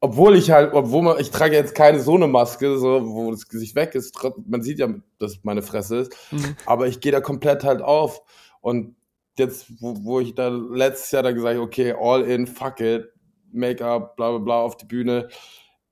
[0.00, 3.48] obwohl ich halt, obwohl man, ich trage jetzt keine so eine Maske, so, wo das
[3.48, 4.88] Gesicht weg ist, man sieht ja,
[5.18, 6.56] dass meine Fresse ist, mhm.
[6.66, 8.22] aber ich gehe da komplett halt auf.
[8.60, 8.96] Und
[9.38, 13.08] jetzt, wo, wo ich da letztes Jahr da gesagt habe, okay, all in, fuck it,
[13.50, 15.28] Make-up, bla bla bla auf die Bühne.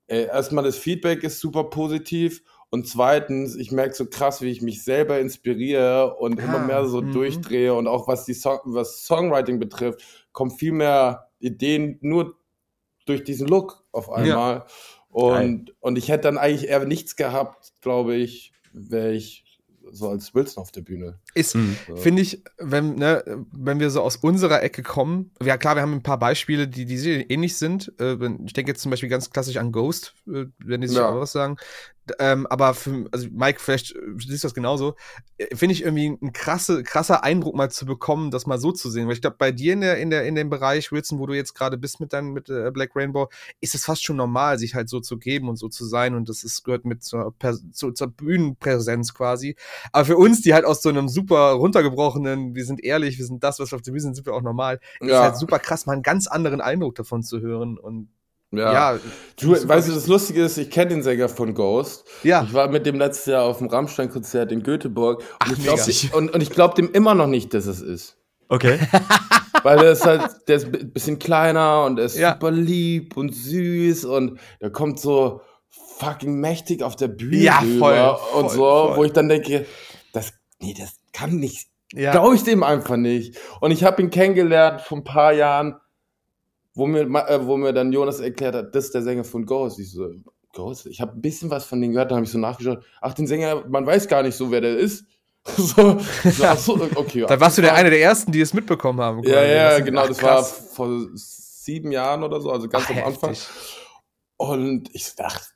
[0.05, 4.61] Ey, erstmal das Feedback ist super positiv und zweitens, ich merke so krass, wie ich
[4.61, 7.11] mich selber inspiriere und ah, immer mehr so -hmm.
[7.11, 10.01] durchdrehe und auch was die Song was Songwriting betrifft,
[10.31, 12.37] kommen viel mehr Ideen nur
[13.07, 14.55] durch diesen Look auf einmal.
[14.55, 14.65] Ja.
[15.09, 19.47] Und, und ich hätte dann eigentlich eher nichts gehabt, glaube ich, wäre ich
[19.91, 21.19] so als Wilson auf der Bühne.
[21.33, 21.77] Ist, mhm.
[21.95, 25.93] finde ich, wenn, ne, wenn wir so aus unserer Ecke kommen, ja klar, wir haben
[25.93, 26.95] ein paar Beispiele, die, die
[27.29, 27.93] ähnlich sind.
[27.99, 31.09] Äh, ich denke jetzt zum Beispiel ganz klassisch an Ghost, äh, wenn die sich ja.
[31.09, 31.57] auch was sagen.
[32.19, 34.95] Ähm, aber für, also Mike, vielleicht äh, siehst du das genauso.
[35.53, 39.07] Finde ich irgendwie ein krasse, krasser Eindruck mal zu bekommen, das mal so zu sehen.
[39.07, 41.33] Weil ich glaube, bei dir in der, in der, in dem Bereich, Wilson, wo du
[41.33, 43.29] jetzt gerade bist mit deinem, mit äh, Black Rainbow,
[43.61, 46.15] ist es fast schon normal, sich halt so zu geben und so zu sein.
[46.15, 47.33] Und das ist, gehört mit zur,
[47.71, 49.55] zur, zur Bühnenpräsenz quasi.
[49.91, 53.43] Aber für uns, die halt aus so einem super runtergebrochenen, wir sind ehrlich, wir sind
[53.43, 55.07] das, was wir auf der Bühne sind, sind wir auch normal, ja.
[55.07, 57.77] ist halt super krass, mal einen ganz anderen Eindruck davon zu hören.
[57.77, 58.09] Und
[58.51, 58.93] ja.
[58.93, 58.99] ja
[59.39, 62.05] du, weißt du, das Lustige ist, ich kenne den Sänger von Ghost.
[62.23, 62.43] Ja.
[62.43, 65.19] Ich war mit dem letztes Jahr auf dem Rammstein-Konzert in Göteborg.
[65.19, 68.17] Und Ach, ich glaube und, und ich glaub dem immer noch nicht, dass es ist.
[68.49, 68.79] Okay.
[69.63, 72.33] Weil er ist halt, der ist ein bisschen kleiner und er ist ja.
[72.33, 75.41] super lieb und süß und der kommt so
[75.97, 78.97] fucking mächtig auf der Bühne ja, voll, und so, voll.
[78.97, 79.65] wo ich dann denke,
[80.13, 81.69] das, nee, das kann nicht.
[81.93, 82.11] Ja.
[82.11, 83.37] Glaube ich dem einfach nicht.
[83.61, 85.75] Und ich habe ihn kennengelernt vor ein paar Jahren
[86.77, 89.79] wo mir, äh, wo mir dann Jonas erklärt hat, das ist der Sänger von Ghost.
[89.79, 90.11] Ich so,
[90.53, 90.85] Ghost?
[90.85, 92.83] Ich habe ein bisschen was von denen gehört, da habe ich so nachgeschaut.
[93.01, 95.05] Ach, den Sänger, man weiß gar nicht so, wer der ist.
[95.57, 95.97] so,
[96.57, 97.25] so, okay.
[97.27, 99.23] da warst du der eine der ersten, die es mitbekommen haben.
[99.23, 103.03] Ja, ja, genau, ach, das war vor sieben Jahren oder so, also ganz ach, am
[103.05, 103.29] Anfang.
[103.29, 103.47] Heftig.
[104.35, 105.47] Und ich dachte,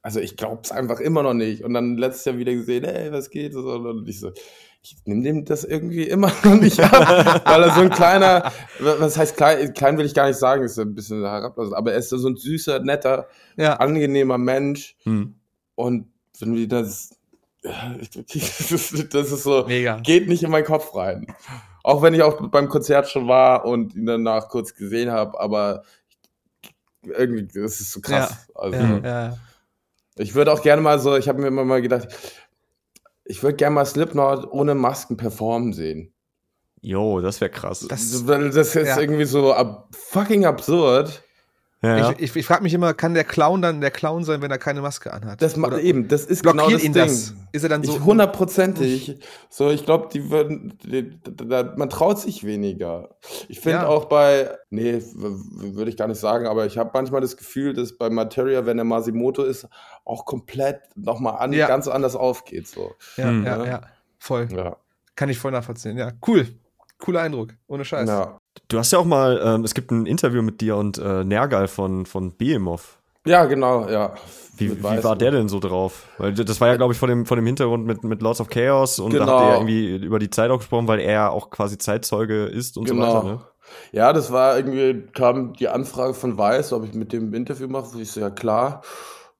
[0.00, 1.64] also ich glaube es einfach immer noch nicht.
[1.64, 3.54] Und dann letztes Jahr wieder gesehen, ey, was geht?
[3.54, 4.30] Und ich so,
[4.86, 9.18] ich nehme dem das irgendwie immer noch nicht ab, weil er so ein kleiner, was
[9.18, 12.10] heißt klein, klein will ich gar nicht sagen, ist ein bisschen herablassend, aber er ist
[12.10, 13.26] so ein süßer, netter,
[13.56, 13.74] ja.
[13.74, 15.34] angenehmer Mensch hm.
[15.74, 16.08] und
[16.38, 17.10] wenn wir das,
[17.62, 19.98] das ist so, Mega.
[20.00, 21.26] geht nicht in meinen Kopf rein.
[21.82, 25.82] Auch wenn ich auch beim Konzert schon war und ihn danach kurz gesehen habe, aber
[27.02, 28.48] irgendwie, das ist so krass.
[28.48, 28.60] Ja.
[28.60, 29.36] Also, ja, ja.
[30.18, 32.08] Ich würde auch gerne mal so, ich habe mir immer mal gedacht,
[33.26, 36.14] ich würde gerne mal Slipknot ohne Masken performen sehen.
[36.80, 37.86] Jo, das wäre krass.
[37.88, 39.00] Das, das ist ja.
[39.00, 41.22] irgendwie so ab, fucking absurd.
[41.82, 42.10] Ja.
[42.12, 44.58] Ich, ich, ich frage mich immer, kann der Clown dann der Clown sein, wenn er
[44.58, 45.42] keine Maske anhat?
[45.42, 46.94] Das macht eben, das ist genau das Ding.
[46.94, 47.34] Das?
[47.52, 49.18] Ist er dann so hundertprozentig?
[49.50, 53.10] So, ich glaube, die würden, die, die, man traut sich weniger.
[53.48, 53.86] Ich finde ja.
[53.86, 57.96] auch bei, nee, würde ich gar nicht sagen, aber ich habe manchmal das Gefühl, dass
[57.96, 59.68] bei Materia, wenn er Masimoto ist,
[60.04, 61.68] auch komplett nochmal an, ja.
[61.68, 62.68] ganz anders aufgeht.
[62.68, 62.94] So.
[63.16, 63.80] Ja, ja, ja,
[64.18, 64.48] voll.
[64.50, 64.76] Ja.
[65.14, 65.98] Kann ich voll nachvollziehen.
[65.98, 66.46] Ja, cool.
[66.98, 67.50] Cooler Eindruck.
[67.66, 68.08] Ohne Scheiß.
[68.08, 68.38] Ja.
[68.68, 71.68] Du hast ja auch mal, ähm, es gibt ein Interview mit dir und äh, Nergal
[71.68, 72.98] von, von Behemoth.
[73.26, 74.14] Ja, genau, ja.
[74.56, 76.06] Wie, wie war der denn so drauf?
[76.18, 78.48] Weil das war ja, glaube ich, vor dem, vor dem Hintergrund mit, mit Lords of
[78.48, 79.26] Chaos und genau.
[79.26, 82.44] da habt ihr ja irgendwie über die Zeit auch gesprochen, weil er auch quasi Zeitzeuge
[82.46, 83.06] ist und genau.
[83.06, 83.40] so weiter, ne?
[83.92, 88.00] Ja, das war irgendwie, kam die Anfrage von Weiß, ob ich mit dem Interview mache.
[88.00, 88.82] Ich so, ja klar.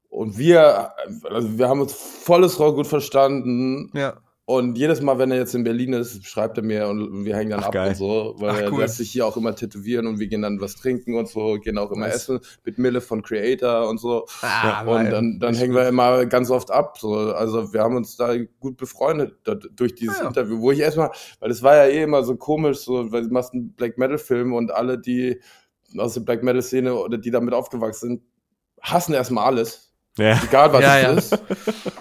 [0.08, 0.90] Und wir,
[1.30, 3.90] also wir haben uns volles Rohr gut verstanden.
[3.94, 4.14] Ja.
[4.48, 7.50] Und jedes Mal, wenn er jetzt in Berlin ist, schreibt er mir und wir hängen
[7.50, 7.88] dann Ach, ab geil.
[7.88, 10.60] und so, weil Ach, er lässt sich hier auch immer tätowieren und wir gehen dann
[10.60, 12.14] was trinken und so, gehen auch immer was?
[12.14, 14.24] essen mit Mille von Creator und so.
[14.42, 16.96] Ah, und dann, dann hängen wir immer ganz oft ab.
[16.96, 17.32] So.
[17.34, 19.34] Also wir haben uns da gut befreundet
[19.74, 20.28] durch dieses ah, ja.
[20.28, 23.32] Interview, wo ich erstmal, weil es war ja eh immer so komisch, so, weil du
[23.32, 25.40] machst einen Black Metal Film und alle, die
[25.98, 28.22] aus der Black Metal Szene oder die damit aufgewachsen sind,
[28.80, 29.85] hassen erstmal alles
[30.18, 30.40] ja.
[30.42, 31.36] Egal was ja, es ja.
[31.36, 31.42] ist.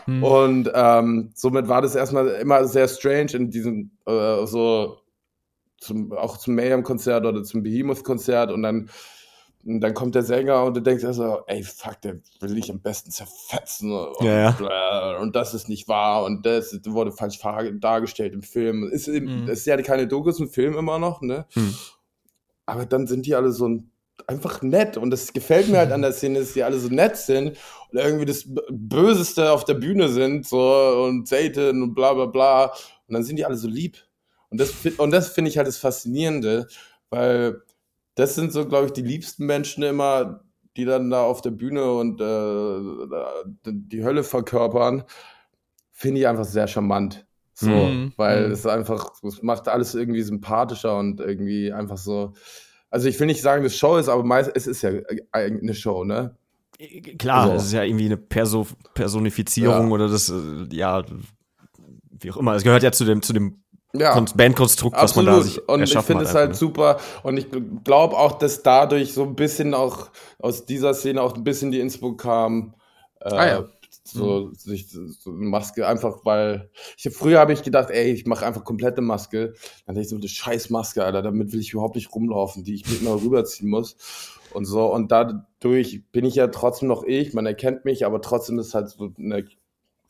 [0.06, 0.24] Hm.
[0.24, 5.00] Und ähm, somit war das erstmal immer sehr strange in diesem, äh, so
[5.80, 8.90] zum, auch zum Mayhem-Konzert oder zum Behemoth-Konzert und dann,
[9.66, 12.82] und dann kommt der Sänger und du denkst also, ey, fuck, der will ich am
[12.82, 15.18] besten zerfetzen und, ja, ja.
[15.18, 17.40] und das ist nicht wahr und das wurde falsch
[17.80, 18.88] dargestellt im Film.
[18.88, 19.48] Ist, mhm.
[19.50, 21.46] ist ja keine Dokus im Film immer noch, ne?
[21.56, 21.76] Mhm.
[22.68, 23.92] Aber dann sind die alle so ein
[24.28, 24.98] einfach nett.
[24.98, 27.58] Und das gefällt mir halt an der Szene, dass die alle so nett sind
[27.92, 32.66] und irgendwie das Böseste auf der Bühne sind, so und Satan und bla bla bla.
[33.08, 33.98] Und dann sind die alle so lieb.
[34.50, 36.68] Und das, und das finde ich halt das Faszinierende,
[37.10, 37.62] weil
[38.16, 40.42] das sind so, glaube ich, die liebsten Menschen immer,
[40.78, 45.04] die dann da auf der Bühne und äh, die Hölle verkörpern.
[45.92, 47.26] Finde ich einfach sehr charmant.
[47.54, 48.14] So, mhm.
[48.18, 48.54] weil mhm.
[48.54, 52.34] es einfach, es macht alles irgendwie sympathischer und irgendwie einfach so,
[52.96, 54.92] also ich will nicht sagen, dass Show ist, aber meist, es ist ja
[55.34, 56.34] eine Show, ne?
[57.20, 57.56] Klar, also.
[57.56, 59.94] es ist ja irgendwie eine Perso Personifizierung ja.
[59.94, 60.34] oder das, äh,
[60.72, 61.04] ja,
[62.22, 62.56] wie auch immer.
[62.56, 65.98] Es gehört ja zu dem, zu dem ja, Bandkonstrukt, was man da sich Und ich
[66.00, 66.56] finde es halt ne?
[66.56, 66.98] super.
[67.24, 67.48] Und ich
[67.84, 70.08] glaube auch, dass dadurch so ein bisschen auch
[70.40, 72.76] aus dieser Szene auch ein bisschen die Inspo kam.
[73.20, 73.64] Äh, ah, ja
[74.08, 74.56] so mhm.
[74.56, 78.64] sich so eine Maske einfach, weil ich früher habe ich gedacht, ey, ich mache einfach
[78.64, 79.54] komplette Maske.
[79.86, 82.76] Dann dachte ich so eine scheiß Maske, Alter, damit will ich überhaupt nicht rumlaufen, die
[82.76, 83.98] ich mit mir rüberziehen muss
[84.54, 88.60] und so und dadurch bin ich ja trotzdem noch ich, man erkennt mich, aber trotzdem
[88.60, 89.46] ist halt so eine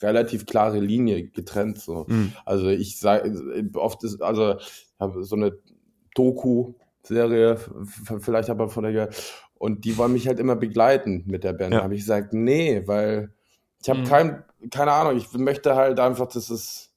[0.01, 2.05] relativ klare Linie getrennt so.
[2.07, 2.33] Mhm.
[2.45, 4.55] Also ich sage oft ist also
[4.99, 5.57] habe so eine
[6.13, 7.57] Doku Serie
[8.19, 9.09] vielleicht aber von der
[9.57, 11.73] und die wollen mich halt immer begleiten mit der Band.
[11.73, 11.79] Ja.
[11.79, 13.33] Da habe ich gesagt, nee, weil
[13.85, 14.05] ich habe mhm.
[14.05, 16.91] kein, keine Ahnung, ich möchte halt einfach, dass es,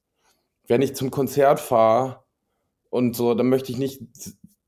[0.68, 2.20] wenn ich zum Konzert fahre
[2.88, 4.00] und so, dann möchte ich nicht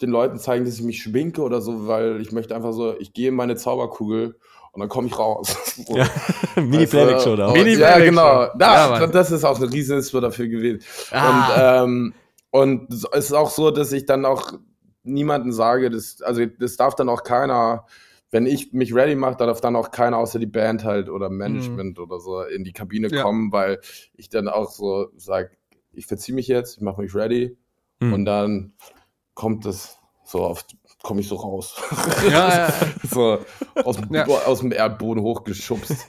[0.03, 3.15] den Leuten zeigen, dass ich mich schminke oder so, weil ich möchte einfach so, ich
[3.15, 4.39] gehe in meine Zauberkugel
[4.73, 5.57] und dann komme ich raus.
[5.89, 6.07] ja.
[6.57, 7.53] Mini Playback Show da.
[7.53, 8.49] Mini ja, genau.
[8.55, 10.85] Da, ja, das ist auch eine Rieseninspiration dafür gewesen.
[11.13, 11.85] Ah.
[11.85, 12.15] Und, ähm,
[12.51, 14.53] und es ist auch so, dass ich dann auch
[15.05, 17.87] niemanden sage, dass, also das darf dann auch keiner
[18.31, 21.99] wenn ich mich ready mache, darf dann auch keiner außer die Band halt oder Management
[21.99, 22.05] mhm.
[22.05, 23.23] oder so in die Kabine ja.
[23.23, 23.81] kommen, weil
[24.15, 25.51] ich dann auch so sage,
[25.93, 27.57] ich verziehe mich jetzt, ich mache mich ready
[27.99, 28.13] mhm.
[28.13, 28.73] und dann
[29.35, 31.77] kommt es so oft komme ich so raus.
[32.31, 32.73] Ja, ja.
[33.11, 33.39] so
[33.85, 34.27] aus, ja.
[34.27, 36.07] aus dem Erdboden hochgeschubst.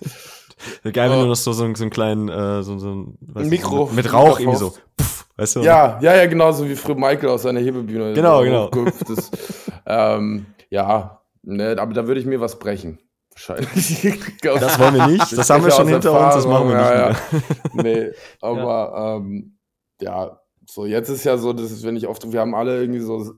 [0.83, 3.85] Geil, wenn du noch so, so, einen, so einen kleinen, äh, so, so ein Mikro
[3.87, 4.73] mit, mit Rauch irgendwie so.
[4.99, 5.59] Pff, weißt du?
[5.61, 8.13] Ja, ja, ja, genauso wie früher Michael aus seiner Hebebühne.
[8.13, 8.69] Genau, genau.
[9.09, 9.31] Ist,
[9.87, 12.99] ähm, ja, Ne, aber da würde ich mir was brechen.
[13.31, 14.01] Wahrscheinlich.
[14.41, 15.31] Das wollen wir nicht.
[15.37, 17.93] Das haben wir schon hinter Erfahrung, uns, das machen wir ja, nicht mehr.
[17.95, 18.09] Ja.
[18.09, 18.11] Nee,
[18.41, 19.15] aber ja.
[19.15, 19.57] Ähm,
[20.01, 23.33] ja, so jetzt ist ja so, dass wenn ich oft, wir haben alle irgendwie so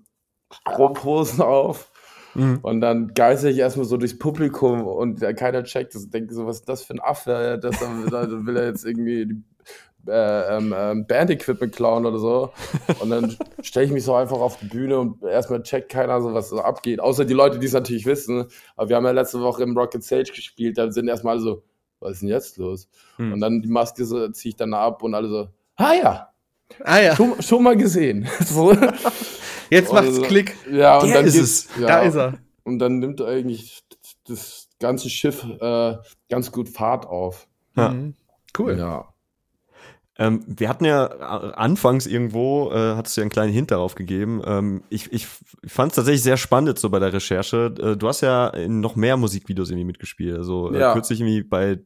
[0.52, 1.92] Strumpfhosen auf.
[2.36, 2.60] Mhm.
[2.64, 6.10] Und dann geißel ich erstmal so durchs Publikum und keiner checkt das.
[6.10, 7.60] Denke so, was ist das für ein Affe?
[7.62, 9.44] Das, da will er jetzt irgendwie die
[10.08, 12.52] äh, ähm, ähm, Band-Equipment klauen oder so.
[13.00, 16.34] Und dann stelle ich mich so einfach auf die Bühne und erstmal checkt keiner so,
[16.34, 17.00] was so abgeht.
[17.00, 18.46] Außer die Leute, die es natürlich wissen.
[18.76, 21.64] Aber wir haben ja letzte Woche im Rocket Sage gespielt, da sind erstmal alle so,
[22.00, 22.88] was ist denn jetzt los?
[23.18, 23.34] Hm.
[23.34, 26.30] Und dann die Maske so, ziehe ich dann ab und alle so, ah ja.
[26.84, 27.16] Ah ja.
[27.16, 28.28] Schon, schon mal gesehen.
[28.46, 28.74] so.
[29.70, 30.58] Jetzt macht's also, Klick.
[30.72, 31.70] Ja, und Der dann ist es.
[31.80, 32.40] Ja, da ist er.
[32.64, 33.84] Und dann nimmt eigentlich
[34.28, 35.98] das ganze Schiff äh,
[36.30, 37.48] ganz gut Fahrt auf.
[37.76, 37.90] Ja.
[37.90, 38.16] Mhm.
[38.58, 38.78] Cool.
[38.78, 39.13] Ja.
[40.18, 43.96] Ähm, wir hatten ja äh, anfangs irgendwo, äh, hattest du ja einen kleinen Hint darauf
[43.96, 44.42] gegeben.
[44.46, 45.28] Ähm, ich ich
[45.66, 47.74] fand es tatsächlich sehr spannend so bei der Recherche.
[47.80, 50.38] Äh, du hast ja in noch mehr Musikvideos irgendwie mitgespielt.
[50.38, 50.94] Also äh, ja.
[50.94, 51.80] kürzlich irgendwie bei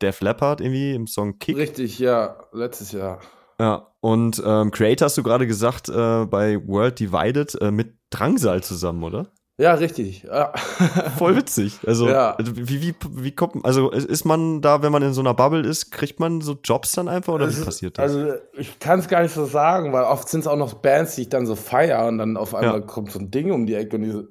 [0.00, 1.56] Def Leppard irgendwie im Song Kick.
[1.56, 3.20] Richtig, ja, letztes Jahr.
[3.60, 8.62] Ja, und ähm, Creator hast du gerade gesagt äh, bei World Divided äh, mit Drangsal
[8.62, 9.28] zusammen, oder?
[9.56, 10.24] Ja, richtig.
[10.24, 10.52] Ja.
[11.16, 11.78] Voll witzig.
[11.86, 12.34] Also, ja.
[12.34, 15.64] Also wie, wie, wie kommt, also ist man da, wenn man in so einer Bubble
[15.64, 18.12] ist, kriegt man so Jobs dann einfach oder also, wie passiert das?
[18.12, 21.14] Also ich kann es gar nicht so sagen, weil oft sind es auch noch Bands,
[21.14, 22.86] die ich dann so feier und dann auf einmal ja.
[22.86, 24.24] kommt so ein Ding um die Ecke und ich so,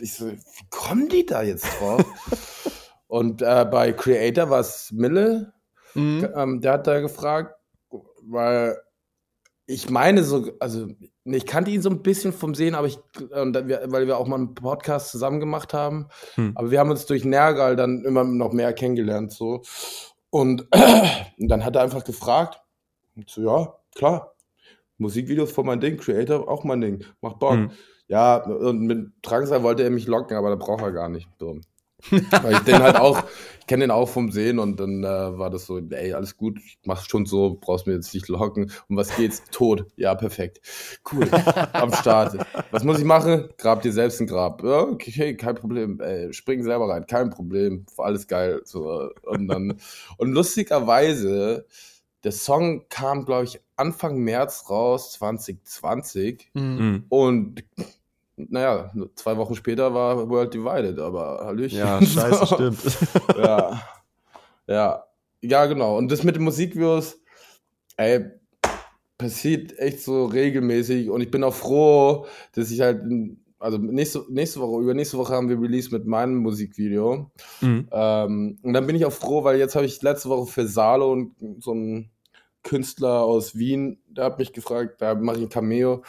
[0.00, 2.02] ich so wie kommen die da jetzt drauf?
[3.08, 5.52] und äh, bei Creator war es Mille,
[5.92, 6.28] mhm.
[6.34, 7.54] ähm, der hat da gefragt,
[8.22, 8.78] weil
[9.66, 10.88] ich meine so, also
[11.34, 12.98] ich kannte ihn so ein bisschen vom Sehen, aber ich,
[13.30, 16.08] weil wir auch mal einen Podcast zusammen gemacht haben.
[16.34, 16.52] Hm.
[16.54, 19.62] Aber wir haben uns durch Nergal dann immer noch mehr kennengelernt, so.
[20.30, 20.68] Und,
[21.38, 22.60] und dann hat er einfach gefragt,
[23.16, 24.34] und so, ja, klar,
[24.98, 27.54] Musikvideos von mein Ding, Creator auch mein Ding, macht Bock.
[27.54, 27.70] Hm.
[28.08, 31.28] Ja, und mit Drangsal wollte er mich locken, aber da braucht er gar nicht.
[31.40, 31.58] So.
[32.42, 33.22] Weil ich den halt auch,
[33.60, 36.58] ich kenne den auch vom Sehen und dann äh, war das so, ey, alles gut,
[36.58, 38.70] ich mach's schon so, brauchst mir jetzt nicht locken.
[38.88, 39.42] Um was geht's?
[39.50, 39.86] Tot.
[39.96, 40.60] Ja, perfekt.
[41.10, 41.28] Cool.
[41.72, 42.36] Am Start.
[42.70, 43.48] Was muss ich machen?
[43.58, 44.62] Grab dir selbst ein Grab.
[44.62, 46.00] Ja, okay, kein Problem.
[46.00, 47.86] Ey, spring selber rein, kein Problem.
[47.96, 48.60] Alles geil.
[48.64, 49.80] So, und dann,
[50.18, 51.66] und lustigerweise,
[52.24, 56.50] der Song kam, glaube ich, Anfang März raus, 2020.
[56.54, 57.04] Mhm.
[57.08, 57.64] Und
[58.36, 61.78] naja, zwei Wochen später war World Divided, aber Hallöchen.
[61.78, 62.98] Ja, scheiße, stimmt.
[63.36, 63.82] ja.
[64.66, 65.04] Ja.
[65.42, 65.96] Ja, genau.
[65.96, 67.20] Und das mit den Musikvideos,
[67.96, 68.30] ey,
[69.18, 73.02] passiert echt so regelmäßig und ich bin auch froh, dass ich halt,
[73.58, 77.30] also nächste, nächste Woche, übernächste Woche haben wir Release mit meinem Musikvideo.
[77.60, 77.88] Mhm.
[77.90, 81.12] Ähm, und dann bin ich auch froh, weil jetzt habe ich letzte Woche für Salo
[81.12, 82.10] und so ein
[82.62, 86.02] Künstler aus Wien, der hat mich gefragt, da mache ich ein Cameo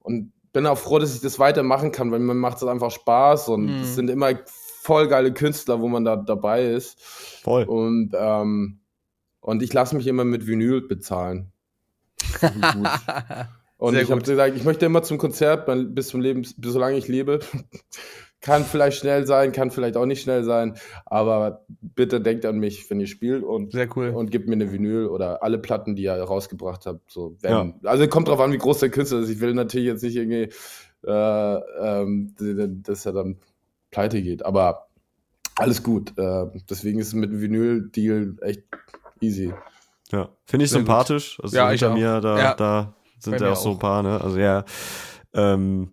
[0.00, 3.48] und bin auch froh, dass ich das weitermachen kann, weil mir macht es einfach Spaß
[3.48, 3.82] und mhm.
[3.82, 7.00] es sind immer voll geile Künstler, wo man da dabei ist.
[7.42, 7.64] Voll.
[7.64, 8.80] Und, ähm,
[9.40, 11.52] und ich lasse mich immer mit Vinyl bezahlen.
[13.76, 16.96] und Sehr ich habe gesagt, ich möchte immer zum Konzert bis zum Leben, bis solange
[16.96, 17.40] ich lebe.
[18.40, 22.88] Kann vielleicht schnell sein, kann vielleicht auch nicht schnell sein, aber bitte denkt an mich,
[22.88, 24.10] wenn ihr spielt und, Sehr cool.
[24.10, 27.10] und gebt mir eine Vinyl oder alle Platten, die ihr rausgebracht habt.
[27.10, 27.74] So, wenn, ja.
[27.82, 29.28] Also kommt drauf an, wie groß der Künstler ist.
[29.28, 30.50] Ich will natürlich jetzt nicht irgendwie,
[31.04, 32.34] äh, ähm,
[32.84, 33.38] dass er dann
[33.90, 34.88] pleite geht, aber
[35.56, 36.16] alles gut.
[36.16, 38.62] Äh, deswegen ist es mit dem Vinyl-Deal echt
[39.20, 39.52] easy.
[40.10, 41.36] Ja, finde ich Sehr sympathisch.
[41.36, 41.44] Gut.
[41.46, 42.54] Also ja, hinter mir, da, ja.
[42.54, 44.20] da sind ja auch, auch so ein paar, ne?
[44.20, 44.64] Also ja,
[45.34, 45.92] ähm,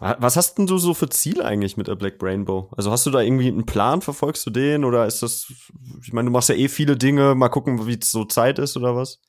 [0.00, 2.70] was hast denn du so für Ziele eigentlich mit der Black Rainbow?
[2.76, 5.52] Also hast du da irgendwie einen Plan, verfolgst du den oder ist das,
[6.02, 8.76] ich meine, du machst ja eh viele Dinge, mal gucken, wie es so Zeit ist
[8.76, 9.20] oder was?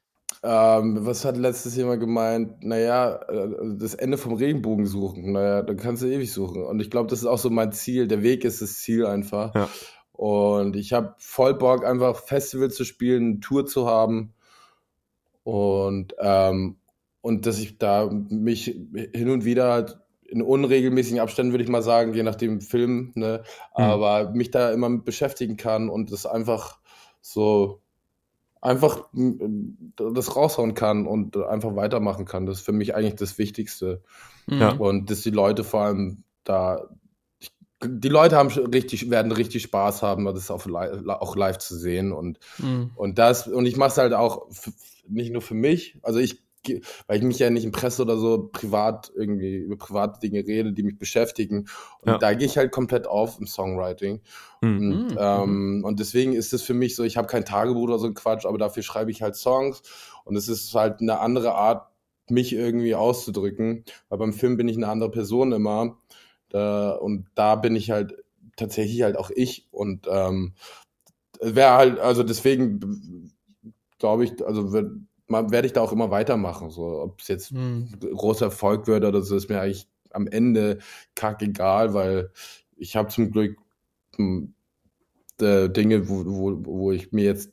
[0.43, 2.63] Ähm, was hat letztes Jahr mal gemeint?
[2.63, 5.33] Naja, äh, das Ende vom Regenbogen suchen.
[5.33, 6.63] Naja, da kannst du ewig suchen.
[6.63, 8.07] Und ich glaube, das ist auch so mein Ziel.
[8.07, 9.53] Der Weg ist das Ziel einfach.
[9.53, 9.69] Ja.
[10.13, 14.33] Und ich habe voll Bock, einfach Festival zu spielen, eine Tour zu haben.
[15.43, 16.77] Und, ähm,
[17.21, 19.99] und dass ich da mich hin und wieder halt
[20.31, 23.43] in unregelmäßigen Abständen, würde ich mal sagen, je nach dem Film, ne?
[23.77, 23.83] Mhm.
[23.83, 26.79] aber mich da immer mit beschäftigen kann und das einfach
[27.21, 27.81] so
[28.61, 32.45] einfach das raushauen kann und einfach weitermachen kann.
[32.45, 34.03] Das ist für mich eigentlich das Wichtigste.
[34.47, 34.73] Ja.
[34.73, 36.87] Und dass die Leute vor allem da,
[37.83, 42.11] die Leute haben richtig, werden richtig Spaß haben, das auch live, auch live zu sehen
[42.11, 42.91] und, mhm.
[42.95, 44.47] und das, und ich mache es halt auch
[45.07, 46.43] nicht nur für mich, also ich
[47.07, 50.73] weil ich mich ja nicht im Presse oder so privat irgendwie über private Dinge rede,
[50.73, 51.67] die mich beschäftigen.
[52.01, 52.17] Und ja.
[52.17, 54.21] da gehe ich halt komplett auf im Songwriting.
[54.61, 54.77] Mhm.
[54.77, 55.17] Und, mhm.
[55.19, 58.13] ähm, und deswegen ist es für mich so, ich habe kein Tagebuch oder so ein
[58.13, 59.81] Quatsch, aber dafür schreibe ich halt Songs.
[60.23, 61.87] Und es ist halt eine andere Art,
[62.29, 63.83] mich irgendwie auszudrücken.
[64.09, 65.97] Weil beim Film bin ich eine andere Person immer.
[66.49, 68.23] Da, und da bin ich halt
[68.55, 69.67] tatsächlich halt auch ich.
[69.71, 70.53] Und ähm,
[71.41, 73.31] wäre halt, also deswegen
[73.97, 74.91] glaube ich, also wird
[75.31, 76.69] werde ich da auch immer weitermachen.
[76.69, 77.89] So, ob es jetzt mhm.
[77.99, 80.79] großer Erfolg wird oder so, ist mir eigentlich am Ende
[81.15, 82.31] kackegal, weil
[82.75, 83.57] ich habe zum Glück
[84.15, 84.53] hm,
[85.41, 87.51] äh, Dinge, wo, wo, wo ich mir jetzt,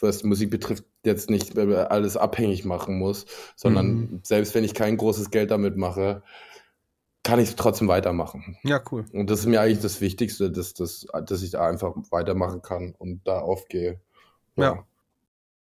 [0.00, 4.20] was Musik betrifft, jetzt nicht alles abhängig machen muss, sondern mhm.
[4.22, 6.22] selbst wenn ich kein großes Geld damit mache,
[7.22, 8.56] kann ich trotzdem weitermachen.
[8.62, 9.04] Ja, cool.
[9.12, 12.94] Und das ist mir eigentlich das Wichtigste, dass, dass, dass ich da einfach weitermachen kann
[12.96, 14.00] und da aufgehe.
[14.56, 14.74] ja.
[14.74, 14.86] ja.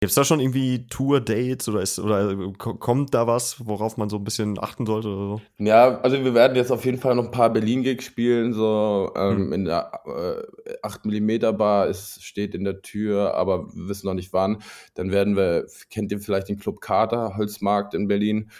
[0.02, 4.16] Gibt es da schon irgendwie Tour-Dates oder, ist, oder kommt da was, worauf man so
[4.16, 5.08] ein bisschen achten sollte?
[5.08, 5.40] Oder so?
[5.58, 9.36] Ja, also wir werden jetzt auf jeden Fall noch ein paar Berlin-Gigs spielen, so ähm,
[9.36, 9.52] hm.
[9.52, 14.32] in der äh, 8mm Bar ist, steht in der Tür, aber wir wissen noch nicht
[14.32, 14.62] wann.
[14.94, 18.50] Dann werden wir, kennt ihr vielleicht den Club Kater, Holzmarkt in Berlin?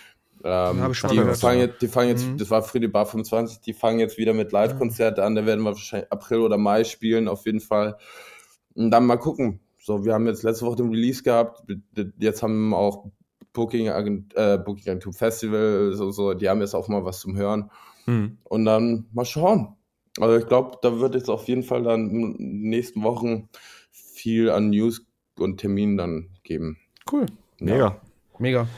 [0.44, 2.36] Ähm, die, fangen jetzt, die fangen jetzt, mhm.
[2.36, 5.70] das war Friede Bar 25, die fangen jetzt wieder mit Live-Konzerte an, da werden wir
[5.70, 7.96] wahrscheinlich April oder Mai spielen, auf jeden Fall.
[8.74, 9.60] Und dann mal gucken,
[9.90, 11.64] so, wir haben jetzt letzte Woche den Release gehabt.
[12.18, 13.10] Jetzt haben auch
[13.52, 17.70] Booking, äh, Booking Agentur Festival, so, so, die haben jetzt auch mal was zum Hören.
[18.06, 18.38] Mhm.
[18.44, 19.74] Und dann mal schauen.
[20.20, 23.48] Also ich glaube, da wird jetzt auf jeden Fall dann in den nächsten Wochen
[23.90, 25.04] viel an News
[25.36, 26.78] und Terminen dann geben.
[27.10, 27.26] Cool.
[27.58, 27.76] Mega.
[27.76, 28.00] Ja.
[28.38, 28.68] Mega.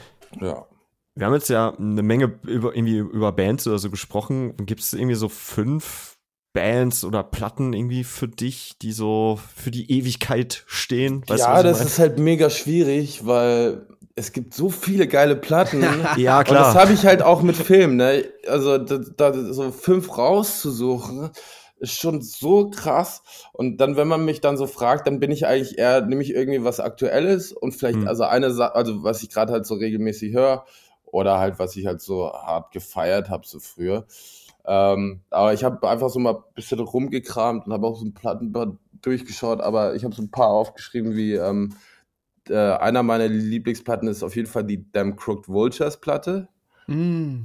[0.41, 0.65] Ja.
[1.13, 4.55] Wir haben jetzt ja eine Menge über, irgendwie über Bands oder so gesprochen.
[4.65, 6.12] Gibt es irgendwie so fünf
[6.53, 11.23] Bands oder Platten irgendwie für dich, die so für die Ewigkeit stehen?
[11.27, 15.81] Weißt ja, das ist halt mega schwierig, weil es gibt so viele geile Platten.
[16.17, 16.67] ja, klar.
[16.67, 18.25] Und das habe ich halt auch mit Filmen, ne?
[18.47, 21.31] Also da, da so fünf rauszusuchen,
[21.79, 23.23] ist schon so krass.
[23.51, 26.33] Und dann, wenn man mich dann so fragt, dann bin ich eigentlich eher, nehme ich
[26.33, 28.07] irgendwie was Aktuelles und vielleicht, hm.
[28.07, 30.65] also eine Sache, also was ich gerade halt so regelmäßig höre,
[31.13, 34.05] oder halt, was ich halt so hart gefeiert habe, so früher.
[34.65, 38.13] Ähm, aber ich habe einfach so mal ein bisschen rumgekramt und habe auch so ein
[38.13, 41.75] Plattenbad durchgeschaut, aber ich habe so ein paar aufgeschrieben, wie ähm,
[42.49, 46.47] äh, einer meiner Lieblingsplatten ist auf jeden Fall die Damn Crooked Vultures Platte.
[46.87, 47.43] Mm.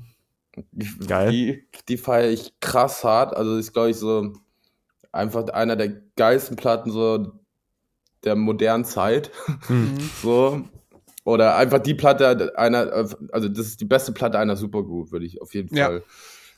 [1.06, 1.30] Geil.
[1.30, 3.36] Die, die feiere ich krass hart.
[3.36, 4.32] Also ist, glaube ich, so
[5.12, 7.32] einfach einer der geilsten Platten so
[8.24, 9.30] der modernen Zeit.
[9.68, 9.98] Mhm.
[10.22, 10.64] so.
[11.24, 12.90] Oder einfach die Platte einer,
[13.32, 16.02] also das ist die beste Platte einer Supergroup, würde ich auf jeden Fall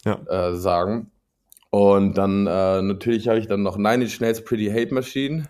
[0.05, 0.21] ja.
[0.29, 1.11] Äh, sagen.
[1.71, 5.45] Und dann äh, natürlich habe ich dann noch Nine Inch Nails Pretty Hate Machine.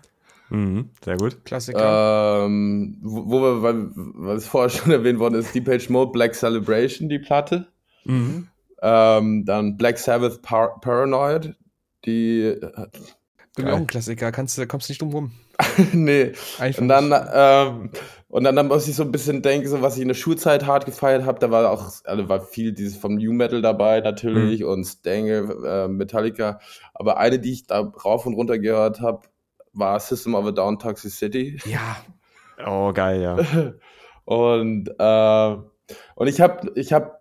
[0.49, 1.43] Mhm, sehr gut.
[1.45, 2.45] Klassiker.
[2.45, 6.11] Ähm, wo, wo wir, weil, weil es vorher schon erwähnt worden ist, Deep Page Mode
[6.11, 7.67] Black Celebration, die Platte.
[8.03, 8.47] Mhm.
[8.81, 11.55] Ähm, dann Black Sabbath Par Paranoid,
[12.05, 12.41] die.
[12.41, 12.87] Äh,
[13.55, 15.31] Bin auch ein Klassiker, kannst du, kommst nicht drum rum.
[15.93, 16.33] nee.
[16.59, 17.89] Einfach und dann, ähm,
[18.31, 20.65] und dann, dann muss ich so ein bisschen denken, so was ich in der Schulzeit
[20.65, 24.61] hart gefeiert habe, da war auch, also war viel dieses vom New Metal dabei natürlich
[24.61, 24.67] mhm.
[24.67, 26.59] und Stange, äh, Metallica.
[26.93, 29.23] Aber eine, die ich da rauf und runter gehört habe,
[29.73, 31.59] war System of a Down Toxicity.
[31.65, 31.97] Ja.
[32.63, 33.37] Oh, geil, ja.
[34.25, 35.57] und, äh,
[36.13, 37.13] und ich habe, ich habe,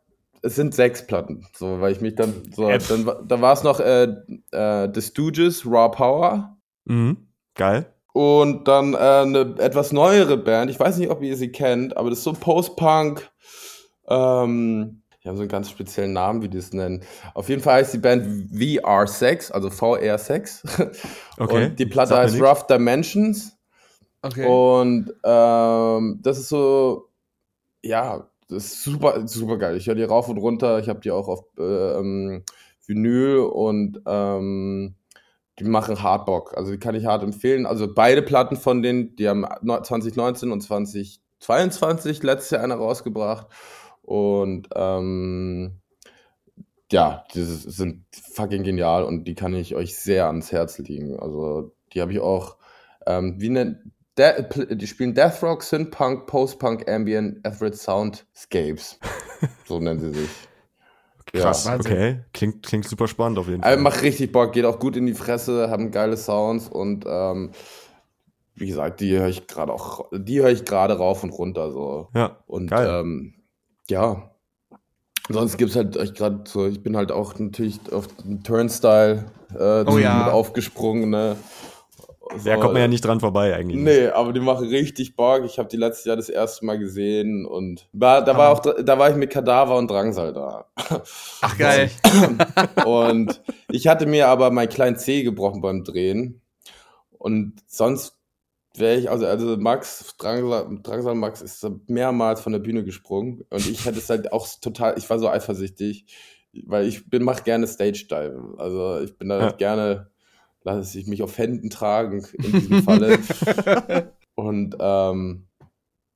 [0.42, 2.88] es sind sechs Platten, so, weil ich mich dann, so, F.
[2.88, 4.08] dann, dann war es noch äh,
[4.50, 6.58] äh, The Stooges, Raw Power.
[6.84, 7.28] Mhm.
[7.54, 7.86] Geil.
[8.12, 12.10] Und dann äh, eine etwas neuere Band, ich weiß nicht, ob ihr sie kennt, aber
[12.10, 13.30] das ist so Post-Punk.
[14.08, 17.04] Ähm, die haben so einen ganz speziellen Namen, wie die es nennen.
[17.34, 20.90] Auf jeden Fall heißt die Band VR6, also VR6.
[21.38, 21.66] Okay.
[21.68, 23.56] Und die Platte heißt Rough Dimensions.
[24.20, 24.46] Okay.
[24.46, 27.08] Und ähm, das ist so,
[27.82, 29.76] ja, das ist super, super geil.
[29.76, 30.78] Ich höre die rauf und runter.
[30.80, 32.44] Ich habe die auch auf äh, ähm,
[32.86, 34.96] Vinyl und ähm,
[35.60, 36.56] die machen hart Bock.
[36.56, 37.66] Also die kann ich hart empfehlen.
[37.66, 43.46] Also beide Platten von denen, die haben 2019 und 2022 letztes Jahr eine rausgebracht.
[44.02, 45.80] Und ähm,
[46.90, 51.20] ja, die sind fucking genial und die kann ich euch sehr ans Herz legen.
[51.20, 52.56] Also die habe ich auch,
[53.06, 53.78] ähm, wie nennt,
[54.18, 58.98] die spielen Death Rock, Synth-Punk, Post-Punk, Ambient, Average Soundscapes.
[59.66, 60.49] so nennen sie sich.
[61.32, 61.76] Krass, ja.
[61.76, 62.20] okay.
[62.32, 63.70] Klingt, klingt super spannend auf jeden Fall.
[63.72, 67.50] Also macht richtig Bock, geht auch gut in die Fresse, haben geile Sounds und ähm,
[68.54, 72.08] wie gesagt, die höre ich gerade auch, die höre ich gerade rauf und runter so.
[72.14, 72.38] Ja.
[72.46, 73.00] Und geil.
[73.00, 73.34] Ähm,
[73.88, 74.30] ja.
[75.28, 79.26] Sonst gibt es halt euch gerade so, ich bin halt auch natürlich auf den Turnstyle
[79.54, 80.24] äh, oh, ja.
[80.24, 81.36] mit aufgesprungen, ne?
[82.44, 83.80] Da kommt man ja nicht dran vorbei eigentlich.
[83.80, 85.42] Nee, aber die machen richtig Bock.
[85.44, 88.98] Ich habe die letztes Jahr das erste Mal gesehen und war, da war auch da
[88.98, 90.66] war ich mit Kadaver und Drangsal da.
[91.40, 91.90] Ach geil.
[92.84, 96.40] und ich hatte mir aber mein kleinen C gebrochen beim Drehen
[97.18, 98.16] und sonst
[98.76, 103.66] wäre ich also also Max Drangsal, Drangsal Max ist mehrmals von der Bühne gesprungen und
[103.66, 106.06] ich hätte es halt auch total ich war so eifersüchtig,
[106.66, 108.54] weil ich bin mach gerne Stage Dive.
[108.58, 109.52] Also ich bin da ja.
[109.52, 110.09] gerne
[110.62, 113.18] lasse ich mich auf Händen tragen in diesem Falle.
[114.34, 115.46] und ähm,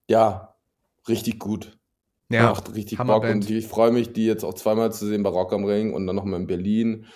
[0.09, 0.57] ja,
[1.09, 1.79] richtig gut.
[2.31, 5.31] Ja, Macht richtig Bock und ich freue mich, die jetzt auch zweimal zu sehen bei
[5.31, 7.07] Rock am Ring und dann nochmal in Berlin.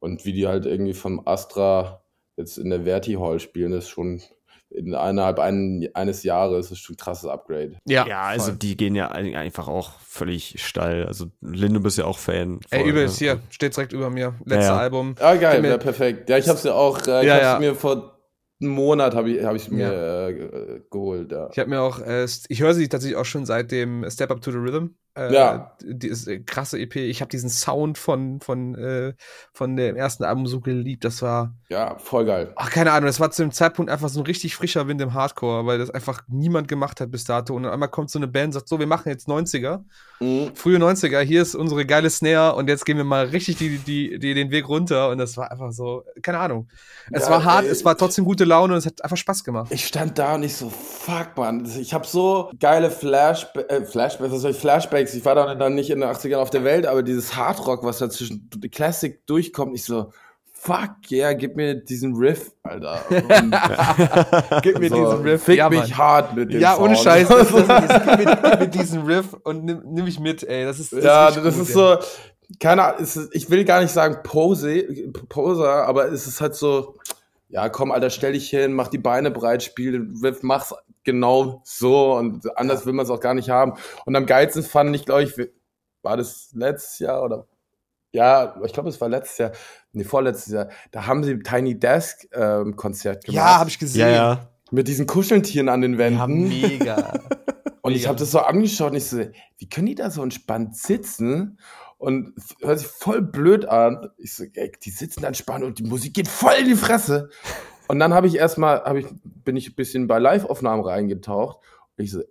[0.00, 2.02] Und wie die halt irgendwie vom Astra
[2.36, 4.20] jetzt in der Verti Hall spielen, ist schon
[4.70, 7.76] innerhalb ein, eines Jahres ist schon ein krasses Upgrade.
[7.86, 11.06] Ja, ja also die gehen ja einfach auch völlig steil.
[11.06, 12.60] Also Linde bist ja auch Fan.
[12.70, 13.26] Ey, übelst, ne?
[13.26, 14.34] hier, steht direkt über mir.
[14.44, 14.78] Letztes ja, ja.
[14.78, 15.14] Album.
[15.20, 16.28] Ah, geil, ja, perfekt.
[16.28, 18.18] Ja, ich hab's ja auch, äh, ich ja, hab's mir vor
[18.60, 21.48] einem Monat habe ich, hab ich mir äh, geholt, ja.
[21.52, 24.40] Ich habe mir auch, äh, ich höre sie tatsächlich auch schon seit dem Step Up
[24.40, 24.96] to the Rhythm.
[25.16, 25.72] Äh, ja.
[25.82, 26.96] Die ist, äh, krasse EP.
[26.96, 29.14] Ich habe diesen Sound von, von, äh,
[29.52, 31.04] von dem ersten Album so geliebt.
[31.04, 31.54] Das war.
[31.68, 32.52] Ja, voll geil.
[32.56, 33.06] Ach, keine Ahnung.
[33.06, 35.90] Das war zu dem Zeitpunkt einfach so ein richtig frischer Wind im Hardcore, weil das
[35.90, 37.54] einfach niemand gemacht hat bis dato.
[37.54, 39.82] Und dann einmal kommt so eine Band und sagt: So, wir machen jetzt 90er.
[40.20, 40.54] Mhm.
[40.54, 41.20] Frühe 90er.
[41.20, 44.50] Hier ist unsere geile Snare und jetzt gehen wir mal richtig die, die, die, den
[44.50, 45.10] Weg runter.
[45.10, 46.68] Und das war einfach so, keine Ahnung.
[47.10, 49.42] Es ja, war hart, ey, es war trotzdem gute Laune und es hat einfach Spaß
[49.42, 49.72] gemacht.
[49.72, 51.64] Ich stand da und ich so, fuck, man.
[51.78, 55.14] Ich habe so geile Flash, äh, Flashbacks, was soll ich, Flashbacks Flashbacks.
[55.14, 58.10] Ich war dann nicht in den 80ern auf der Welt, aber dieses Hardrock, was da
[58.10, 60.12] zwischen Classic durchkommt, ich so,
[60.52, 63.00] fuck yeah, gib mir diesen Riff, Alter.
[64.62, 65.44] gib mir so, diesen Riff.
[65.44, 67.28] Fick ja, mich hart mit dem Ja, ohne Scheiß.
[67.28, 70.64] Das, das, das, gib, mir, gib mir diesen Riff und nimm, nimm mich mit, ey.
[70.64, 71.96] Das ist, das ja, ist das gut, ist so,
[72.58, 74.84] keine Ahnung, ich will gar nicht sagen Pose,
[75.28, 76.96] Poser, aber es ist halt so,
[77.50, 80.74] ja, komm, Alter, stell dich hin, mach die Beine breit, spiel den Riff, mach's
[81.08, 83.72] genau so und anders will man es auch gar nicht haben.
[84.04, 85.34] Und am geilsten fand ich, glaube ich,
[86.02, 87.46] war das letztes Jahr oder
[88.12, 89.52] ja, ich glaube, es war letztes Jahr,
[89.92, 93.36] nee, vorletztes Jahr, da haben sie Tiny Desk ähm, Konzert gemacht.
[93.36, 94.00] Ja, habe ich gesehen.
[94.00, 94.48] Ja, ja.
[94.70, 96.18] Mit diesen Kuscheltieren an den Wänden.
[96.18, 97.12] Ja, mega.
[97.82, 99.18] und ich habe das so angeschaut und ich so,
[99.56, 101.58] wie können die da so entspannt sitzen?
[101.96, 104.10] Und hört sich voll blöd an.
[104.18, 107.30] Ich so, ey, die sitzen da entspannt und die Musik geht voll in die Fresse.
[107.88, 111.58] Und dann habe ich erstmal, hab ich, bin ich ein bisschen bei Live-Aufnahmen reingetaucht.
[111.96, 112.22] Und ich so,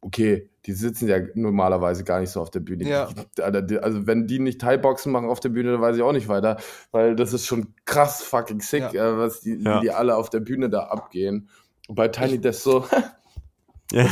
[0.00, 2.88] okay, die sitzen ja normalerweise gar nicht so auf der Bühne.
[2.88, 3.08] Ja.
[3.38, 6.58] Also wenn die nicht Thai-Boxen machen auf der Bühne, dann weiß ich auch nicht weiter,
[6.90, 9.10] weil das ist schon krass fucking sick, ja.
[9.10, 9.80] Äh, was die, ja.
[9.80, 11.48] die alle auf der Bühne da abgehen.
[11.88, 12.86] Und bei Tiny Desk so.
[13.92, 14.06] ja.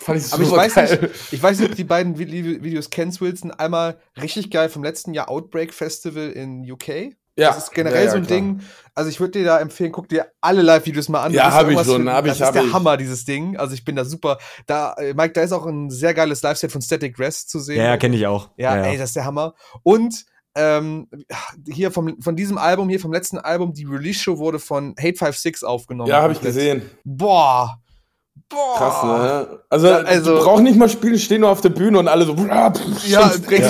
[0.00, 0.98] Fand ich Aber ich weiß, geil.
[1.00, 3.52] nicht, ich weiß nicht, ob die beiden Videos kennst, Wilson.
[3.52, 7.14] Einmal richtig geil vom letzten Jahr Outbreak Festival in UK.
[7.36, 8.38] Ja, das ist generell ja, ja, so ein klar.
[8.38, 8.60] Ding.
[8.94, 11.32] Also ich würde dir da empfehlen, guck dir alle Live-Videos mal an.
[11.32, 12.72] Ja, habe ich schon, habe ich, Das ist der ich.
[12.72, 13.56] Hammer, dieses Ding.
[13.56, 14.38] Also ich bin da super.
[14.66, 17.78] Da, äh, Mike, da ist auch ein sehr geiles Live-Set von Static Rest zu sehen.
[17.78, 18.50] Ja, ja kenne ich auch.
[18.56, 19.54] Ja, ja, ey, das ist der Hammer.
[19.82, 20.24] Und
[20.54, 21.08] ähm,
[21.68, 25.64] hier vom, von diesem Album, hier vom letzten Album, die Release-Show wurde von Hate 56
[25.64, 26.08] aufgenommen.
[26.08, 26.88] Ja, habe ich gesehen.
[27.02, 27.80] Boah,
[28.48, 28.76] Boah.
[28.76, 29.60] Krass, ne?
[29.68, 32.24] Also, ja, also du brauchst nicht mal spielen, stehen nur auf der Bühne und alle
[32.24, 32.72] so ja,
[33.06, 33.20] ja,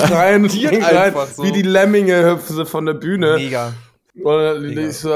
[0.09, 1.43] rein, rein so.
[1.43, 3.35] wie die Lemminge hüpfen sie von der Bühne.
[3.35, 3.73] Mega.
[4.21, 5.09] Und ich so,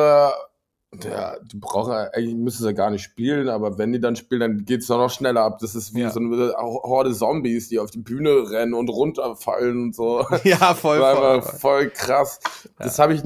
[1.03, 4.65] ja, die brauchen eigentlich müssen sie gar nicht spielen, aber wenn die dann spielen, dann
[4.65, 5.59] geht's doch noch schneller ab.
[5.59, 6.09] Das ist wie ja.
[6.09, 10.25] so eine Horde Zombies, die auf die Bühne rennen und runterfallen und so.
[10.43, 11.59] Ja, voll, voll, voll.
[11.59, 12.39] voll krass.
[12.63, 12.85] Ja.
[12.85, 13.21] Das habe ich,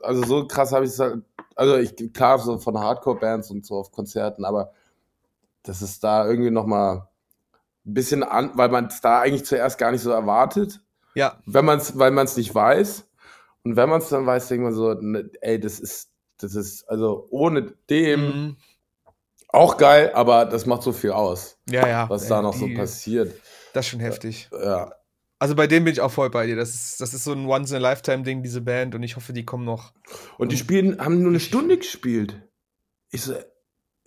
[0.00, 1.22] also so krass habe ich es halt,
[1.54, 4.72] also ich klar so von Hardcore-Bands und so auf Konzerten, aber
[5.68, 7.08] das ist da irgendwie noch mal
[7.84, 10.80] ein bisschen an, weil man es da eigentlich zuerst gar nicht so erwartet.
[11.14, 11.38] Ja.
[11.46, 13.06] Wenn man es, weil man es nicht weiß.
[13.64, 16.84] Und wenn man es dann weiß, denkt man so, ne, ey, das ist, das ist,
[16.84, 18.56] also ohne dem mhm.
[19.48, 21.58] auch geil, aber das macht so viel aus.
[21.68, 22.08] Ja, ja.
[22.08, 23.34] Was da noch die, so passiert.
[23.74, 24.48] Das ist schon heftig.
[24.52, 24.92] Ja.
[25.38, 26.56] Also bei dem bin ich auch voll bei dir.
[26.56, 29.92] Das ist, das ist so ein Once-in-a-Lifetime-Ding, diese Band, und ich hoffe, die kommen noch.
[30.38, 32.40] Und die spielen, haben nur eine Stunde gespielt.
[33.10, 33.34] Ich so,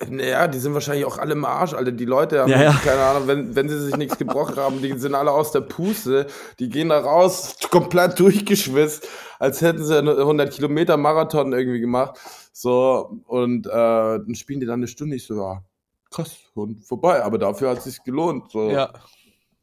[0.10, 1.92] naja, die sind wahrscheinlich auch alle im Arsch, Alter.
[1.92, 2.74] Die Leute haben, ja, ja.
[2.84, 6.28] keine Ahnung, wenn, wenn sie sich nichts gebrochen haben, die sind alle aus der Puste.
[6.60, 9.08] Die gehen da raus, komplett durchgeschwitzt,
[9.40, 12.20] als hätten sie eine 100 Kilometer Marathon irgendwie gemacht.
[12.54, 15.16] So, und äh, dann spielen die dann eine Stunde.
[15.16, 15.64] Ich so, ja,
[16.10, 17.24] krass, und vorbei.
[17.24, 18.52] Aber dafür hat es sich gelohnt.
[18.52, 18.70] So.
[18.70, 18.92] Ja,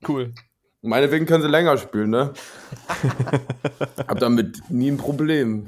[0.09, 0.35] cool.
[0.89, 2.33] Meinetwegen können sie länger spielen, ne?
[4.09, 5.67] Hab damit nie ein Problem.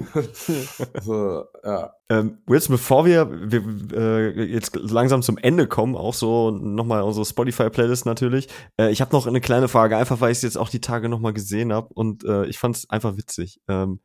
[1.01, 1.93] so, ja.
[2.09, 7.25] Ähm, Wilson, bevor wir, wir äh, jetzt langsam zum Ende kommen, auch so nochmal unsere
[7.25, 8.47] Spotify-Playlist natürlich.
[8.77, 11.07] Äh, ich habe noch eine kleine Frage, einfach weil ich es jetzt auch die Tage
[11.07, 13.61] nochmal gesehen habe und äh, ich fand es einfach witzig.
[13.67, 13.99] Ähm,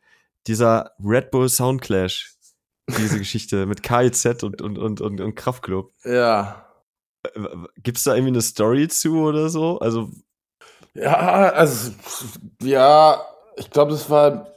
[0.47, 2.37] dieser Red Bull Soundclash,
[2.99, 5.93] diese Geschichte mit KIZ und, und, und, und, und Kraftclub.
[6.05, 6.67] Ja.
[7.23, 7.41] Äh,
[7.79, 9.79] gibt's da irgendwie eine Story zu oder so?
[9.79, 10.11] Also
[10.97, 11.93] ja, also,
[12.63, 13.21] ja,
[13.57, 14.49] ich glaube, das war,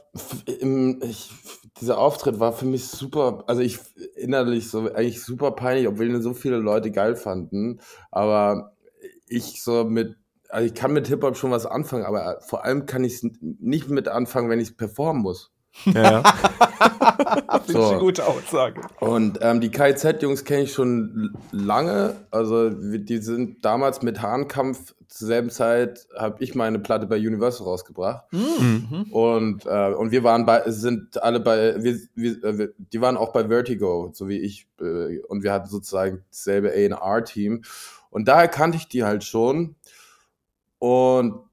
[0.60, 1.30] im, ich,
[1.80, 3.78] dieser Auftritt war für mich super, also ich
[4.16, 7.80] innerlich so eigentlich super peinlich, obwohl ihn so viele Leute geil fanden,
[8.10, 8.72] aber
[9.26, 10.16] ich so mit,
[10.48, 13.88] also ich kann mit Hip-Hop schon was anfangen, aber vor allem kann ich es nicht
[13.88, 15.52] mit anfangen, wenn ich es performen muss.
[15.84, 16.22] Ja.
[17.64, 17.78] Finde so.
[17.80, 18.80] ich eine gute Aussage.
[19.00, 22.16] Und ähm, die KIZ-Jungs kenne ich schon lange.
[22.30, 27.66] Also die sind damals mit Hahnkampf zur selben Zeit habe ich meine Platte bei Universal
[27.66, 28.32] rausgebracht.
[28.32, 29.06] Mhm.
[29.10, 33.32] Und, äh, und wir waren bei, sind alle bei, wir, wir, äh, die waren auch
[33.32, 34.68] bei Vertigo, so wie ich.
[34.80, 37.64] Äh, und wir hatten sozusagen dasselbe A&R-Team.
[38.10, 39.74] Und daher kannte ich die halt schon.
[40.78, 41.49] Und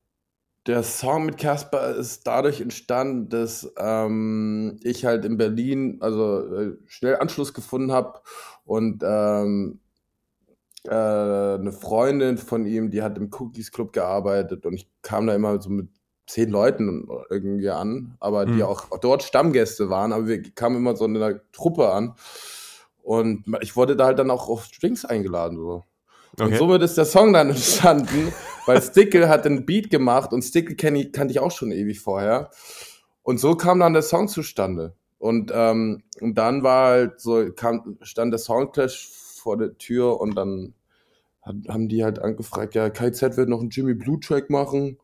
[0.68, 6.78] der Song mit Casper ist dadurch entstanden, dass ähm, ich halt in Berlin also äh,
[6.88, 8.20] schnell Anschluss gefunden habe
[8.66, 9.80] und ähm,
[10.86, 15.36] äh, eine Freundin von ihm, die hat im Cookies Club gearbeitet und ich kam da
[15.36, 15.90] immer so mit
[16.28, 18.64] zehn Leuten irgendwie an, aber die Mhm.
[18.64, 22.16] auch dort Stammgäste waren, aber wir kamen immer so in einer Truppe an
[23.04, 25.84] und ich wurde da halt dann auch auf Drinks eingeladen so.
[26.40, 26.58] Und Okay.
[26.58, 28.32] somit ist der Song dann entstanden,
[28.66, 32.52] weil Stickle hat den Beat gemacht und Stickle kenn kannte ich auch schon ewig vorher.
[33.24, 34.96] Und so kam dann der Song zustande.
[35.18, 40.36] Und, ähm, und dann war halt so, kam, stand der Soundclash vor der Tür und
[40.36, 40.76] dann
[41.42, 45.00] hat, haben die halt angefragt, ja, KZ wird noch einen Jimmy Blue Track machen.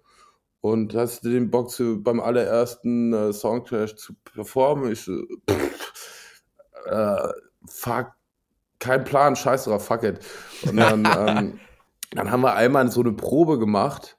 [0.62, 4.92] Und hast du den Bock zu, beim allerersten äh, Soundclash zu performen?
[4.92, 5.14] Ich so,
[5.50, 6.44] pff,
[6.86, 7.28] äh,
[7.66, 8.14] fuck,
[8.84, 10.20] kein Plan, scheiß drauf, fuck it.
[10.68, 11.60] Und dann, ähm,
[12.12, 14.18] dann haben wir einmal so eine Probe gemacht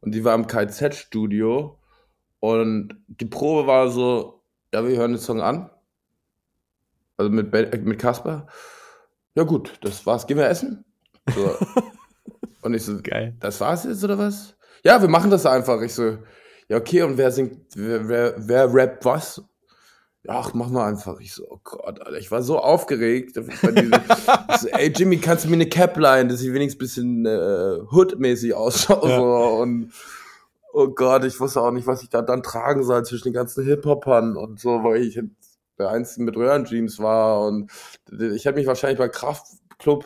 [0.00, 1.78] und die war im KZ-Studio
[2.40, 4.42] und die Probe war so,
[4.74, 5.70] ja, wir hören den Song an.
[7.16, 8.46] Also mit, Ben- äh, mit Kasper.
[9.34, 10.84] Ja gut, das war's, gehen wir essen?
[11.34, 11.56] So.
[12.62, 13.36] und ich so, Geil.
[13.40, 14.56] das war's jetzt oder was?
[14.84, 15.80] Ja, wir machen das einfach.
[15.82, 16.18] Ich so,
[16.68, 19.42] ja, okay, und wer singt, wer, wer, wer rappt was?
[20.30, 21.20] Ach, mach mal einfach.
[21.20, 23.40] Ich so, oh Gott, Alter, ich war so aufgeregt.
[24.60, 27.78] So, ey, Jimmy, kannst du mir eine Cap leihen, dass ich wenigstens ein bisschen äh,
[27.92, 29.08] Hood-mäßig ausschaue?
[29.08, 29.16] Ja.
[29.16, 29.92] So, und
[30.72, 33.64] oh Gott, ich wusste auch nicht, was ich da dann tragen soll zwischen den ganzen
[33.64, 35.20] Hip-Hopern und so, weil ich
[35.78, 37.70] der Einzige mit Röhrenjeans war und
[38.10, 40.04] ich habe mich wahrscheinlich bei Kraftclub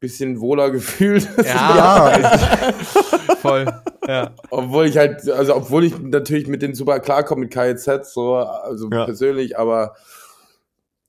[0.00, 1.28] bisschen wohler gefühlt.
[1.44, 2.12] Ja,
[3.42, 3.66] voll.
[4.06, 4.32] Ja.
[4.50, 8.88] Obwohl ich halt, also obwohl ich natürlich mit denen super klarkomme mit KIZ, so, also
[8.92, 9.04] Ja.
[9.04, 9.94] persönlich, aber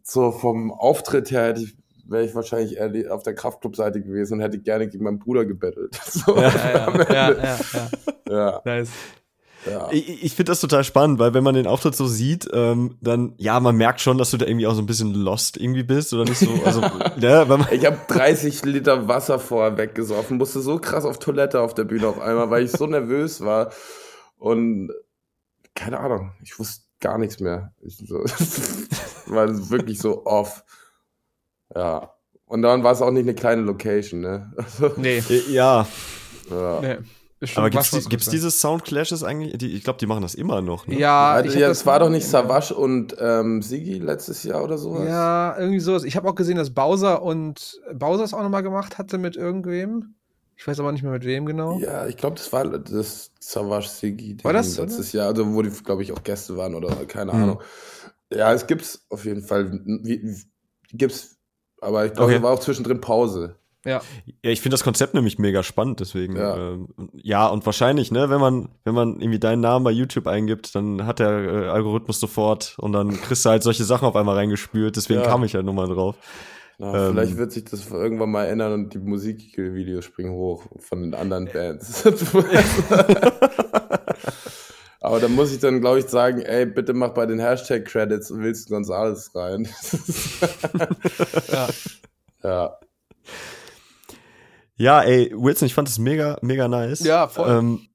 [0.04, 1.78] so vom Auftritt her hätte ich,
[2.08, 6.00] wäre ich wahrscheinlich eher auf der Kraftclub-Seite gewesen und hätte gerne gegen meinen Bruder gebettelt.
[6.06, 7.90] So, Ja, Ja, ja, ja, ja, ja.
[8.30, 8.90] ja, Nice.
[9.70, 9.90] Ja.
[9.92, 13.34] Ich, ich finde das total spannend, weil wenn man den Auftritt so sieht, ähm, dann,
[13.38, 16.14] ja, man merkt schon, dass du da irgendwie auch so ein bisschen lost irgendwie bist
[16.14, 16.82] oder nicht so, also,
[17.20, 21.62] ja, wenn man, Ich habe 30 Liter Wasser vorher weggesoffen, musste so krass auf Toilette
[21.62, 23.72] auf der Bühne auf einmal, weil ich so nervös war.
[24.38, 24.92] Und
[25.76, 27.74] keine Ahnung, ich wusste gar nichts mehr.
[27.82, 28.16] Ich so,
[29.28, 30.64] war wirklich so off.
[31.76, 32.14] Ja.
[32.46, 34.54] Und dann war es auch nicht eine kleine Location, ne?
[34.56, 35.86] Also, Nee, ja,
[36.50, 36.82] ja.
[36.82, 36.98] nee.
[37.56, 39.58] Aber gibt's, die, gibt's diese Soundclashes eigentlich?
[39.58, 40.98] Die, ich glaube, die machen das immer noch, ne?
[40.98, 44.78] Ja, Also, ja, das es war doch nicht Savage und ähm, Sigi letztes Jahr oder
[44.80, 45.08] sowas?
[45.08, 46.04] Ja, irgendwie sowas.
[46.04, 50.16] Ich habe auch gesehen, dass Bowser und Bowser es auch nochmal gemacht hatte mit irgendwem.
[50.56, 51.78] Ich weiß aber nicht mehr mit wem genau.
[51.78, 55.70] Ja, ich glaube, das war das Savage Sigi War das, letztes Jahr, also wo die,
[55.70, 57.44] glaube ich, auch Gäste waren oder keine Mhm.
[57.44, 57.62] Ahnung.
[58.34, 59.72] Ja, es gibt's auf jeden Fall.
[59.72, 60.36] Wie, wie,
[60.98, 61.38] gibt's,
[61.82, 62.38] aber ich glaube, Okay.
[62.40, 63.56] da war auch zwischendrin Pause.
[63.88, 64.02] Ja.
[64.44, 66.36] Ja, ich finde das Konzept nämlich mega spannend, deswegen.
[66.36, 66.56] Ja.
[66.58, 70.76] Ähm, ja, und wahrscheinlich, ne, wenn man, wenn man irgendwie deinen Namen bei YouTube eingibt,
[70.76, 74.36] dann hat der äh, Algorithmus sofort und dann kriegst du halt solche Sachen auf einmal
[74.36, 75.28] reingespült, deswegen Ja.
[75.28, 76.16] kam ich halt nochmal drauf.
[76.80, 77.14] Ja, Ähm.
[77.14, 81.46] vielleicht wird sich das irgendwann mal ändern und die Musikvideos springen hoch von den anderen
[81.52, 82.04] Bands.
[85.00, 88.76] Aber da muss ich dann, glaube ich, sagen, ey, bitte mach bei den Hashtag-Credits Wilson
[88.76, 89.68] Gonzales rein.
[91.52, 91.68] ja.
[92.44, 92.78] ja.
[94.78, 97.00] Ja, ey, Wilson, ich fand das mega, mega nice.
[97.02, 97.50] Ja, voll.
[97.50, 97.88] Ähm,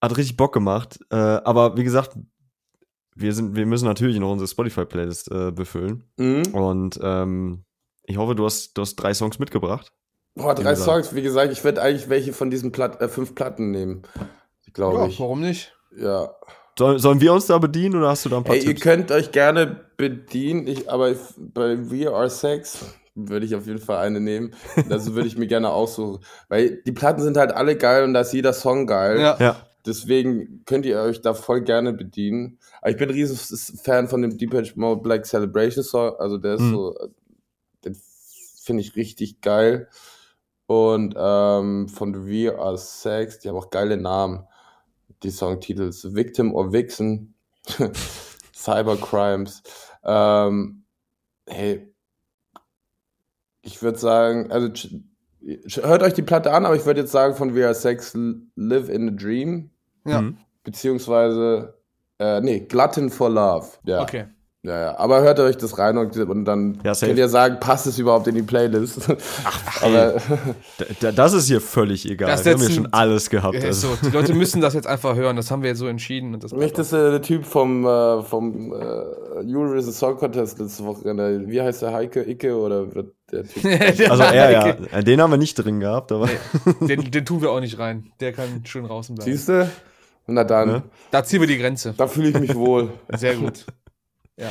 [0.00, 0.98] hat richtig Bock gemacht.
[1.10, 2.16] Äh, aber wie gesagt,
[3.14, 6.04] wir sind, wir müssen natürlich noch unsere Spotify-Playlist äh, befüllen.
[6.16, 6.46] Mhm.
[6.54, 7.64] Und ähm,
[8.04, 9.92] ich hoffe, du hast, du hast drei Songs mitgebracht.
[10.34, 10.74] Boah, drei.
[10.76, 14.02] Songs, wie gesagt, ich werde eigentlich welche von diesen Platt, äh, fünf Platten nehmen,
[14.72, 15.20] glaube ja, ich.
[15.20, 15.76] warum nicht?
[15.96, 16.30] Ja.
[16.78, 18.80] Soll, sollen wir uns da bedienen oder hast du da ein paar Hey, ihr Tipps?
[18.80, 23.78] könnt euch gerne bedienen, ich, aber ich, bei We Are Sex würde ich auf jeden
[23.78, 24.54] Fall eine nehmen.
[24.88, 26.24] Das würde ich mir gerne aussuchen.
[26.48, 29.20] Weil die Platten sind halt alle geil und da ist jeder Song geil.
[29.20, 29.36] Ja.
[29.38, 32.58] Ja, Deswegen könnt ihr euch da voll gerne bedienen.
[32.80, 33.36] Aber ich bin ein riesen
[33.78, 36.14] Fan von dem Depeche Mode Black Celebration Song.
[36.18, 36.70] Also der ist Mhm.
[36.72, 36.94] so,
[37.84, 37.96] den
[38.62, 39.88] finde ich richtig geil.
[40.66, 44.46] Und ähm, von We Are Sex, die haben auch geile Namen.
[45.22, 47.34] Die Songtitels Victim or Vixen,
[48.54, 49.62] Cybercrimes.
[50.04, 50.84] Ähm,
[51.48, 51.91] hey,
[53.62, 54.68] ich würde sagen, also
[55.82, 58.16] hört euch die Platte an, aber ich würde jetzt sagen von We Are Sex
[58.56, 59.70] Live in a Dream,
[60.04, 60.20] Ja.
[60.22, 60.36] Mhm.
[60.64, 61.74] beziehungsweise,
[62.18, 63.66] äh, nee, Glutton for Love.
[63.84, 64.02] Ja.
[64.02, 64.26] Okay.
[64.64, 64.96] Ja, ja.
[64.98, 68.28] Aber hört euch das rein und, und dann Ja, könnt ihr sagen, passt es überhaupt
[68.28, 69.00] in die Playlist?
[69.42, 70.14] Ach, aber
[71.16, 72.28] Das ist hier völlig egal.
[72.30, 73.56] Das wir haben ein- schon alles gehabt.
[73.56, 73.88] Ja, Also.
[74.00, 74.06] so.
[74.08, 75.34] Die Leute müssen das jetzt einfach hören.
[75.34, 76.32] Das haben wir jetzt so entschieden.
[76.34, 78.76] Und das nicht, dass äh, der Typ vom, äh, vom äh,
[79.52, 83.64] Eurovision Song Contest letzte Wochenende, wie heißt der, Heike Icke oder wird der Typ?
[84.10, 86.28] Also er ja, den haben wir nicht drin gehabt, aber
[86.80, 88.12] Den, den tun wir auch nicht rein.
[88.20, 89.30] Der kann schön draußen bleiben.
[89.30, 89.70] Siehst du?
[90.26, 90.82] Na dann, Ne?
[91.10, 91.94] Da ziehen wir die Grenze.
[91.96, 92.92] da fühle ich mich wohl.
[93.16, 93.66] Sehr gut.
[94.36, 94.50] Ja.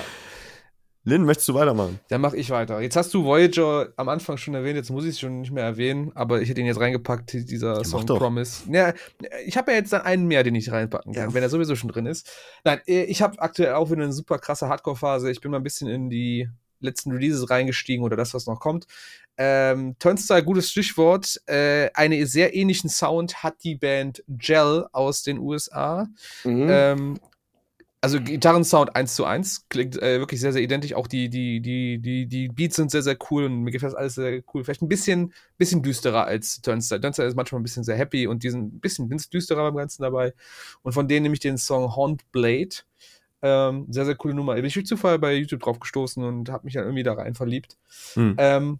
[1.03, 1.99] Lynn, möchtest du weitermachen?
[2.09, 2.79] Dann mache ich weiter.
[2.79, 5.63] Jetzt hast du Voyager am Anfang schon erwähnt, jetzt muss ich es schon nicht mehr
[5.63, 8.71] erwähnen, aber ich hätte ihn jetzt reingepackt, dieser ja, Song Promise.
[8.71, 8.93] Ja,
[9.43, 11.33] ich habe ja jetzt dann einen mehr, den ich reinpacken kann, ja.
[11.33, 12.29] wenn er sowieso schon drin ist.
[12.63, 15.31] Nein, äh, ich habe aktuell auch wieder eine super krasse Hardcore-Phase.
[15.31, 16.49] Ich bin mal ein bisschen in die
[16.81, 18.87] letzten Releases reingestiegen oder das, was noch kommt.
[19.37, 21.41] Ähm, Turnstile, gutes Stichwort.
[21.47, 26.07] Äh, einen sehr ähnlichen Sound hat die Band Gel aus den USA.
[26.43, 26.67] Mhm.
[26.69, 27.19] Ähm,
[28.03, 30.95] also Gitarrensound eins zu eins klingt äh, wirklich sehr, sehr identisch.
[30.95, 33.97] Auch die, die, die, die, die Beats sind sehr, sehr cool und mir gefällt das
[33.97, 34.63] alles sehr cool.
[34.63, 36.99] Vielleicht ein bisschen, bisschen düsterer als Turnstile.
[36.99, 40.01] Turnstile ist manchmal ein bisschen sehr happy und die sind ein bisschen düsterer beim Ganzen
[40.01, 40.33] dabei.
[40.81, 42.75] Und von denen nehme ich den Song Haunt Blade.
[43.41, 44.55] Ähm, sehr, sehr coole Nummer.
[44.55, 47.33] Bin ich durch Zufall bei YouTube drauf gestoßen und habe mich dann irgendwie da rein
[47.33, 47.77] verliebt.
[48.15, 48.35] Mhm.
[48.37, 48.79] Ähm,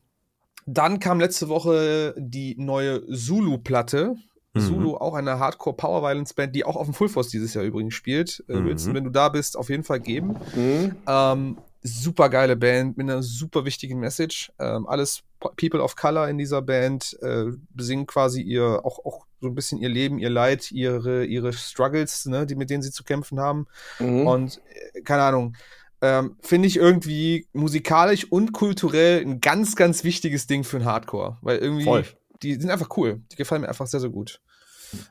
[0.65, 4.15] dann kam letzte Woche die neue Zulu-Platte
[4.53, 4.59] Mhm.
[4.59, 7.63] Zulu, auch eine Hardcore Power Violence Band, die auch auf dem Full Force dieses Jahr
[7.63, 8.43] übrigens spielt.
[8.49, 8.65] Äh, mhm.
[8.65, 10.35] Wilson, wenn du da bist, auf jeden Fall geben.
[10.55, 10.95] Mhm.
[11.07, 14.51] Ähm, super geile Band mit einer super wichtigen Message.
[14.59, 15.23] Ähm, alles
[15.57, 19.79] People of Color in dieser Band äh, besingen quasi ihr auch, auch so ein bisschen
[19.79, 23.67] ihr Leben, ihr Leid, ihre, ihre Struggles, ne, die, mit denen sie zu kämpfen haben.
[23.99, 24.27] Mhm.
[24.27, 24.61] Und
[24.93, 25.55] äh, keine Ahnung.
[26.03, 31.37] Ähm, Finde ich irgendwie musikalisch und kulturell ein ganz, ganz wichtiges Ding für ein Hardcore.
[31.41, 32.05] Weil irgendwie Voll
[32.41, 33.21] die sind einfach cool.
[33.31, 34.41] Die gefallen mir einfach sehr, sehr gut.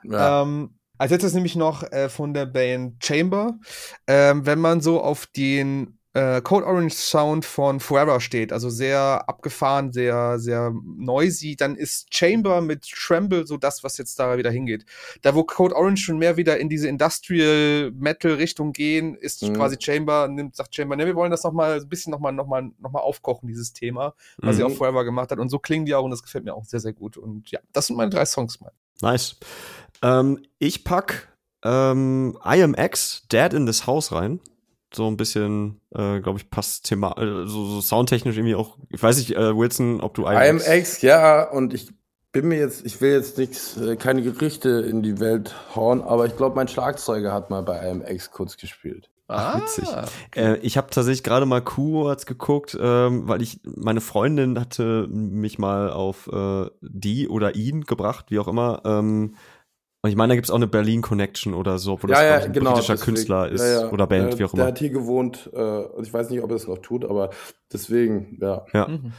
[0.04, 0.42] Ja.
[0.42, 3.58] Ähm, als letztes nämlich noch äh, von der Band Chamber.
[4.06, 9.28] Ähm, wenn man so auf den äh, Code Orange Sound von Forever steht, also sehr
[9.28, 14.50] abgefahren, sehr, sehr noisy, dann ist Chamber mit Tremble so das, was jetzt da wieder
[14.50, 14.84] hingeht.
[15.22, 19.54] Da, wo Code Orange schon mehr wieder in diese Industrial Metal Richtung gehen, ist mhm.
[19.54, 23.02] quasi Chamber, nimmt, sagt Chamber, ne, wir wollen das nochmal ein bisschen nochmal, nochmal, nochmal
[23.02, 24.58] aufkochen, dieses Thema, was mhm.
[24.58, 25.38] sie auch Forever gemacht hat.
[25.38, 27.16] Und so klingen die auch und das gefällt mir auch sehr, sehr gut.
[27.16, 28.72] Und ja, das sind meine drei Songs mal.
[29.00, 29.36] Nice.
[30.02, 31.28] Ähm, ich pack
[31.62, 34.40] ähm, IMX Dead in this House rein
[34.94, 38.78] so ein bisschen, äh, glaube ich, passt Thema, äh, so, so soundtechnisch irgendwie auch.
[38.90, 40.66] Ich weiß nicht, äh, Wilson, ob du IMX.
[40.66, 41.90] IMX, ja, und ich
[42.32, 46.26] bin mir jetzt, ich will jetzt nichts, äh, keine Gerüchte in die Welt hauen, aber
[46.26, 49.10] ich glaube, mein Schlagzeuger hat mal bei IMX kurz gespielt.
[49.32, 49.88] Ach, witzig.
[49.88, 50.54] Ah, okay.
[50.54, 55.58] äh, ich habe tatsächlich gerade mal Keywords geguckt, ähm, weil ich meine Freundin hatte mich
[55.58, 59.36] mal auf äh, die oder ihn gebracht, wie auch immer, ähm,
[60.02, 62.22] und ich meine, da gibt es auch eine Berlin Connection oder so, wo ja, das
[62.22, 63.90] ja, ein genau, britischer deswegen, Künstler ist ja, ja.
[63.90, 64.62] oder Band, äh, wie auch immer.
[64.62, 67.30] Der hat hier gewohnt, äh, ich weiß nicht, ob er es noch tut, aber
[67.72, 68.64] deswegen, ja.
[68.72, 68.88] Ja.
[68.88, 69.12] Mhm.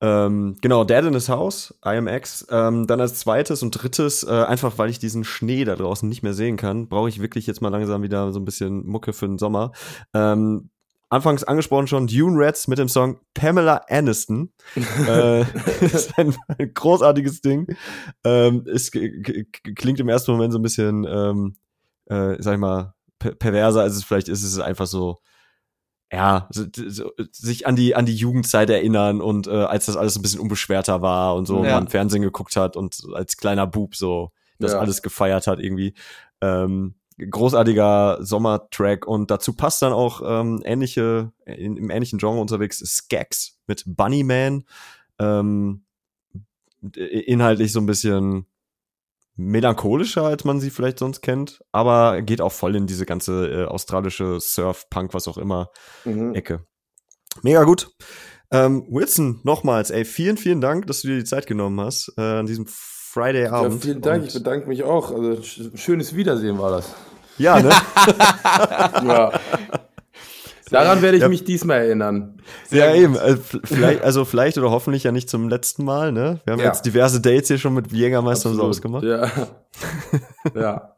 [0.00, 2.46] Ähm, genau, Dead in his House, IMX.
[2.50, 6.22] Ähm, dann als zweites und drittes, äh, einfach weil ich diesen Schnee da draußen nicht
[6.22, 9.26] mehr sehen kann, brauche ich wirklich jetzt mal langsam wieder so ein bisschen Mucke für
[9.26, 9.72] den Sommer.
[10.12, 10.68] Ähm,
[11.08, 14.52] anfangs angesprochen schon, Dune Rats mit dem Song Pamela Aniston.
[15.08, 15.42] äh,
[15.80, 17.66] ist ein, ein, großartiges Ding.
[18.24, 21.56] Ähm, es klingt im ersten Moment so ein bisschen, ähm,
[22.06, 24.42] äh, sag ich mal, perverser, als es vielleicht ist.
[24.42, 25.18] Es ist einfach so,
[26.12, 30.16] ja, so, so, sich an die an die Jugendzeit erinnern und äh, als das alles
[30.16, 31.74] ein bisschen unbeschwerter war und so, ja.
[31.74, 34.78] man Fernsehen geguckt hat und als kleiner Bub so das ja.
[34.78, 35.94] alles gefeiert hat irgendwie.
[36.40, 42.78] Ähm, großartiger Sommertrack und dazu passt dann auch ähm, ähnliche, in, im ähnlichen Genre unterwegs
[42.78, 44.64] Skax mit Bunnyman.
[45.18, 45.84] Ähm,
[46.92, 48.46] inhaltlich so ein bisschen
[49.36, 53.64] melancholischer, als man sie vielleicht sonst kennt, aber geht auch voll in diese ganze äh,
[53.64, 55.70] australische Surf, Punk, was auch immer
[56.04, 56.34] mhm.
[56.34, 56.66] Ecke.
[57.42, 57.90] Mega gut.
[58.52, 62.22] Ähm, Wilson, nochmals, ey, vielen, vielen Dank, dass du dir die Zeit genommen hast äh,
[62.22, 62.66] an diesem
[63.14, 63.74] Friday-Abend.
[63.74, 65.12] Ja, vielen Dank, ich bedanke mich auch.
[65.12, 65.40] Also
[65.76, 66.92] schönes Wiedersehen war das.
[67.38, 67.70] Ja, ne?
[69.06, 69.32] ja.
[70.70, 71.28] Daran werde ich ja.
[71.28, 72.38] mich diesmal erinnern.
[72.68, 73.02] Sehr ja, gut.
[73.02, 73.18] eben.
[73.18, 76.40] Also vielleicht, also vielleicht oder hoffentlich ja nicht zum letzten Mal, ne?
[76.44, 76.66] Wir haben ja.
[76.66, 79.04] jetzt diverse Dates hier schon mit Jägermeister und so ausgemacht.
[79.04, 79.30] Ja.
[80.54, 80.96] ja.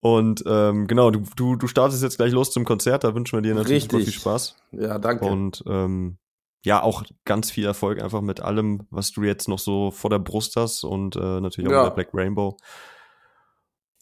[0.00, 3.42] Und ähm, genau, du, du, du startest jetzt gleich los zum Konzert, da wünschen wir
[3.42, 4.04] dir natürlich Richtig.
[4.04, 4.56] viel Spaß.
[4.72, 5.26] Ja, danke.
[5.26, 6.16] Und ähm,
[6.64, 10.18] ja, auch ganz viel Erfolg einfach mit allem, was du jetzt noch so vor der
[10.18, 11.82] Brust hast und äh, natürlich auch ja.
[11.82, 12.56] mit der Black Rainbow.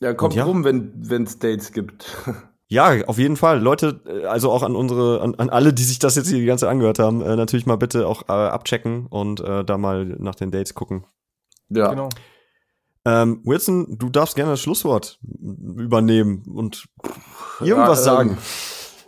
[0.01, 0.45] Ja, kommt ja.
[0.45, 2.07] rum, wenn es Dates gibt.
[2.73, 3.61] Ja, auf jeden Fall.
[3.61, 6.47] Leute, äh, also auch an unsere, an, an alle, die sich das jetzt hier die
[6.47, 10.05] ganze Zeit angehört haben, äh, natürlich mal bitte auch äh, abchecken und äh, da mal
[10.20, 11.05] nach den Dates gucken.
[11.69, 11.91] Ja.
[11.91, 12.09] Genau.
[13.05, 16.87] Ähm, Wilson, du darfst gerne das Schlusswort übernehmen und
[17.59, 18.39] irgendwas ja, ähm, sagen.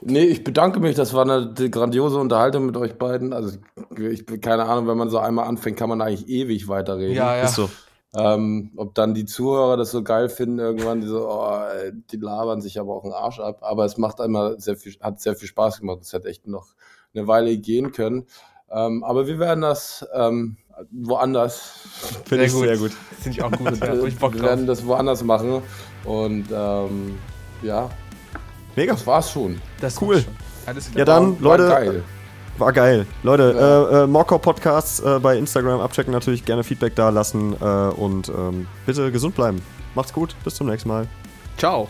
[0.05, 0.97] Nee, ich bedanke mich.
[0.97, 3.33] Das war eine grandiose Unterhaltung mit euch beiden.
[3.33, 3.59] Also,
[3.97, 7.15] ich keine Ahnung, wenn man so einmal anfängt, kann man eigentlich ewig weiterreden.
[7.15, 7.45] Ja, ja.
[7.45, 7.71] Ist so.
[8.15, 11.57] Ähm, ob dann die Zuhörer das so geil finden, irgendwann, die so, oh,
[12.11, 13.59] die labern sich aber auch einen Arsch ab.
[13.63, 16.01] Aber es macht einmal sehr viel, hat sehr viel Spaß gemacht.
[16.03, 16.75] Es hat echt noch
[17.15, 18.27] eine Weile gehen können.
[18.71, 20.57] Ähm, aber wir werden das ähm,
[20.91, 21.73] woanders.
[22.25, 22.65] Finde ich gut.
[22.65, 22.93] sehr gut.
[23.21, 23.81] Finde ich auch gut.
[23.81, 25.63] Ja, wir werden das woanders machen.
[26.05, 27.19] Und ähm,
[27.63, 27.89] ja.
[28.77, 28.93] Mega.
[28.93, 29.61] Das war's schon.
[29.81, 30.25] Das cool.
[30.67, 30.99] Alles klar.
[30.99, 31.69] Ja, dann, Leute.
[31.69, 32.05] War geil.
[32.59, 33.07] War geil.
[33.23, 34.01] Leute, ja.
[34.01, 38.29] äh, äh, Morco Podcasts äh, bei Instagram abchecken, natürlich gerne Feedback da lassen äh, und
[38.29, 39.63] ähm, bitte gesund bleiben.
[39.95, 41.09] Macht's gut, bis zum nächsten Mal.
[41.57, 41.89] Ciao.